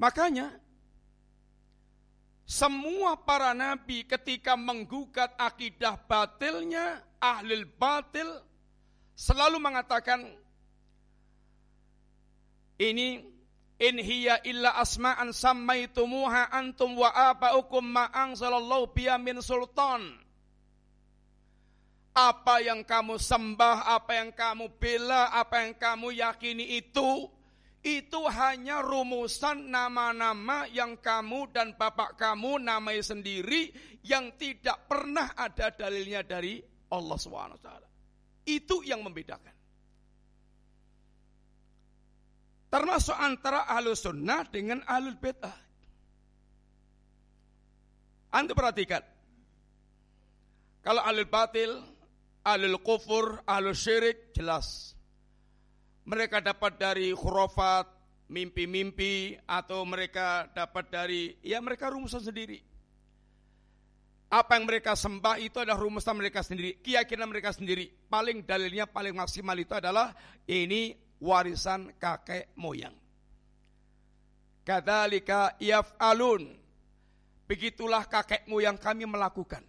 Makanya 0.00 0.48
semua 2.50 3.14
para 3.14 3.54
nabi 3.54 4.02
ketika 4.02 4.58
menggugat 4.58 5.30
akidah 5.38 5.94
batilnya, 6.10 6.98
ahli 7.22 7.62
batil 7.62 8.26
selalu 9.14 9.62
mengatakan 9.62 10.26
ini 12.82 13.22
in 13.78 13.96
hiya 14.02 14.42
illa 14.42 14.74
asma'an 14.82 15.30
sammaitumuha 15.30 16.50
antum 16.50 16.98
wa 16.98 17.14
aba'ukum 17.14 17.86
ma 17.86 18.10
anzalallahu 18.10 18.98
biya 18.98 19.14
min 19.14 19.38
sultan. 19.38 20.18
Apa 22.10 22.66
yang 22.66 22.82
kamu 22.82 23.14
sembah, 23.22 23.94
apa 23.94 24.18
yang 24.18 24.34
kamu 24.34 24.74
bela, 24.74 25.30
apa 25.30 25.62
yang 25.62 25.78
kamu 25.78 26.18
yakini 26.18 26.82
itu 26.82 27.30
itu 27.80 28.20
hanya 28.28 28.84
rumusan 28.84 29.72
nama-nama 29.72 30.68
yang 30.68 31.00
kamu 31.00 31.48
dan 31.48 31.72
bapak 31.80 32.12
kamu 32.20 32.60
namai 32.60 33.00
sendiri 33.00 33.72
yang 34.04 34.36
tidak 34.36 34.84
pernah 34.84 35.32
ada 35.32 35.72
dalilnya 35.72 36.20
dari 36.20 36.60
Allah 36.92 37.16
SWT. 37.16 37.68
Itu 38.44 38.84
yang 38.84 39.00
membedakan. 39.00 39.56
Termasuk 42.70 43.16
antara 43.16 43.64
ahlu 43.64 43.96
sunnah 43.96 44.44
dengan 44.46 44.84
ahlul 44.84 45.16
bid'ah. 45.16 45.56
Anda 48.30 48.52
perhatikan. 48.54 49.02
Kalau 50.84 51.02
ahlul 51.02 51.26
batil, 51.26 51.80
ahlul 52.44 52.78
kufur, 52.84 53.40
ahlul 53.48 53.74
syirik, 53.74 54.36
jelas 54.36 54.99
mereka 56.04 56.40
dapat 56.40 56.80
dari 56.80 57.12
khurafat, 57.12 57.86
mimpi-mimpi, 58.30 59.36
atau 59.44 59.84
mereka 59.84 60.48
dapat 60.54 60.88
dari, 60.88 61.34
ya 61.44 61.60
mereka 61.60 61.90
rumusan 61.90 62.22
sendiri. 62.24 62.58
Apa 64.30 64.54
yang 64.54 64.70
mereka 64.70 64.94
sembah 64.94 65.42
itu 65.42 65.58
adalah 65.58 65.82
rumusan 65.82 66.14
mereka 66.14 66.46
sendiri, 66.46 66.78
keyakinan 66.78 67.26
mereka 67.26 67.50
sendiri. 67.50 67.90
Paling 68.06 68.46
dalilnya 68.46 68.86
paling 68.86 69.10
maksimal 69.10 69.58
itu 69.58 69.74
adalah 69.74 70.14
ini 70.46 70.94
warisan 71.18 71.90
kakek 71.98 72.54
moyang. 72.54 72.94
Kadzalika 74.62 75.58
yaf'alun. 75.58 76.46
Begitulah 77.50 78.06
kakek 78.06 78.46
moyang 78.46 78.78
kami 78.78 79.02
melakukan. 79.02 79.66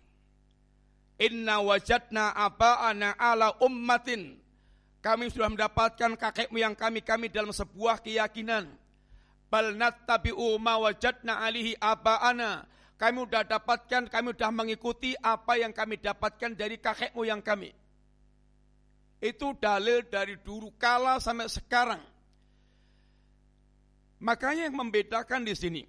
Inna 1.18 1.62
wajadna 1.62 2.34
aba'ana 2.34 3.18
ala 3.18 3.58
ummatin 3.62 4.41
kami 5.02 5.34
sudah 5.34 5.49
mendapatkan 5.49 6.14
kakek 6.14 6.54
moyang 6.54 6.78
kami 6.78 7.02
kami 7.02 7.34
dalam 7.34 7.49
sebuah 7.49 8.06
keyakinan. 8.06 8.70
Bal 9.49 9.74
nattabi'u 9.74 10.62
ma 10.62 10.78
wajadna 10.78 11.41
alihi 11.41 11.74
aba'ana. 11.82 12.70
Kami 13.02 13.18
sudah 13.26 13.41
dapatkan, 13.41 14.14
kami 14.14 14.38
sudah 14.38 14.54
mengikuti 14.54 15.18
apa 15.18 15.58
yang 15.58 15.74
kami 15.74 15.97
dapatkan 15.97 16.54
dari 16.54 16.78
kakek 16.78 17.18
moyang 17.18 17.41
kami. 17.41 17.74
Itu 19.18 19.58
dalil 19.58 20.06
dari 20.06 20.38
dulu 20.38 20.70
kala 20.78 21.18
sampai 21.18 21.49
sekarang. 21.49 22.02
Makanya 24.22 24.70
yang 24.70 24.78
membedakan 24.78 25.41
di 25.41 25.58
sini. 25.58 25.82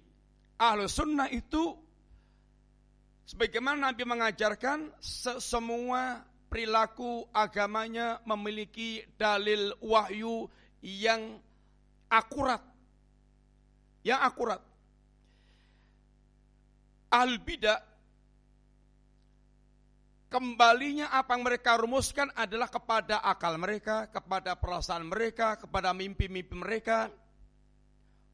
Ahlu 0.57 0.89
sunnah 0.89 1.29
itu 1.29 1.77
sebagaimana 3.29 3.93
Nabi 3.93 4.09
mengajarkan 4.09 4.89
semua 5.37 6.25
perilaku 6.53 7.25
agamanya 7.33 8.21
memiliki 8.29 9.01
dalil 9.17 9.73
wahyu 9.81 10.45
yang 10.85 11.41
akurat. 12.13 12.61
Yang 14.05 14.21
akurat. 14.21 14.61
Al 17.09 17.41
bidah 17.41 17.81
kembalinya 20.29 21.09
apa 21.09 21.33
yang 21.33 21.41
mereka 21.41 21.73
rumuskan 21.81 22.29
adalah 22.37 22.69
kepada 22.69 23.25
akal 23.25 23.57
mereka, 23.57 24.13
kepada 24.13 24.53
perasaan 24.53 25.09
mereka, 25.09 25.57
kepada 25.57 25.89
mimpi-mimpi 25.89 26.53
mereka. 26.53 27.09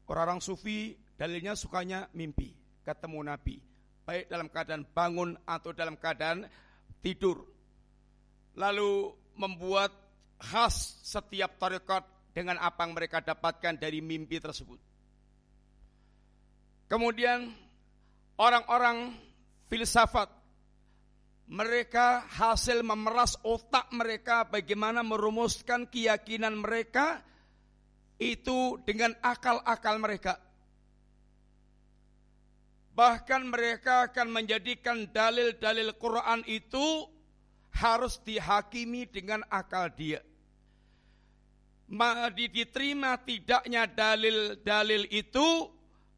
Orang-orang 0.04 0.44
sufi 0.44 0.92
dalilnya 1.16 1.56
sukanya 1.56 2.04
mimpi, 2.12 2.52
ketemu 2.84 3.32
Nabi. 3.32 3.56
Baik 4.04 4.28
dalam 4.28 4.52
keadaan 4.52 4.84
bangun 4.92 5.40
atau 5.48 5.72
dalam 5.72 5.96
keadaan 5.96 6.44
tidur 7.00 7.59
lalu 8.54 9.12
membuat 9.38 9.92
khas 10.40 10.98
setiap 11.04 11.60
tarekat 11.60 12.02
dengan 12.32 12.56
apa 12.62 12.86
yang 12.86 12.96
mereka 12.96 13.20
dapatkan 13.20 13.76
dari 13.76 14.00
mimpi 14.00 14.40
tersebut. 14.40 14.78
Kemudian 16.90 17.50
orang-orang 18.40 19.14
filsafat 19.70 20.40
mereka 21.50 22.26
hasil 22.30 22.86
memeras 22.86 23.34
otak 23.42 23.90
mereka 23.90 24.46
bagaimana 24.46 25.02
merumuskan 25.02 25.90
keyakinan 25.90 26.54
mereka 26.58 27.22
itu 28.22 28.78
dengan 28.86 29.10
akal-akal 29.18 29.98
mereka. 29.98 30.38
Bahkan 32.94 33.42
mereka 33.50 34.10
akan 34.10 34.28
menjadikan 34.30 35.10
dalil-dalil 35.10 35.94
Quran 35.98 36.46
itu 36.46 37.06
harus 37.74 38.18
dihakimi 38.26 39.06
dengan 39.06 39.46
akal 39.48 39.88
dia. 39.94 40.20
Diterima 42.34 43.18
tidaknya 43.22 43.86
dalil-dalil 43.86 45.10
itu 45.10 45.70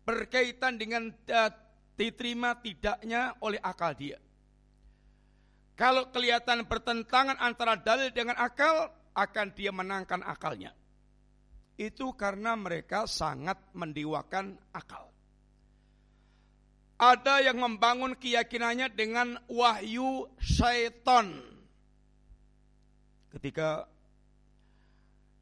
berkaitan 0.05 0.81
dengan 0.81 1.13
diterima 1.97 2.57
tidaknya 2.61 3.37
oleh 3.45 3.61
akal 3.61 3.93
dia. 3.97 4.17
Kalau 5.77 6.13
kelihatan 6.13 6.69
pertentangan 6.69 7.41
antara 7.41 7.77
dalil 7.81 8.13
dengan 8.13 8.37
akal, 8.37 8.93
akan 9.13 9.49
dia 9.53 9.73
menangkan 9.73 10.25
akalnya. 10.25 10.73
Itu 11.77 12.17
karena 12.17 12.57
mereka 12.57 13.05
sangat 13.05 13.61
mendewakan 13.77 14.57
akal. 14.73 15.12
Ada 17.03 17.43
yang 17.43 17.59
membangun 17.59 18.15
keyakinannya 18.15 18.87
dengan 18.95 19.35
wahyu 19.51 20.31
syaitan. 20.39 21.35
Ketika 23.35 23.91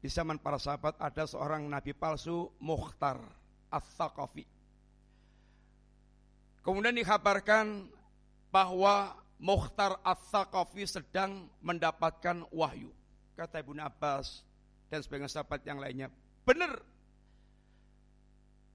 di 0.01 0.09
zaman 0.09 0.41
para 0.41 0.57
sahabat 0.57 0.97
ada 0.97 1.29
seorang 1.29 1.61
nabi 1.69 1.93
palsu 1.93 2.49
Mukhtar 2.57 3.21
As-Saqafi. 3.69 4.41
Kemudian 6.65 6.97
dikabarkan 6.97 7.85
bahwa 8.49 9.13
Mukhtar 9.37 10.01
As-Saqafi 10.01 10.89
sedang 10.89 11.45
mendapatkan 11.61 12.41
wahyu. 12.49 12.89
Kata 13.37 13.61
Ibnu 13.61 13.77
Abbas 13.77 14.41
dan 14.89 15.05
sebagian 15.05 15.29
sahabat 15.29 15.61
yang 15.61 15.77
lainnya, 15.77 16.09
benar. 16.41 16.81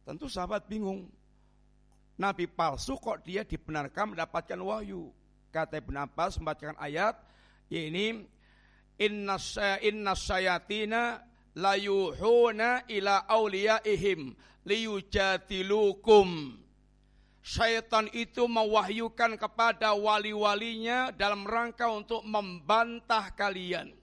Tentu 0.06 0.30
sahabat 0.30 0.70
bingung, 0.70 1.10
Nabi 2.16 2.48
palsu 2.48 2.96
kok 2.96 3.20
dia 3.24 3.44
dibenarkan 3.44 4.16
mendapatkan 4.16 4.56
wahyu. 4.56 5.12
Kata 5.52 5.80
Ibn 5.80 6.08
Abbas 6.08 6.40
membacakan 6.40 6.76
ayat, 6.80 7.16
ini 7.68 8.24
inna 8.96 9.36
inna 9.84 10.12
sayatina 10.16 11.20
layuhuna 11.56 12.88
ila 12.88 13.24
awliyaihim 13.28 14.32
liyujadilukum. 14.64 16.60
Syaitan 17.46 18.10
itu 18.10 18.50
mewahyukan 18.50 19.38
kepada 19.38 19.94
wali-walinya 19.94 21.14
dalam 21.14 21.46
rangka 21.46 21.86
untuk 21.86 22.26
membantah 22.26 23.30
kalian. 23.38 23.94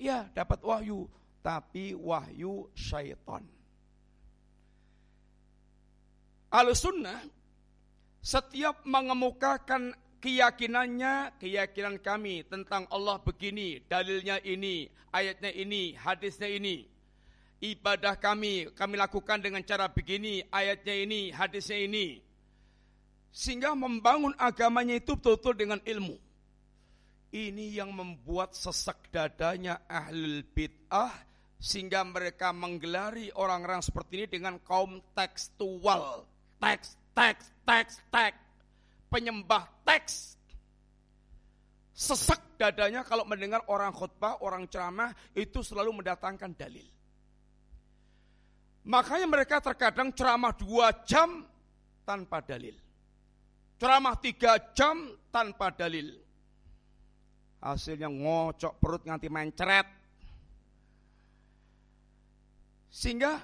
Ya, 0.00 0.32
dapat 0.32 0.64
wahyu, 0.64 1.04
tapi 1.44 1.92
wahyu 1.92 2.72
syaitan. 2.72 3.44
Al-Sunnah 6.54 7.18
setiap 8.22 8.86
mengemukakan 8.86 9.90
keyakinannya, 10.22 11.34
keyakinan 11.42 11.98
kami 11.98 12.46
tentang 12.46 12.86
Allah 12.94 13.18
begini, 13.18 13.82
dalilnya 13.90 14.38
ini, 14.46 14.86
ayatnya 15.10 15.50
ini, 15.50 15.98
hadisnya 15.98 16.46
ini. 16.46 16.86
Ibadah 17.58 18.16
kami, 18.22 18.70
kami 18.70 18.94
lakukan 18.94 19.42
dengan 19.42 19.66
cara 19.66 19.90
begini, 19.90 20.46
ayatnya 20.54 20.94
ini, 20.94 21.34
hadisnya 21.34 21.78
ini. 21.84 22.22
Sehingga 23.34 23.74
membangun 23.74 24.32
agamanya 24.38 24.94
itu 24.94 25.18
betul-betul 25.18 25.58
dengan 25.58 25.80
ilmu. 25.82 26.16
Ini 27.34 27.82
yang 27.82 27.90
membuat 27.90 28.54
sesak 28.54 29.10
dadanya 29.10 29.82
ahlul 29.90 30.46
bid'ah 30.54 31.10
sehingga 31.58 32.06
mereka 32.06 32.54
menggelari 32.54 33.34
orang-orang 33.34 33.82
seperti 33.82 34.22
ini 34.22 34.26
dengan 34.30 34.62
kaum 34.62 35.02
tekstual 35.18 36.30
teks, 36.60 36.98
teks, 37.14 37.44
teks, 37.64 37.94
teks. 38.10 38.38
Penyembah 39.10 39.64
teks. 39.86 40.34
Sesak 41.94 42.42
dadanya 42.58 43.06
kalau 43.06 43.22
mendengar 43.22 43.62
orang 43.70 43.94
khutbah, 43.94 44.42
orang 44.42 44.66
ceramah, 44.66 45.14
itu 45.38 45.62
selalu 45.62 46.02
mendatangkan 46.02 46.50
dalil. 46.58 46.86
Makanya 48.84 49.30
mereka 49.30 49.62
terkadang 49.62 50.10
ceramah 50.10 50.52
dua 50.52 50.90
jam 51.06 51.46
tanpa 52.02 52.42
dalil. 52.42 52.74
Ceramah 53.78 54.18
tiga 54.18 54.58
jam 54.76 55.14
tanpa 55.30 55.70
dalil. 55.70 56.18
Hasilnya 57.64 58.12
ngocok 58.12 58.76
perut 58.76 59.02
nganti 59.08 59.28
mencret. 59.32 59.88
Sehingga 62.92 63.40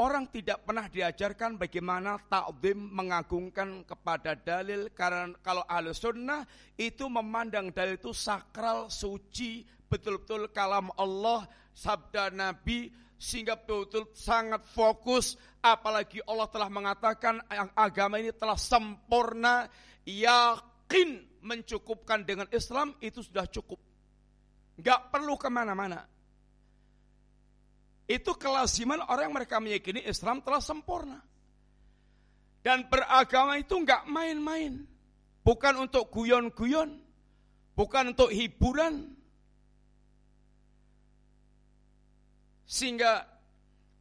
Orang 0.00 0.32
tidak 0.32 0.64
pernah 0.64 0.88
diajarkan 0.88 1.60
bagaimana 1.60 2.16
ta'zim 2.16 2.88
mengagungkan 2.88 3.84
kepada 3.84 4.32
dalil 4.32 4.88
karena 4.96 5.28
kalau 5.44 5.60
ahlu 5.68 5.92
sunnah 5.92 6.40
itu 6.80 7.04
memandang 7.04 7.68
dalil 7.68 8.00
itu 8.00 8.16
sakral, 8.16 8.88
suci, 8.88 9.60
betul-betul 9.92 10.48
kalam 10.56 10.88
Allah, 10.96 11.44
sabda 11.76 12.32
Nabi 12.32 12.88
sehingga 13.20 13.60
betul-betul 13.60 14.08
sangat 14.16 14.64
fokus. 14.72 15.36
Apalagi 15.60 16.24
Allah 16.24 16.48
telah 16.48 16.72
mengatakan 16.72 17.44
agama 17.76 18.16
ini 18.16 18.32
telah 18.32 18.56
sempurna 18.56 19.68
yakin 20.08 21.44
mencukupkan 21.44 22.24
dengan 22.24 22.48
Islam 22.56 22.96
itu 23.04 23.20
sudah 23.20 23.44
cukup. 23.52 23.76
Nggak 24.80 25.12
perlu 25.12 25.36
ke 25.36 25.52
mana-mana 25.52 26.08
itu 28.10 28.34
kelaziman 28.34 29.06
orang 29.06 29.30
yang 29.30 29.36
mereka 29.38 29.62
meyakini 29.62 30.02
Islam 30.02 30.42
telah 30.42 30.58
sempurna. 30.58 31.22
Dan 32.58 32.90
beragama 32.90 33.54
itu 33.62 33.78
nggak 33.78 34.10
main-main. 34.10 34.82
Bukan 35.46 35.86
untuk 35.86 36.10
guyon-guyon. 36.10 36.98
Bukan 37.78 38.10
untuk 38.10 38.34
hiburan. 38.34 39.14
Sehingga 42.66 43.30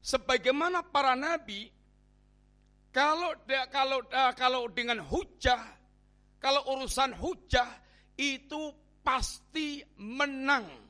sebagaimana 0.01 0.81
para 0.89 1.13
nabi 1.13 1.69
kalau 2.89 3.37
kalau 3.69 4.01
kalau 4.33 4.61
dengan 4.73 5.05
hujah, 5.05 5.61
kalau 6.41 6.65
urusan 6.73 7.13
hujah 7.13 7.69
itu 8.17 8.73
pasti 9.05 9.85
menang. 10.01 10.88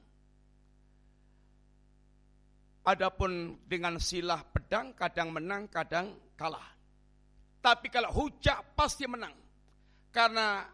Adapun 2.90 3.62
dengan 3.70 4.02
silah 4.02 4.42
pedang 4.50 4.98
kadang 4.98 5.30
menang, 5.30 5.70
kadang 5.70 6.18
kalah. 6.34 6.74
Tapi 7.62 7.94
kalau 7.94 8.10
hujah 8.10 8.66
pasti 8.74 9.06
menang. 9.06 9.36
Karena 10.10 10.66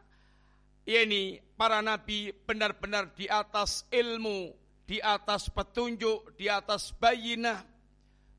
ini 0.87 1.43
para 1.59 1.83
nabi 1.83 2.31
benar-benar 2.31 3.11
di 3.11 3.27
atas 3.27 3.83
ilmu 3.91 4.65
di 4.85 5.01
atas 5.01 5.49
petunjuk, 5.49 6.37
di 6.37 6.45
atas 6.45 6.93
bayinah 6.93 7.65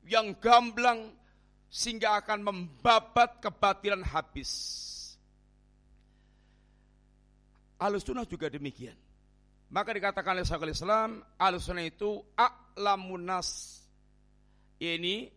yang 0.07 0.31
gamblang 0.39 1.11
sehingga 1.67 2.23
akan 2.23 2.47
membabat 2.47 3.43
kebatilan 3.43 4.01
habis. 4.07 4.51
Alusunah 7.77 8.23
juga 8.25 8.47
demikian. 8.47 8.95
Maka 9.67 9.91
dikatakan 9.91 10.39
oleh 10.39 10.47
Syekhul 10.47 10.71
Islam, 10.71 11.19
Alusunah 11.35 11.83
itu 11.83 12.23
a'lamun 12.39 13.27
nas. 13.27 13.81
Ini 14.79 15.27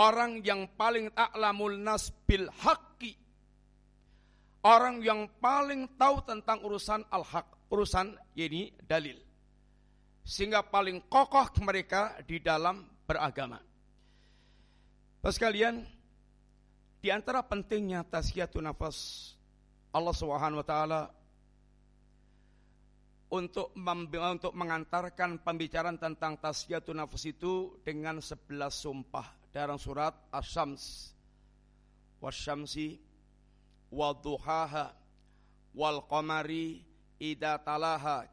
orang 0.00 0.40
yang 0.40 0.72
paling 0.78 1.12
a'lamul 1.12 1.76
nas 1.76 2.08
bil 2.24 2.48
haqqi. 2.48 3.12
Orang 4.64 5.04
yang 5.04 5.30
paling 5.38 5.94
tahu 5.94 6.26
tentang 6.26 6.64
urusan 6.66 7.06
al-haq, 7.12 7.46
urusan 7.70 8.18
ini 8.34 8.74
dalil 8.82 9.26
sehingga 10.26 10.66
paling 10.66 11.06
kokoh 11.06 11.54
mereka 11.62 12.18
di 12.26 12.42
dalam 12.42 12.82
beragama. 13.06 13.62
Pas 15.22 15.38
kalian, 15.38 15.86
di 16.98 17.14
antara 17.14 17.46
pentingnya 17.46 18.02
tasyiatun 18.02 18.66
nafas 18.66 19.30
Allah 19.94 20.10
Subhanahu 20.10 20.58
wa 20.58 20.66
taala 20.66 21.00
untuk 23.26 23.74
untuk 23.74 24.52
mengantarkan 24.54 25.42
pembicaraan 25.42 25.98
tentang 25.98 26.38
tasyiatun 26.38 27.02
nafas 27.02 27.26
itu 27.26 27.82
dengan 27.82 28.22
sebelas 28.22 28.78
sumpah. 28.78 29.50
Dalam 29.50 29.80
surat 29.80 30.12
Asy-Syams 30.30 31.16
wasyamsi 32.20 33.00
wadduhaha 33.90 34.92
wal 35.74 36.04
qamari 36.06 36.84
idza 37.20 37.58
talaha. 37.64 38.28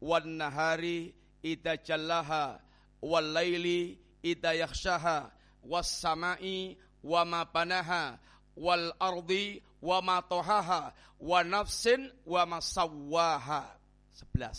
Wan 0.00 0.36
nahari 0.36 1.14
idza 1.40 1.80
jallaha. 1.80 2.60
Wal 3.00 3.32
laili 3.32 3.96
idza 4.24 4.52
yakhshaha. 4.56 5.30
Was 5.64 5.88
samai 5.88 6.76
wa 7.04 7.24
ma 7.24 7.44
banaha. 7.44 8.18
Wal 8.56 8.92
ardi 9.00 9.62
wa 9.80 10.00
ma 10.00 10.20
tohaha. 10.20 10.92
Wa 11.20 11.40
nafsin 11.44 12.12
wa 12.24 12.44
ma 12.44 12.58
sawwaha. 12.60 13.83
Sebelas. 14.14 14.58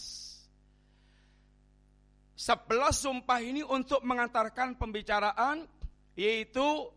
Sebelas 2.36 3.00
sumpah 3.00 3.40
ini 3.40 3.64
untuk 3.64 4.04
mengantarkan 4.04 4.76
pembicaraan 4.76 5.64
yaitu 6.20 6.92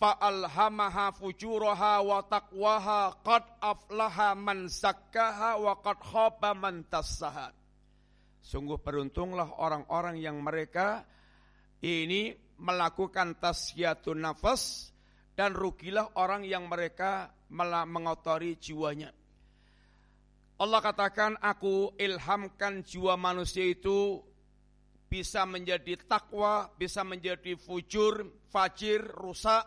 fa'alhamaha 0.00 1.12
fujuraha 1.12 2.00
wa 2.00 2.24
taqwaha 2.24 3.20
qad 3.20 3.44
aflaha 3.60 4.32
man 4.32 4.64
zakkaha 4.72 5.60
wa 5.60 5.76
qad 5.84 6.00
khaba 6.00 6.56
man 6.56 6.88
tassaha. 6.88 7.52
Sungguh 8.40 8.80
beruntunglah 8.80 9.60
orang-orang 9.60 10.16
yang 10.16 10.40
mereka 10.40 11.04
ini 11.84 12.32
melakukan 12.56 13.36
tasyatun 13.36 14.24
nafas 14.24 14.88
dan 15.36 15.52
rugilah 15.52 16.16
orang 16.16 16.48
yang 16.48 16.64
mereka 16.64 17.28
mengotori 17.84 18.56
jiwanya. 18.56 19.12
Allah 20.54 20.80
katakan 20.80 21.34
aku 21.42 21.98
ilhamkan 21.98 22.86
jiwa 22.86 23.18
manusia 23.18 23.66
itu 23.66 24.22
bisa 25.10 25.42
menjadi 25.46 25.98
takwa, 26.06 26.70
bisa 26.78 27.02
menjadi 27.02 27.58
fujur, 27.58 28.46
fajir, 28.50 29.02
rusak. 29.02 29.66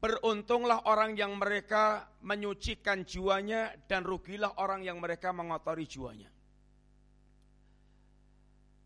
Beruntunglah 0.00 0.88
orang 0.88 1.12
yang 1.12 1.36
mereka 1.36 2.08
menyucikan 2.24 3.04
jiwanya 3.04 3.76
dan 3.84 4.00
rugilah 4.00 4.56
orang 4.56 4.80
yang 4.80 4.96
mereka 4.96 5.28
mengotori 5.28 5.84
jiwanya 5.84 6.32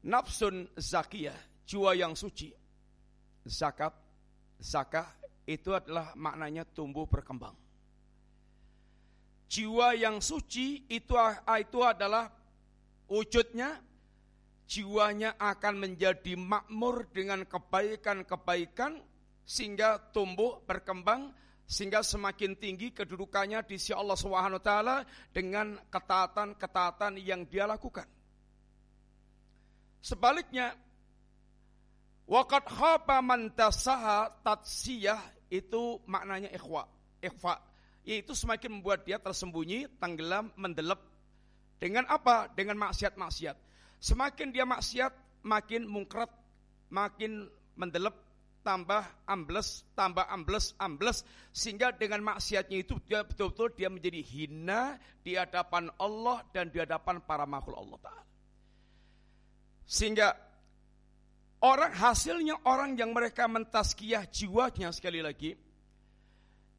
nafsun 0.05 0.69
zakiyah, 0.77 1.37
jiwa 1.65 1.97
yang 1.97 2.13
suci. 2.13 2.53
Zakat, 3.45 3.93
zakah 4.61 5.09
itu 5.45 5.73
adalah 5.73 6.13
maknanya 6.17 6.65
tumbuh 6.65 7.09
berkembang. 7.09 7.57
Jiwa 9.55 9.95
yang 9.95 10.19
suci 10.19 10.83
itu 10.91 11.15
itu 11.15 11.79
adalah 11.79 12.27
wujudnya 13.07 13.79
jiwanya 14.67 15.39
akan 15.39 15.79
menjadi 15.79 16.35
makmur 16.35 17.07
dengan 17.15 17.47
kebaikan-kebaikan 17.47 18.99
sehingga 19.47 20.11
tumbuh 20.11 20.59
berkembang 20.67 21.31
sehingga 21.71 22.03
semakin 22.03 22.59
tinggi 22.59 22.91
kedudukannya 22.91 23.63
di 23.63 23.79
sisi 23.79 23.95
Allah 23.95 24.19
Subhanahu 24.19 24.59
wa 24.59 24.65
taala 24.65 24.97
dengan 25.31 25.79
ketaatan-ketaatan 25.87 27.15
yang 27.23 27.47
dia 27.47 27.71
lakukan. 27.71 28.11
Sebaliknya, 30.03 30.75
wakat 32.27 32.67
khaba 32.75 33.23
man 33.23 33.55
tatsiyah 33.55 35.23
itu 35.47 36.03
maknanya 36.11 36.51
ikhwa. 36.51 36.91
Ikhfa 37.23 37.74
yaitu 38.05 38.37
semakin 38.37 38.81
membuat 38.81 39.09
dia 39.09 39.17
tersembunyi, 39.17 39.89
tenggelam, 39.97 40.53
mendelep 40.55 41.01
dengan 41.81 42.05
apa? 42.09 42.53
Dengan 42.53 42.79
maksiat-maksiat. 42.81 43.57
Semakin 44.01 44.53
dia 44.53 44.69
maksiat, 44.69 45.13
makin 45.45 45.89
mungkrat, 45.89 46.29
makin 46.93 47.49
mendelep, 47.75 48.15
tambah 48.65 49.05
ambles, 49.29 49.85
tambah 49.93 50.25
ambles, 50.25 50.73
ambles 50.81 51.21
sehingga 51.53 51.93
dengan 51.93 52.25
maksiatnya 52.35 52.81
itu 52.81 52.97
dia 53.05 53.21
betul-betul 53.23 53.77
dia 53.77 53.93
menjadi 53.93 54.25
hina 54.25 54.97
di 55.21 55.37
hadapan 55.37 55.93
Allah 56.01 56.41
dan 56.51 56.73
di 56.73 56.81
hadapan 56.81 57.21
para 57.21 57.45
makhluk 57.45 57.77
Allah 57.77 57.99
Taala. 58.01 58.25
Sehingga 59.85 60.33
orang 61.61 61.93
hasilnya 61.93 62.65
orang 62.65 62.97
yang 62.97 63.13
mereka 63.13 63.45
mentaskiyah 63.45 64.25
jiwanya 64.33 64.89
sekali 64.97 65.21
lagi. 65.21 65.53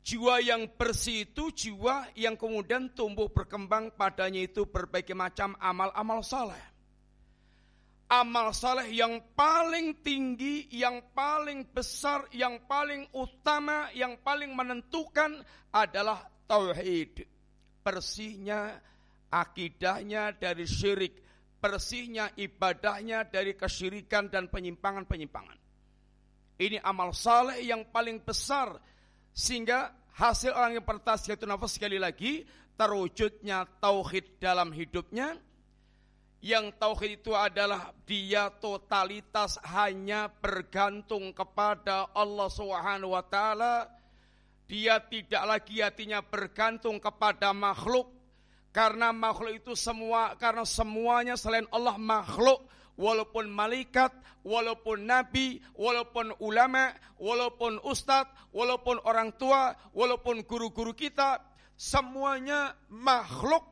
Jiwa 0.06 0.38
yang 0.38 0.70
bersih 0.70 1.26
itu 1.26 1.50
jiwa 1.50 2.14
yang 2.14 2.38
kemudian 2.38 2.94
tumbuh 2.94 3.26
berkembang 3.26 3.90
padanya 3.90 4.46
itu 4.46 4.70
berbagai 4.70 5.18
macam 5.18 5.58
amal-amal 5.58 6.22
saleh. 6.22 6.62
Amal 8.06 8.54
saleh 8.54 8.86
yang 8.94 9.18
paling 9.34 10.06
tinggi, 10.06 10.70
yang 10.70 11.02
paling 11.10 11.66
besar, 11.74 12.30
yang 12.30 12.70
paling 12.70 13.10
utama, 13.18 13.90
yang 13.98 14.22
paling 14.22 14.54
menentukan 14.54 15.42
adalah 15.74 16.22
tauhid. 16.46 17.26
Bersihnya 17.82 18.78
akidahnya 19.34 20.38
dari 20.38 20.70
syirik, 20.70 21.18
bersihnya 21.58 22.30
ibadahnya 22.38 23.26
dari 23.26 23.58
kesyirikan 23.58 24.30
dan 24.30 24.54
penyimpangan-penyimpangan. 24.54 25.58
Ini 26.62 26.78
amal 26.86 27.10
saleh 27.10 27.58
yang 27.66 27.90
paling 27.90 28.22
besar 28.22 28.70
sehingga 29.36 29.92
hasil 30.16 30.56
orang 30.56 30.80
yang 30.80 30.86
bertasyatul 30.88 31.52
nafas 31.52 31.76
sekali 31.76 32.00
lagi 32.00 32.48
terwujudnya 32.80 33.68
tauhid 33.84 34.40
dalam 34.40 34.72
hidupnya 34.72 35.36
yang 36.40 36.72
tauhid 36.80 37.20
itu 37.20 37.36
adalah 37.36 37.92
dia 38.08 38.48
totalitas 38.48 39.60
hanya 39.76 40.32
bergantung 40.32 41.36
kepada 41.36 42.16
Allah 42.16 42.48
Subhanahu 42.48 43.12
wa 43.12 43.24
taala 43.28 43.92
dia 44.72 45.04
tidak 45.04 45.44
lagi 45.44 45.84
hatinya 45.84 46.24
bergantung 46.24 46.96
kepada 47.04 47.52
makhluk 47.52 48.16
karena 48.76 49.16
makhluk 49.16 49.56
itu 49.56 49.72
semua, 49.72 50.36
karena 50.36 50.68
semuanya 50.68 51.40
selain 51.40 51.64
Allah 51.72 51.96
makhluk. 51.96 52.68
Walaupun 52.96 53.52
malaikat, 53.52 54.12
walaupun 54.44 55.08
nabi, 55.08 55.60
walaupun 55.76 56.36
ulama, 56.40 56.92
walaupun 57.20 57.80
ustadz, 57.84 58.32
walaupun 58.56 59.00
orang 59.04 59.36
tua, 59.36 59.76
walaupun 59.92 60.44
guru-guru 60.48 60.96
kita, 60.96 61.44
semuanya 61.76 62.76
makhluk 62.88 63.64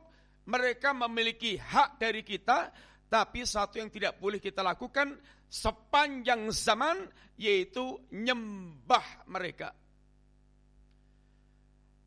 mereka 0.44 0.92
memiliki 0.92 1.56
hak 1.56 1.96
dari 1.96 2.20
kita, 2.20 2.68
tapi 3.08 3.48
satu 3.48 3.80
yang 3.80 3.88
tidak 3.88 4.20
boleh 4.20 4.42
kita 4.42 4.60
lakukan 4.60 5.16
sepanjang 5.48 6.50
zaman 6.50 7.06
yaitu 7.38 7.96
nyembah 8.10 9.26
mereka. 9.30 9.70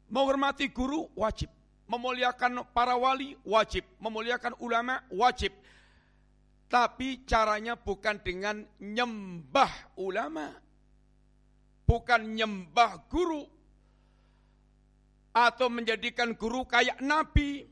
Menghormati 0.07 0.72
guru 0.72 1.11
wajib, 1.20 1.51
memuliakan 1.88 2.63
para 2.72 2.95
wali 2.95 3.36
wajib, 3.43 3.84
memuliakan 3.99 4.55
ulama 4.63 5.03
wajib. 5.11 5.51
Tapi 6.68 7.24
caranya 7.24 7.80
bukan 7.80 8.20
dengan 8.20 8.59
nyembah 8.84 9.95
ulama, 10.03 10.51
bukan 11.88 12.22
nyembah 12.36 13.07
guru, 13.07 13.43
atau 15.32 15.68
menjadikan 15.72 16.36
guru 16.36 16.68
kayak 16.68 16.99
nabi. 16.99 17.63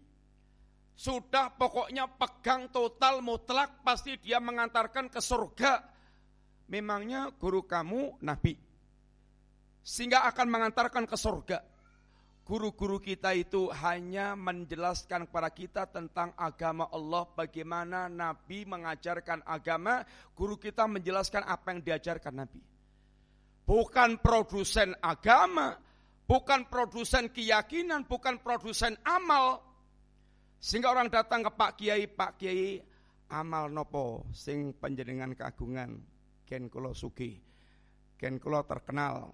Sudah 0.95 1.51
pokoknya 1.51 2.07
pegang 2.15 2.71
total 2.71 3.19
mutlak 3.19 3.83
pasti 3.83 4.15
dia 4.15 4.39
mengantarkan 4.39 5.11
ke 5.11 5.19
surga. 5.19 5.83
Memangnya 6.71 7.35
guru 7.35 7.67
kamu 7.67 8.23
nabi. 8.23 8.55
Sehingga 9.83 10.23
akan 10.23 10.47
mengantarkan 10.47 11.03
ke 11.03 11.19
surga 11.19 11.74
Guru-guru 12.45 13.01
kita 13.01 13.33
itu 13.33 13.73
hanya 13.73 14.37
menjelaskan 14.37 15.25
kepada 15.25 15.49
kita 15.49 15.89
tentang 15.89 16.29
agama 16.37 16.85
Allah, 16.93 17.25
bagaimana 17.33 18.05
Nabi 18.05 18.69
mengajarkan 18.69 19.41
agama, 19.49 20.05
guru 20.37 20.53
kita 20.53 20.85
menjelaskan 20.85 21.41
apa 21.41 21.73
yang 21.73 21.81
diajarkan 21.81 22.45
Nabi. 22.45 22.61
Bukan 23.65 24.21
produsen 24.21 24.93
agama, 25.01 25.73
bukan 26.29 26.69
produsen 26.69 27.33
keyakinan, 27.33 28.05
bukan 28.05 28.37
produsen 28.37 28.93
amal. 29.01 29.65
Sehingga 30.61 30.93
orang 30.93 31.09
datang 31.09 31.49
ke 31.49 31.49
Pak 31.49 31.71
Kiai, 31.81 32.05
Pak 32.05 32.37
Kiai, 32.37 32.77
amal 33.33 33.73
nopo 33.73 34.29
sing 34.37 34.77
penjenengan 34.77 35.33
keagungan, 35.33 35.97
ken 36.45 36.69
kulo 36.69 36.93
sugi, 36.93 37.41
ken 38.21 38.37
kulo 38.37 38.61
terkenal, 38.69 39.33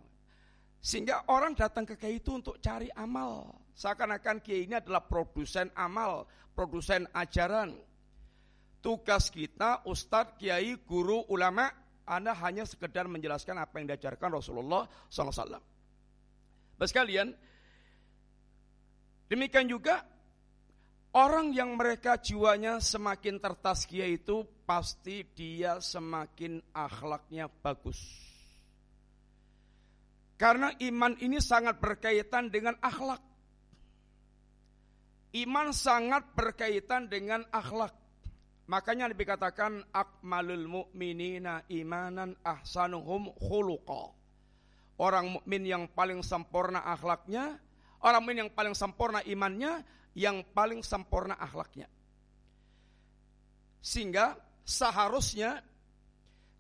sehingga 0.82 1.30
orang 1.30 1.54
datang 1.54 1.86
ke 1.86 1.94
kiai 1.94 2.18
itu 2.18 2.34
untuk 2.34 2.58
cari 2.58 2.90
amal. 2.98 3.54
Seakan-akan 3.78 4.42
kiai 4.42 4.66
ini 4.66 4.82
adalah 4.82 5.06
produsen 5.06 5.70
amal, 5.78 6.26
produsen 6.58 7.06
ajaran. 7.14 7.78
Tugas 8.82 9.30
kita, 9.30 9.86
ustadz, 9.86 10.42
kiai, 10.42 10.74
guru, 10.82 11.22
ulama, 11.30 11.70
anda 12.02 12.34
hanya 12.34 12.66
sekedar 12.66 13.06
menjelaskan 13.06 13.62
apa 13.62 13.78
yang 13.78 13.94
diajarkan 13.94 14.42
Rasulullah 14.42 14.90
SAW. 15.06 15.62
Bapak 16.82 16.90
sekalian, 16.90 17.30
demikian 19.30 19.70
juga 19.70 20.02
orang 21.14 21.54
yang 21.54 21.78
mereka 21.78 22.18
jiwanya 22.18 22.82
semakin 22.82 23.38
tertaskia 23.38 24.10
itu 24.10 24.50
pasti 24.66 25.30
dia 25.30 25.78
semakin 25.78 26.58
akhlaknya 26.74 27.54
bagus. 27.62 28.31
Karena 30.42 30.74
iman 30.74 31.14
ini 31.22 31.38
sangat 31.38 31.78
berkaitan 31.78 32.50
dengan 32.50 32.74
akhlak. 32.82 33.22
Iman 35.38 35.70
sangat 35.70 36.34
berkaitan 36.34 37.06
dengan 37.06 37.46
akhlak. 37.54 37.94
Makanya 38.66 39.14
dikatakan 39.14 39.86
akmalul 39.94 40.66
mu'minina 40.66 41.70
imanan 41.70 42.34
ahsanuhum 42.42 43.30
khuluqa. 43.38 44.18
Orang 44.98 45.38
mukmin 45.38 45.62
yang 45.62 45.86
paling 45.94 46.26
sempurna 46.26 46.90
akhlaknya, 46.90 47.62
orang 48.02 48.26
mukmin 48.26 48.42
yang 48.42 48.52
paling 48.58 48.74
sempurna 48.74 49.22
imannya, 49.22 49.86
yang 50.18 50.42
paling 50.58 50.82
sempurna 50.82 51.38
akhlaknya. 51.38 51.86
Sehingga 53.78 54.42
seharusnya 54.66 55.62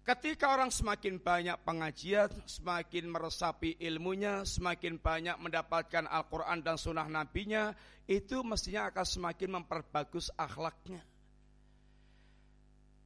Ketika 0.01 0.57
orang 0.57 0.73
semakin 0.73 1.21
banyak 1.21 1.61
pengajian, 1.61 2.33
semakin 2.49 3.05
meresapi 3.05 3.77
ilmunya, 3.85 4.41
semakin 4.41 4.97
banyak 4.97 5.37
mendapatkan 5.37 6.09
Al-Quran 6.09 6.65
dan 6.65 6.73
sunnah 6.81 7.05
nabinya, 7.05 7.69
itu 8.09 8.41
mestinya 8.41 8.89
akan 8.89 9.05
semakin 9.05 9.61
memperbagus 9.61 10.33
akhlaknya. 10.33 11.05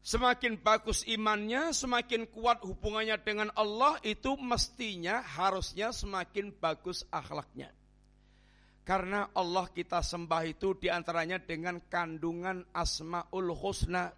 Semakin 0.05 0.55
bagus 0.61 1.03
imannya, 1.03 1.75
semakin 1.75 2.31
kuat 2.31 2.63
hubungannya 2.63 3.19
dengan 3.19 3.51
Allah, 3.59 3.99
itu 3.99 4.39
mestinya 4.39 5.19
harusnya 5.19 5.91
semakin 5.91 6.55
bagus 6.55 7.03
akhlaknya. 7.11 7.75
Karena 8.85 9.33
Allah 9.33 9.65
kita 9.67 9.99
sembah 10.05 10.45
itu 10.45 10.77
di 10.77 10.93
antaranya 10.93 11.41
dengan 11.41 11.81
kandungan 11.89 12.69
asma'ul 12.71 13.49
husna, 13.51 14.13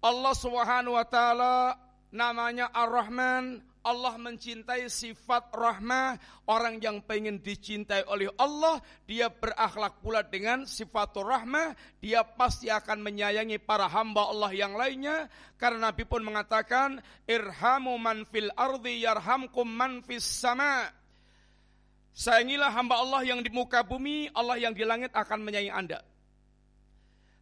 Allah 0.00 0.34
Subhanahu 0.36 0.96
wa 0.96 1.04
taala 1.04 1.76
namanya 2.10 2.72
Ar-Rahman, 2.72 3.60
Allah 3.80 4.20
mencintai 4.20 4.92
sifat 4.92 5.56
rahmah, 5.56 6.20
orang 6.44 6.76
yang 6.84 7.00
pengen 7.00 7.40
dicintai 7.40 8.04
oleh 8.12 8.28
Allah, 8.36 8.76
dia 9.08 9.32
berakhlak 9.32 10.04
pula 10.04 10.20
dengan 10.20 10.68
sifat 10.68 11.16
rahmah, 11.16 11.72
dia 12.04 12.20
pasti 12.20 12.68
akan 12.68 13.00
menyayangi 13.00 13.56
para 13.56 13.88
hamba 13.88 14.28
Allah 14.28 14.52
yang 14.52 14.76
lainnya, 14.76 15.32
karena 15.56 15.88
Nabi 15.88 16.04
pun 16.04 16.20
mengatakan, 16.20 17.00
irhamu 17.24 17.96
man 17.96 18.28
fil 18.28 18.52
ardi 18.52 19.00
yarhamkum 19.00 19.64
man 19.64 20.04
fis 20.04 20.28
sama. 20.28 20.84
Sayangilah 22.12 22.68
hamba 22.76 23.00
Allah 23.00 23.24
yang 23.24 23.40
di 23.40 23.48
muka 23.48 23.80
bumi, 23.80 24.28
Allah 24.36 24.60
yang 24.60 24.76
di 24.76 24.84
langit 24.84 25.16
akan 25.16 25.40
menyayangi 25.40 25.72
Anda. 25.72 26.04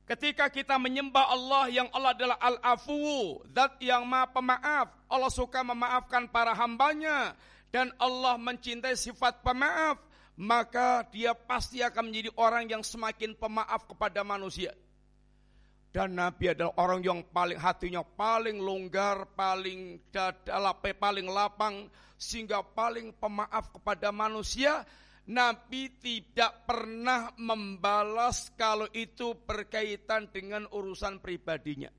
Ketika 0.08 0.48
kita 0.48 0.80
menyembah 0.80 1.28
Allah 1.28 1.68
yang 1.68 1.88
Allah 1.92 2.16
adalah 2.16 2.40
Al-Afu, 2.40 3.44
zat 3.52 3.76
yang 3.84 4.08
maha 4.08 4.32
pemaaf. 4.32 4.88
Allah 5.04 5.28
suka 5.28 5.60
memaafkan 5.60 6.24
para 6.32 6.56
hambanya. 6.56 7.36
Dan 7.68 7.92
Allah 8.00 8.40
mencintai 8.40 8.96
sifat 8.96 9.44
pemaaf. 9.44 10.00
Maka 10.40 11.04
dia 11.12 11.36
pasti 11.36 11.84
akan 11.84 12.08
menjadi 12.08 12.32
orang 12.40 12.64
yang 12.72 12.80
semakin 12.80 13.36
pemaaf 13.36 13.84
kepada 13.84 14.24
manusia. 14.24 14.72
Dan 15.92 16.16
Nabi 16.16 16.56
adalah 16.56 16.72
orang 16.80 17.04
yang 17.04 17.20
paling 17.28 17.60
hatinya 17.60 18.00
paling 18.00 18.64
longgar, 18.64 19.28
paling 19.36 20.00
dada, 20.08 20.72
paling 20.72 21.28
lapang, 21.28 21.84
sehingga 22.16 22.64
paling 22.64 23.12
pemaaf 23.12 23.76
kepada 23.76 24.08
manusia 24.08 24.88
Nabi 25.28 25.92
tidak 26.00 26.64
pernah 26.64 27.36
membalas 27.36 28.48
kalau 28.56 28.88
itu 28.96 29.36
berkaitan 29.36 30.32
dengan 30.32 30.64
urusan 30.72 31.20
pribadinya. 31.20 31.92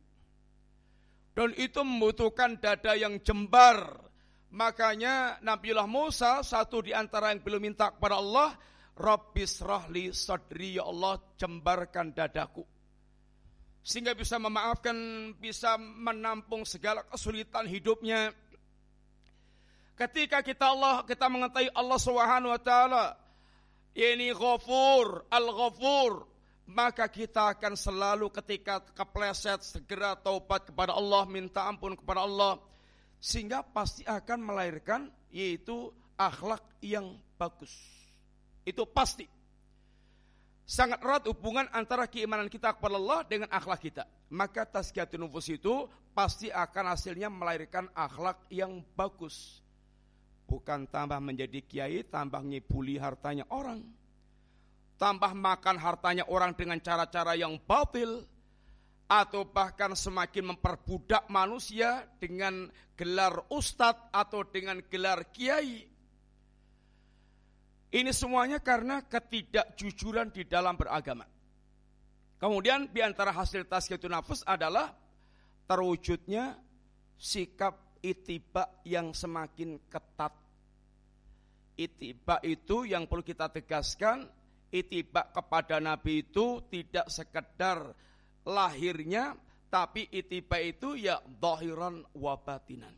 Dan 1.37 1.53
itu 1.53 1.85
membutuhkan 1.85 2.57
dada 2.57 2.97
yang 2.97 3.21
jembar. 3.21 4.01
Makanya 4.49 5.37
Nabiullah 5.45 5.85
Musa 5.85 6.41
satu 6.41 6.81
di 6.81 6.89
antara 6.89 7.29
yang 7.29 7.45
belum 7.45 7.61
minta 7.69 7.93
kepada 7.93 8.17
Allah, 8.17 8.57
Rabbis 8.97 9.61
rahli 9.61 10.09
sadri 10.09 10.81
ya 10.81 10.89
Allah 10.89 11.21
jembarkan 11.37 12.17
dadaku. 12.17 12.65
Sehingga 13.85 14.17
bisa 14.17 14.41
memaafkan, 14.41 14.97
bisa 15.37 15.77
menampung 15.77 16.65
segala 16.65 17.05
kesulitan 17.05 17.69
hidupnya 17.69 18.33
Ketika 19.99 20.39
kita 20.39 20.71
Allah 20.71 21.03
kita 21.03 21.27
mengetahui 21.27 21.75
Allah 21.75 21.99
Subhanahu 21.99 22.55
wa 22.55 22.61
taala 22.63 23.19
ini 23.91 24.31
Ghafur, 24.31 25.27
Al-Ghafur, 25.27 26.23
maka 26.71 27.11
kita 27.11 27.51
akan 27.51 27.75
selalu 27.75 28.31
ketika 28.31 28.79
kepleset 28.95 29.59
segera 29.59 30.15
taubat 30.15 30.71
kepada 30.71 30.95
Allah, 30.95 31.27
minta 31.27 31.67
ampun 31.67 31.99
kepada 31.99 32.23
Allah 32.23 32.63
sehingga 33.19 33.59
pasti 33.59 34.07
akan 34.07 34.39
melahirkan 34.39 35.11
yaitu 35.35 35.91
akhlak 36.15 36.63
yang 36.79 37.19
bagus. 37.35 37.75
Itu 38.63 38.87
pasti. 38.87 39.27
Sangat 40.63 41.03
erat 41.03 41.27
hubungan 41.27 41.67
antara 41.75 42.07
keimanan 42.07 42.47
kita 42.47 42.71
kepada 42.71 42.95
Allah 42.95 43.27
dengan 43.27 43.51
akhlak 43.51 43.83
kita. 43.83 44.07
Maka 44.31 44.63
tazkiyatun 44.63 45.27
nufus 45.27 45.49
itu 45.51 45.91
pasti 46.15 46.47
akan 46.47 46.95
hasilnya 46.95 47.27
melahirkan 47.27 47.91
akhlak 47.91 48.47
yang 48.47 48.79
bagus. 48.95 49.59
Bukan 50.49 50.89
tambah 50.89 51.21
menjadi 51.21 51.61
kiai, 51.61 52.01
tambah 52.09 52.41
ngibuli 52.41 52.97
hartanya 52.97 53.45
orang. 53.53 53.85
Tambah 54.97 55.37
makan 55.37 55.77
hartanya 55.77 56.25
orang 56.25 56.57
dengan 56.57 56.81
cara-cara 56.81 57.37
yang 57.37 57.61
batil. 57.61 58.25
Atau 59.09 59.45
bahkan 59.45 59.93
semakin 59.97 60.53
memperbudak 60.53 61.29
manusia 61.33 62.05
dengan 62.21 62.69
gelar 62.97 63.45
ustadz 63.49 64.09
atau 64.13 64.45
dengan 64.45 64.81
gelar 64.85 65.29
kiai. 65.33 65.85
Ini 67.89 68.13
semuanya 68.13 68.61
karena 68.61 69.01
ketidakjujuran 69.01 70.29
di 70.29 70.45
dalam 70.45 70.77
beragama. 70.77 71.25
Kemudian 72.37 72.85
di 72.93 73.01
antara 73.01 73.33
hasil 73.33 73.65
tazkiyatun 73.65 74.13
nafs 74.13 74.45
adalah 74.45 74.93
terwujudnya 75.65 76.53
sikap 77.17 77.88
itibak 78.03 78.83
yang 78.87 79.11
semakin 79.11 79.79
ketat. 79.87 80.33
Itibak 81.79 82.43
itu 82.43 82.83
yang 82.83 83.07
perlu 83.07 83.23
kita 83.23 83.47
tegaskan, 83.47 84.27
itibak 84.67 85.31
kepada 85.31 85.79
Nabi 85.79 86.27
itu 86.27 86.59
tidak 86.67 87.07
sekedar 87.07 87.95
lahirnya, 88.43 89.35
tapi 89.71 90.11
itibak 90.11 90.59
itu 90.59 90.99
ya 90.99 91.23
dohiran 91.23 92.03
wabatinan. 92.11 92.91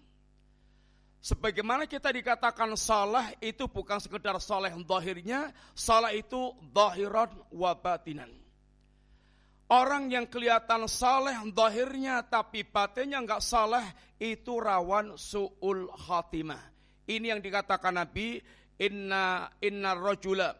Sebagaimana 1.21 1.85
kita 1.85 2.09
dikatakan 2.09 2.73
salah 2.73 3.29
itu 3.37 3.69
bukan 3.69 4.01
sekedar 4.01 4.41
saleh 4.41 4.73
dohirnya, 4.81 5.53
salah 5.77 6.09
itu 6.09 6.49
dohiran 6.73 7.29
wabatinan. 7.53 8.40
Orang 9.71 10.11
yang 10.11 10.27
kelihatan 10.27 10.83
saleh 10.91 11.39
zahirnya 11.55 12.27
tapi 12.27 12.67
batinnya 12.67 13.23
enggak 13.23 13.39
saleh 13.39 13.87
itu 14.19 14.59
rawan 14.59 15.15
suul 15.15 15.87
khatimah. 15.87 16.59
Ini 17.07 17.31
yang 17.31 17.39
dikatakan 17.39 17.95
Nabi, 17.95 18.43
inna 18.75 19.47
inna 19.63 19.95
rajula 19.95 20.51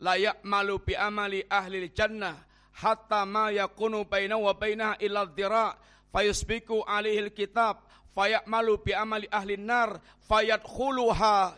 la 0.00 0.16
ya'malu 0.16 0.88
bi 0.88 0.96
amali 0.96 1.44
ahli 1.44 1.92
jannah 1.92 2.36
hatta 2.80 3.28
ma 3.28 3.52
yakunu 3.52 4.08
bainahu 4.08 4.48
wa 4.48 4.54
bainaha 4.56 5.00
illa 5.00 5.28
dhira 5.28 5.76
fayusbiku 6.12 6.84
alaihi 6.84 7.28
alkitab 7.28 7.84
fayamalu 8.16 8.80
bi 8.80 8.92
amali 8.96 9.28
ahli 9.28 9.60
nar 9.60 10.00
fayadkhuluha 10.28 11.56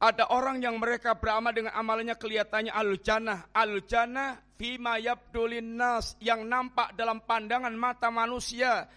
ada 0.00 0.32
orang 0.32 0.64
yang 0.64 0.80
mereka 0.80 1.12
beramal 1.12 1.52
dengan 1.52 1.76
amalnya 1.76 2.16
kelihatannya 2.16 2.72
al-jannah. 2.72 3.52
Al-jannah 3.52 4.40
yang 6.24 6.48
nampak 6.48 6.96
dalam 6.96 7.20
pandangan 7.28 7.72
mata 7.76 8.08
manusia. 8.08 8.88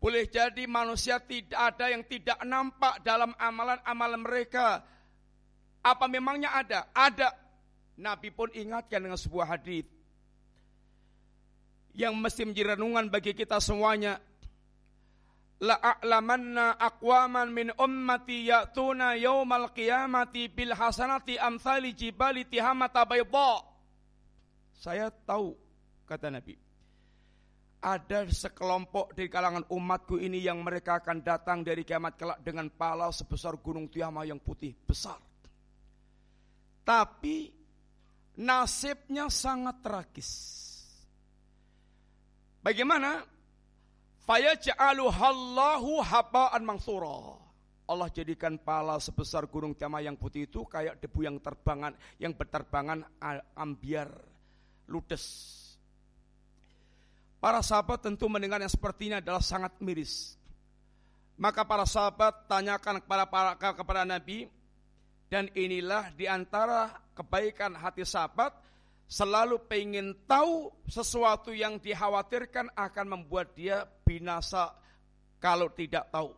Boleh 0.00 0.26
jadi 0.32 0.64
manusia 0.64 1.20
tidak 1.20 1.76
ada 1.76 1.92
yang 1.92 2.02
tidak 2.08 2.40
nampak 2.48 3.04
dalam 3.04 3.36
amalan-amalan 3.36 4.20
mereka. 4.24 4.80
Apa 5.84 6.08
memangnya 6.08 6.56
ada? 6.56 6.88
Ada. 6.96 7.28
Nabi 8.00 8.32
pun 8.32 8.48
ingatkan 8.56 9.04
dengan 9.04 9.20
sebuah 9.20 9.52
hadis 9.52 9.84
yang 11.92 12.16
mesti 12.16 12.48
menjadi 12.48 12.72
renungan 12.72 13.12
bagi 13.12 13.36
kita 13.36 13.60
semuanya 13.60 14.16
la 15.62 15.78
a'lamanna 15.78 16.74
aqwaman 16.74 17.54
min 17.54 17.68
ummati 17.78 18.50
ya'tuna 18.50 19.14
yaumal 19.14 19.70
qiyamati 19.70 20.50
bil 20.50 20.74
hasanati 20.74 21.38
amsali 21.38 21.94
jibali 21.94 22.42
tihamata 22.50 23.06
bayda. 23.06 23.62
Saya 24.74 25.14
tahu 25.14 25.54
kata 26.02 26.34
Nabi. 26.34 26.58
Ada 27.82 28.30
sekelompok 28.30 29.14
dari 29.14 29.26
kalangan 29.26 29.66
umatku 29.70 30.14
ini 30.18 30.38
yang 30.38 30.62
mereka 30.62 31.02
akan 31.02 31.18
datang 31.18 31.66
dari 31.66 31.82
kiamat 31.82 32.14
kelak 32.14 32.38
dengan 32.42 32.70
pala 32.70 33.10
sebesar 33.10 33.58
gunung 33.58 33.90
Tiama 33.90 34.22
yang 34.22 34.38
putih 34.38 34.70
besar. 34.70 35.18
Tapi 36.86 37.50
nasibnya 38.38 39.26
sangat 39.26 39.82
tragis. 39.82 40.30
Bagaimana? 42.62 43.31
Fayaj'aluhallahu 44.22 45.98
haba'an 46.02 46.62
mansura. 46.62 47.42
Allah 47.90 48.08
jadikan 48.14 48.56
pala 48.56 49.02
sebesar 49.02 49.50
gunung 49.50 49.74
Tiama 49.74 49.98
yang 49.98 50.14
putih 50.14 50.46
itu 50.46 50.62
kayak 50.64 51.02
debu 51.02 51.26
yang 51.26 51.36
terbangan, 51.42 51.92
yang 52.22 52.32
berterbangan 52.32 53.02
ambiar, 53.58 54.08
ludes. 54.86 55.58
Para 57.42 57.58
sahabat 57.58 58.06
tentu 58.06 58.30
mendengar 58.30 58.62
yang 58.62 58.70
seperti 58.70 59.10
ini 59.10 59.18
adalah 59.18 59.42
sangat 59.42 59.74
miris. 59.82 60.38
Maka 61.34 61.66
para 61.66 61.82
sahabat 61.82 62.46
tanyakan 62.46 63.02
kepada 63.02 63.26
para, 63.26 63.50
kepada 63.58 64.06
Nabi, 64.06 64.46
dan 65.26 65.50
inilah 65.50 66.14
di 66.14 66.30
antara 66.30 66.94
kebaikan 67.18 67.74
hati 67.74 68.06
sahabat, 68.06 68.54
selalu 69.12 69.68
pengen 69.68 70.24
tahu 70.24 70.72
sesuatu 70.88 71.52
yang 71.52 71.76
dikhawatirkan 71.76 72.72
akan 72.72 73.06
membuat 73.12 73.52
dia 73.52 73.84
binasa 73.84 74.72
kalau 75.36 75.68
tidak 75.76 76.08
tahu. 76.08 76.32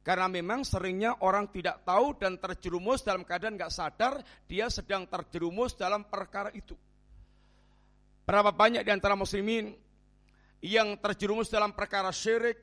Karena 0.00 0.26
memang 0.26 0.64
seringnya 0.64 1.20
orang 1.20 1.52
tidak 1.52 1.84
tahu 1.84 2.16
dan 2.16 2.40
terjerumus 2.40 3.04
dalam 3.04 3.28
keadaan 3.28 3.60
nggak 3.60 3.70
sadar 3.70 4.24
dia 4.48 4.72
sedang 4.72 5.04
terjerumus 5.04 5.76
dalam 5.76 6.08
perkara 6.08 6.48
itu. 6.56 6.74
Berapa 8.24 8.56
banyak 8.56 8.82
di 8.82 8.90
antara 8.90 9.12
muslimin 9.12 9.76
yang 10.64 10.96
terjerumus 10.96 11.52
dalam 11.52 11.76
perkara 11.76 12.08
syirik, 12.08 12.56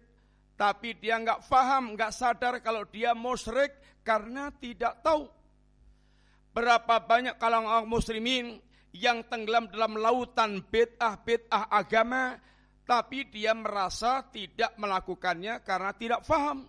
tapi 0.57 0.97
dia 0.97 1.21
nggak 1.21 1.45
paham, 1.45 1.93
nggak 1.93 2.11
sadar 2.11 2.59
kalau 2.65 2.81
dia 2.89 3.13
musyrik 3.13 3.77
karena 4.01 4.49
tidak 4.57 4.99
tahu. 5.05 5.29
Berapa 6.51 6.97
banyak 6.97 7.37
kalangan 7.37 7.85
muslimin 7.85 8.59
yang 8.93 9.25
tenggelam 9.29 9.69
dalam 9.69 9.97
lautan 9.97 10.65
bid'ah-bid'ah 10.65 11.69
agama 11.69 12.37
tapi 12.89 13.29
dia 13.29 13.53
merasa 13.53 14.25
tidak 14.33 14.73
melakukannya 14.81 15.61
karena 15.61 15.93
tidak 15.93 16.25
faham. 16.25 16.65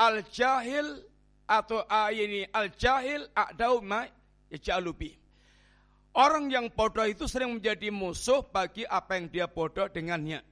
Al-jahil 0.00 1.04
atau 1.44 1.84
ah, 1.84 2.08
ini 2.08 2.48
al-jahil 2.48 3.28
a'dau 3.36 3.84
ma 3.84 4.08
yaj'alubi. 4.48 5.12
Orang 6.16 6.50
yang 6.50 6.72
bodoh 6.72 7.04
itu 7.06 7.28
sering 7.28 7.60
menjadi 7.60 7.92
musuh 7.92 8.42
bagi 8.48 8.82
apa 8.88 9.20
yang 9.20 9.28
dia 9.28 9.46
bodoh 9.46 9.86
dengannya. 9.86 10.49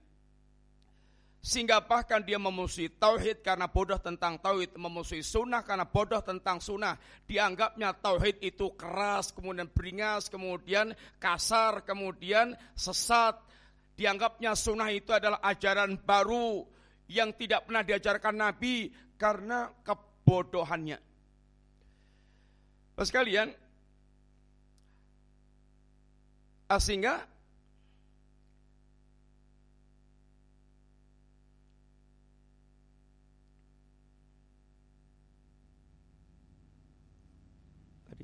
Sehingga 1.38 1.78
bahkan 1.78 2.18
dia 2.26 2.36
memusuhi 2.36 2.90
tauhid 2.98 3.46
karena 3.46 3.70
bodoh 3.70 3.96
tentang 4.02 4.42
tauhid, 4.42 4.74
memusuhi 4.74 5.22
sunnah 5.22 5.62
karena 5.62 5.86
bodoh 5.86 6.18
tentang 6.18 6.58
sunnah. 6.58 6.98
Dianggapnya 7.30 7.94
tauhid 7.94 8.42
itu 8.42 8.74
keras, 8.74 9.30
kemudian 9.30 9.70
beringas, 9.70 10.26
kemudian 10.26 10.92
kasar, 11.22 11.86
kemudian 11.86 12.58
sesat. 12.74 13.38
Dianggapnya 13.94 14.58
sunnah 14.58 14.90
itu 14.90 15.14
adalah 15.14 15.38
ajaran 15.42 15.98
baru 16.02 16.66
yang 17.06 17.32
tidak 17.38 17.70
pernah 17.70 17.82
diajarkan 17.86 18.34
Nabi 18.34 18.90
karena 19.16 19.70
kebodohannya. 19.82 20.98
Sekalian, 22.98 23.54
sehingga 26.76 27.37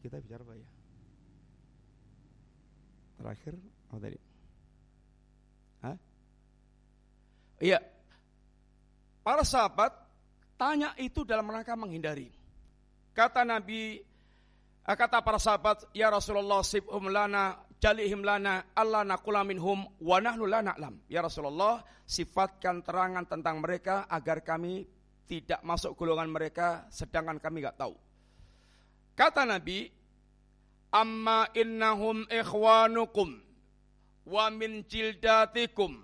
kita 0.04 0.20
bicara 0.20 0.44
apa 0.44 0.52
ya? 0.52 0.68
Terakhir 3.16 3.54
apa 3.88 3.96
tadi? 4.04 4.18
Hah? 5.80 5.96
Iya. 7.64 7.80
Para 9.24 9.40
sahabat 9.48 9.96
tanya 10.60 10.92
itu 11.00 11.24
dalam 11.24 11.48
rangka 11.48 11.72
menghindari. 11.72 12.28
Kata 13.16 13.48
Nabi, 13.48 14.04
eh, 14.84 14.96
kata 14.98 15.24
para 15.24 15.40
sahabat, 15.40 15.88
ya 15.96 16.12
Rasulullah 16.12 16.60
sibhum 16.60 17.08
lana 17.08 17.64
jalihim 17.80 18.20
lana 18.20 18.68
Allah 18.76 19.08
nakula 19.08 19.40
minhum 19.40 19.88
wa 20.04 20.20
nahnu 20.20 20.44
la 20.44 20.60
na'lam. 20.60 21.00
Ya 21.08 21.24
Rasulullah, 21.24 21.80
sifatkan 22.04 22.84
terangan 22.84 23.24
tentang 23.24 23.64
mereka 23.64 24.04
agar 24.12 24.44
kami 24.44 24.84
tidak 25.24 25.64
masuk 25.64 25.96
golongan 25.96 26.28
mereka 26.28 26.84
sedangkan 26.92 27.40
kami 27.40 27.64
nggak 27.64 27.80
tahu. 27.80 28.03
Kata 29.16 29.46
Nabi, 29.46 29.90
Amma 30.92 31.48
innahum 31.54 32.26
ikhwanukum 32.30 33.40
wa 34.26 34.50
min 34.50 34.84
jildatikum 34.86 35.98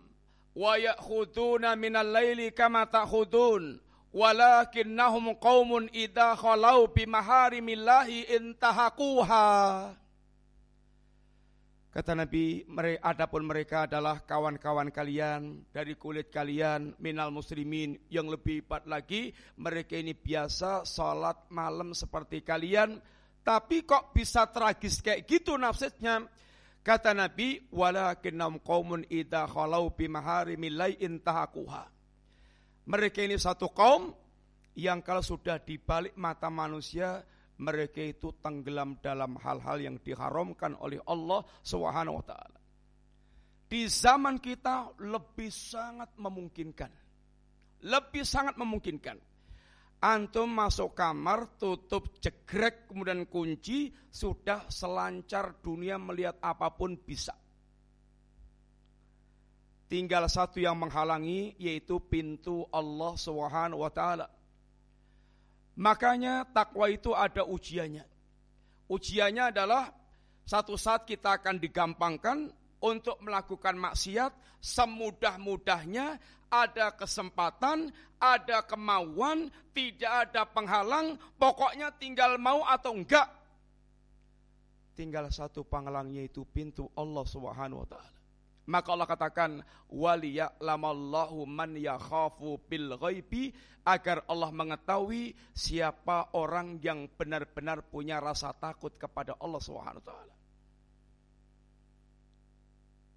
wa 0.55 0.75
ya'khuduna 0.77 1.77
minal 1.79 2.07
laili 2.07 2.51
kama 2.51 2.87
ta'khudun 2.87 3.79
walakinnahum 4.13 5.35
qaumun 5.39 5.87
idza 5.95 6.35
khalau 6.37 6.91
bi 6.91 7.07
maharimillahi 7.07 8.35
intahaquha 8.35 9.95
Kata 11.91 12.15
Nabi, 12.15 12.63
adapun 13.03 13.51
mereka 13.51 13.91
adalah 13.91 14.23
kawan-kawan 14.23 14.95
kalian 14.95 15.67
dari 15.75 15.99
kulit 15.99 16.31
kalian 16.31 16.95
minal 17.03 17.35
muslimin 17.35 17.99
yang 18.07 18.31
lebih 18.31 18.63
hebat 18.63 18.87
lagi 18.87 19.35
mereka 19.59 19.99
ini 19.99 20.15
biasa 20.15 20.87
salat 20.87 21.51
malam 21.51 21.91
seperti 21.91 22.47
kalian 22.47 22.95
tapi 23.41 23.89
kok 23.89 24.13
bisa 24.13 24.47
tragis 24.53 25.01
kayak 25.01 25.25
gitu 25.25 25.57
nafsitnya? 25.57 26.23
Kata 26.81 27.13
Nabi, 27.13 27.61
walakinnam 27.73 28.61
qaumun 28.63 29.05
idza 29.09 29.45
khalau 29.49 29.93
bi 29.93 30.09
maharimillai 30.09 30.97
intahakuha. 31.01 31.85
Mereka 32.89 33.21
ini 33.21 33.37
satu 33.37 33.69
kaum 33.69 34.17
yang 34.77 35.05
kalau 35.05 35.21
sudah 35.21 35.61
dibalik 35.61 36.17
mata 36.17 36.49
manusia, 36.49 37.21
mereka 37.61 38.01
itu 38.01 38.33
tenggelam 38.41 38.97
dalam 39.05 39.37
hal-hal 39.37 39.77
yang 39.85 39.97
diharamkan 40.01 40.81
oleh 40.81 40.97
Allah 41.05 41.45
Subhanahu 41.61 42.17
wa 42.19 42.25
taala. 42.25 42.59
Di 43.71 43.87
zaman 43.87 44.41
kita 44.41 44.99
lebih 45.05 45.53
sangat 45.53 46.17
memungkinkan. 46.17 46.91
Lebih 47.87 48.25
sangat 48.27 48.59
memungkinkan. 48.59 49.15
Antum 50.01 50.49
masuk 50.49 50.97
kamar, 50.97 51.61
tutup 51.61 52.17
jegrek, 52.25 52.89
kemudian 52.89 53.29
kunci, 53.29 53.93
sudah 54.09 54.65
selancar 54.73 55.61
dunia 55.61 56.01
melihat 56.01 56.41
apa 56.41 56.73
pun 56.73 56.97
bisa. 56.97 57.37
Tinggal 59.93 60.25
satu 60.33 60.57
yang 60.57 60.81
menghalangi 60.81 61.61
yaitu 61.61 62.01
pintu 62.01 62.65
Allah 62.73 63.13
Subhanahu 63.21 63.85
wa 63.85 63.93
taala. 63.93 64.40
Makanya 65.81 66.45
takwa 66.53 66.93
itu 66.93 67.17
ada 67.17 67.41
ujiannya. 67.49 68.05
Ujiannya 68.93 69.45
adalah 69.49 69.89
satu 70.45 70.77
saat 70.77 71.09
kita 71.09 71.41
akan 71.41 71.57
digampangkan 71.57 72.53
untuk 72.85 73.17
melakukan 73.25 73.81
maksiat 73.81 74.61
semudah-mudahnya 74.61 76.21
ada 76.53 76.93
kesempatan, 76.93 77.89
ada 78.21 78.61
kemauan, 78.69 79.49
tidak 79.73 80.29
ada 80.29 80.45
penghalang, 80.45 81.17
pokoknya 81.41 81.95
tinggal 81.97 82.37
mau 82.37 82.61
atau 82.69 82.93
enggak. 82.93 83.31
Tinggal 84.93 85.33
satu 85.33 85.65
penghalangnya 85.65 86.29
itu 86.29 86.45
pintu 86.45 86.93
Allah 86.93 87.25
Subhanahu 87.25 87.87
wa 87.87 87.89
taala. 87.89 88.20
Maka 88.71 88.95
Allah 88.95 89.11
katakan 89.11 89.51
waliya'lamallahu 89.91 91.43
man 91.43 91.75
yakhafu 91.75 92.63
bil 92.71 92.95
ghaibi 92.95 93.51
agar 93.83 94.23
Allah 94.31 94.55
mengetahui 94.55 95.35
siapa 95.51 96.31
orang 96.39 96.79
yang 96.79 97.11
benar-benar 97.11 97.83
punya 97.91 98.23
rasa 98.23 98.55
takut 98.55 98.95
kepada 98.95 99.35
Allah 99.43 99.59
Subhanahu 99.59 99.99
wa 99.99 100.07
taala. 100.07 100.35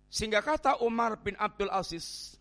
Sehingga 0.10 0.42
kata 0.42 0.82
Umar 0.82 1.22
bin 1.22 1.38
Abdul 1.38 1.70
Aziz, 1.70 2.38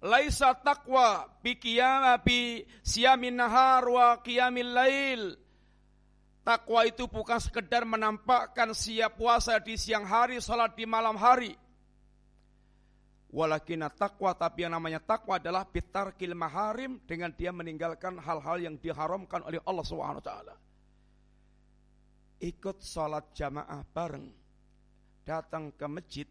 Laisa 0.00 0.56
taqwa 0.56 1.28
bi 1.44 1.60
qiyama 1.60 2.16
bi 2.24 2.64
siyamin 2.80 3.36
nahar 3.36 3.84
wa 3.84 4.16
qiyamil 4.24 4.72
lail. 4.72 5.22
Takwa 6.40 6.88
itu 6.88 7.04
bukan 7.04 7.36
sekedar 7.36 7.84
menampakkan 7.84 8.72
siap 8.72 9.20
puasa 9.20 9.60
di 9.60 9.76
siang 9.76 10.08
hari, 10.08 10.40
salat 10.40 10.72
di 10.72 10.88
malam 10.88 11.20
hari. 11.20 11.52
Walakin 13.30 13.86
takwa 13.94 14.34
tapi 14.34 14.66
yang 14.66 14.74
namanya 14.74 14.98
takwa 14.98 15.38
adalah 15.38 15.62
bitarkil 15.62 16.34
maharim 16.34 16.98
dengan 17.06 17.30
dia 17.30 17.54
meninggalkan 17.54 18.18
hal-hal 18.18 18.58
yang 18.58 18.74
diharamkan 18.74 19.46
oleh 19.46 19.62
Allah 19.62 19.86
Subhanahu 19.86 20.18
taala. 20.18 20.58
Ikut 22.42 22.82
salat 22.82 23.30
jamaah 23.30 23.86
bareng, 23.86 24.26
datang 25.22 25.70
ke 25.78 25.86
masjid 25.86 26.28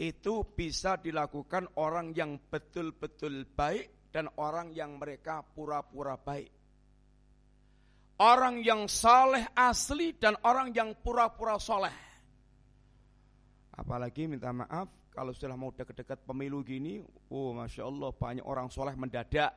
itu 0.00 0.34
bisa 0.56 0.98
dilakukan 0.98 1.70
orang 1.78 2.16
yang 2.18 2.40
betul-betul 2.50 3.46
baik 3.54 4.10
dan 4.10 4.26
orang 4.42 4.74
yang 4.74 4.98
mereka 4.98 5.44
pura-pura 5.44 6.18
baik. 6.18 6.50
Orang 8.20 8.58
yang 8.64 8.90
saleh 8.90 9.46
asli 9.54 10.18
dan 10.18 10.34
orang 10.42 10.74
yang 10.74 10.98
pura-pura 10.98 11.60
soleh. 11.62 11.94
Apalagi 13.76 14.28
minta 14.28 14.50
maaf 14.52 14.99
kalau 15.20 15.36
sudah 15.36 15.52
mau 15.52 15.68
dekat-dekat 15.68 16.24
pemilu 16.24 16.64
gini, 16.64 17.04
oh 17.28 17.52
masya 17.52 17.84
Allah 17.84 18.08
banyak 18.08 18.40
orang 18.40 18.72
soleh 18.72 18.96
mendadak. 18.96 19.52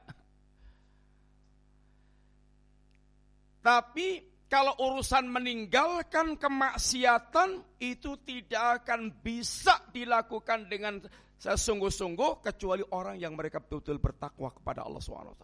Tapi 3.63 4.27
kalau 4.51 4.75
urusan 4.75 5.23
meninggalkan 5.23 6.35
kemaksiatan 6.35 7.79
itu 7.79 8.19
tidak 8.27 8.83
akan 8.83 9.15
bisa 9.23 9.87
dilakukan 9.95 10.67
dengan 10.67 10.99
sesungguh-sungguh 11.39 12.43
kecuali 12.43 12.83
orang 12.91 13.15
yang 13.15 13.31
mereka 13.31 13.63
betul-betul 13.63 14.03
bertakwa 14.03 14.51
kepada 14.51 14.83
Allah 14.83 14.99
SWT. 14.99 15.43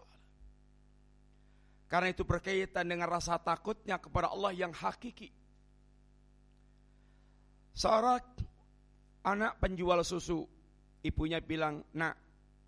Karena 1.87 2.11
itu 2.11 2.27
berkaitan 2.27 2.91
dengan 2.91 3.07
rasa 3.07 3.39
takutnya 3.39 3.95
kepada 3.95 4.35
Allah 4.35 4.51
yang 4.51 4.75
hakiki. 4.75 5.31
Seorang 7.71 8.48
Anak 9.19 9.59
penjual 9.59 9.99
susu, 10.07 10.47
ibunya 11.03 11.43
bilang, 11.43 11.83
nak 11.95 12.15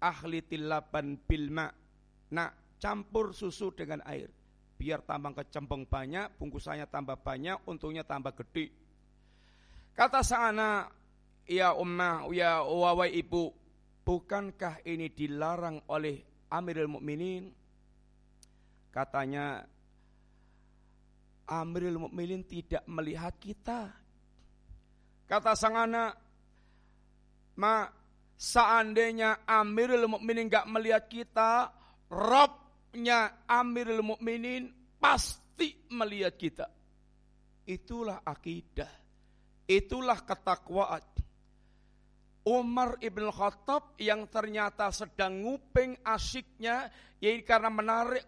ahli 0.04 0.44
tilaban 0.44 1.16
bilma, 1.24 1.72
nak 2.36 2.76
campur 2.82 3.32
susu 3.32 3.72
dengan 3.72 4.04
air. 4.04 4.28
Biar 4.76 5.06
tambah 5.06 5.38
kecembeng 5.38 5.86
banyak, 5.86 6.42
bungkusannya 6.42 6.90
tambah 6.90 7.22
banyak, 7.22 7.62
untungnya 7.70 8.02
tambah 8.02 8.34
gede. 8.34 8.74
Kata 9.94 10.26
sang 10.26 10.58
anak, 10.58 10.90
ya 11.46 11.78
ummah, 11.78 12.26
ya 12.34 12.66
wawai 12.66 13.14
ibu, 13.14 13.54
bukankah 14.02 14.82
ini 14.84 15.14
dilarang 15.14 15.86
oleh 15.88 16.26
Amirul 16.50 16.98
Mukminin? 16.98 17.54
Katanya, 18.90 19.62
Amirul 21.46 22.02
Mukminin 22.02 22.42
tidak 22.44 22.84
melihat 22.90 23.38
kita. 23.38 23.94
Kata 25.30 25.54
sang 25.54 25.78
anak, 25.78 26.31
Ma, 27.62 27.86
seandainya 28.34 29.46
Amirul 29.46 30.10
Mukminin 30.10 30.50
nggak 30.50 30.66
melihat 30.66 31.06
kita, 31.06 31.70
Robnya 32.10 33.46
Amirul 33.46 34.02
Mukminin 34.02 34.74
pasti 34.98 35.78
melihat 35.94 36.34
kita. 36.34 36.66
Itulah 37.70 38.26
akidah. 38.26 38.90
Itulah 39.70 40.26
ketakwaan. 40.26 41.06
Umar 42.42 42.98
ibn 43.06 43.30
Khattab 43.30 43.94
yang 44.02 44.26
ternyata 44.26 44.90
sedang 44.90 45.46
nguping 45.46 46.02
asiknya, 46.02 46.90
yaitu 47.22 47.46
karena 47.46 47.70
menarik 47.70 48.26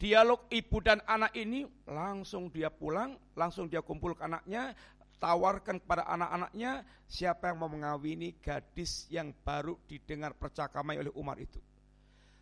dialog 0.00 0.48
ibu 0.48 0.80
dan 0.80 1.04
anak 1.04 1.36
ini, 1.36 1.68
langsung 1.84 2.48
dia 2.48 2.72
pulang, 2.72 3.12
langsung 3.36 3.68
dia 3.68 3.84
kumpul 3.84 4.16
ke 4.16 4.24
anaknya, 4.24 4.72
tawarkan 5.16 5.80
kepada 5.80 6.04
anak-anaknya 6.06 6.84
siapa 7.08 7.50
yang 7.50 7.58
mau 7.62 7.70
mengawini 7.70 8.36
gadis 8.42 9.08
yang 9.08 9.32
baru 9.32 9.78
didengar 9.88 10.36
percakapan 10.36 11.00
oleh 11.00 11.12
Umar 11.16 11.40
itu. 11.40 11.58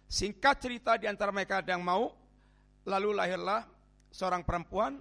Singkat 0.09 0.57
cerita 0.61 0.95
di 1.01 1.09
antara 1.09 1.33
mereka 1.33 1.63
ada 1.63 1.75
yang 1.75 1.85
mau, 1.85 2.13
lalu 2.87 3.17
lahirlah 3.17 3.65
seorang 4.13 4.45
perempuan, 4.45 5.01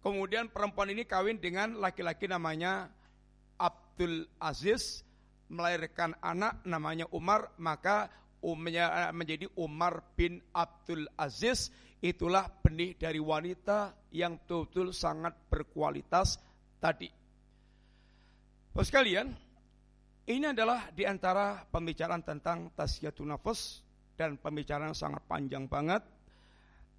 kemudian 0.00 0.50
perempuan 0.50 0.90
ini 0.90 1.04
kawin 1.04 1.38
dengan 1.38 1.78
laki-laki 1.78 2.26
namanya 2.26 2.90
Abdul 3.60 4.26
Aziz, 4.40 5.04
melahirkan 5.52 6.16
anak 6.24 6.64
namanya 6.66 7.06
Umar, 7.12 7.52
maka 7.60 8.10
umnya 8.44 9.08
menjadi 9.16 9.48
Umar 9.56 10.04
bin 10.12 10.44
Abdul 10.52 11.08
Aziz 11.16 11.72
itulah 12.04 12.44
benih 12.60 13.00
dari 13.00 13.16
wanita 13.16 13.96
yang 14.12 14.36
betul-betul 14.36 14.92
sangat 14.92 15.32
berkualitas 15.48 16.36
tadi. 16.84 17.08
Bos 18.76 18.92
kalian, 18.92 19.32
ini 20.28 20.44
adalah 20.44 20.92
di 20.92 21.08
antara 21.08 21.64
pembicaraan 21.72 22.20
tentang 22.20 22.68
tasyatul 22.76 23.24
nafas 23.24 23.80
dan 24.20 24.36
pembicaraan 24.36 24.92
sangat 24.92 25.24
panjang 25.24 25.64
banget. 25.64 26.04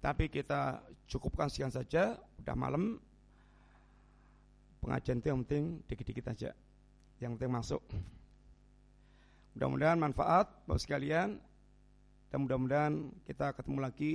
Tapi 0.02 0.26
kita 0.26 0.82
cukupkan 1.06 1.46
sekian 1.46 1.70
saja, 1.70 2.18
udah 2.42 2.56
malam. 2.58 2.98
Pengajian 4.82 5.22
itu 5.22 5.26
yang 5.30 5.40
penting 5.46 5.64
dikit-dikit 5.86 6.26
aja. 6.34 6.50
Yang 7.22 7.30
penting 7.38 7.52
masuk. 7.54 7.82
Mudah-mudahan 9.54 9.96
manfaat 9.96 10.52
bos 10.68 10.84
sekalian 10.84 11.40
dan 12.28 12.38
mudah-mudahan 12.44 13.08
kita 13.24 13.56
ketemu 13.56 13.78
lagi 13.80 14.14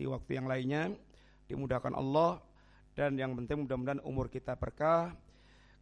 di 0.00 0.04
waktu 0.08 0.30
yang 0.40 0.48
lainnya 0.48 0.96
dimudahkan 1.44 1.92
Allah 1.92 2.40
dan 2.96 3.12
yang 3.20 3.36
penting 3.36 3.68
mudah-mudahan 3.68 4.00
umur 4.08 4.32
kita 4.32 4.56
berkah 4.56 5.12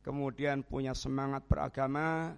kemudian 0.03 0.67
punya 0.67 0.93
semangat 0.99 1.47
beragama 1.47 2.35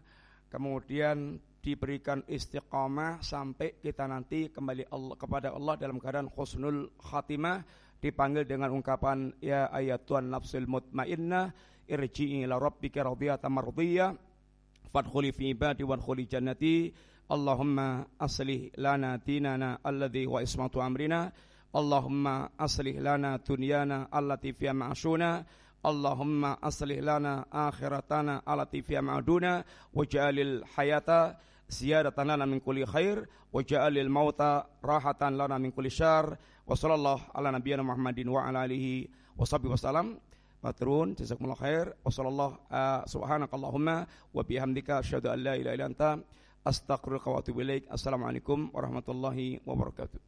kemudian 0.52 1.40
diberikan 1.64 2.22
istiqamah 2.28 3.24
sampai 3.24 3.80
kita 3.82 4.06
nanti 4.06 4.52
kembali 4.52 4.86
Allah 4.92 5.16
kepada 5.18 5.48
Allah 5.50 5.74
dalam 5.80 5.98
keadaan 5.98 6.30
khusnul 6.30 6.94
khatimah 7.00 7.64
dipanggil 7.98 8.44
dengan 8.44 8.70
ungkapan 8.70 9.34
ya 9.40 9.72
ayatuan 9.72 10.30
nafsul 10.30 10.68
mutmainnah 10.68 11.50
irji'i 11.88 12.44
ila 12.46 12.60
rabbika 12.60 13.02
radiyatan 13.02 13.50
mardiyah 13.50 14.14
fadkhuli 14.92 15.32
fi 15.32 15.56
ibadi 15.56 15.82
wadkhuli 15.82 16.28
jannati 16.28 16.92
Allahumma 17.26 18.06
aslih 18.22 18.70
lana 18.78 19.18
dinana 19.18 19.82
alladhi 19.82 20.30
wa 20.30 20.38
ismatu 20.38 20.78
amrina 20.78 21.34
Allahumma 21.74 22.50
aslih 22.58 23.00
lana 23.00 23.38
dunyana 23.38 24.08
allati 24.12 24.52
fiha 24.52 24.72
ma'ashuna 24.72 25.44
Allahumma 25.84 26.58
aslih 26.62 27.02
lana 27.02 27.46
akhiratana 27.50 28.42
allati 28.46 28.82
fiha 28.82 29.02
ma'aduna 29.02 29.64
waj'alil 29.94 30.64
hayata 30.76 31.38
ziyadatan 31.68 32.26
lana 32.26 32.46
min 32.46 32.60
kulli 32.60 32.86
khair 32.86 33.26
wa 33.52 33.62
ja'alil 33.62 34.08
mauta 34.08 34.66
rahatan 34.82 35.36
lana 35.36 35.58
min 35.58 35.72
kulli 35.72 35.90
syarr 35.90 36.36
wa 36.66 36.74
sallallahu 36.74 37.30
ala 37.34 37.52
nabiyyina 37.52 37.82
Muhammadin 37.82 38.28
wa 38.28 38.46
ala 38.48 38.66
alihi 38.66 39.08
wa 39.36 39.46
sahbihi 39.46 39.72
wasallam 39.74 40.18
Matrun, 40.66 41.14
jazakumullah 41.14 41.60
khair. 41.62 41.86
Wa 42.02 42.10
sallallahu 42.10 42.54
uh, 42.70 43.06
subhanakallahumma 43.06 44.06
wa 44.34 44.42
bihamdika 44.42 44.98
asyhadu 44.98 45.30
an 45.30 45.38
la 45.44 45.54
ilaha 45.54 45.74
illa 45.76 45.86
anta 45.86 46.10
astaghfiruka 46.64 47.30
wa 47.30 47.38
atubu 47.38 47.62
ilaik. 47.62 47.86
Assalamualaikum 47.86 48.74
warahmatullahi 48.74 49.62
wabarakatuh. 49.62 50.18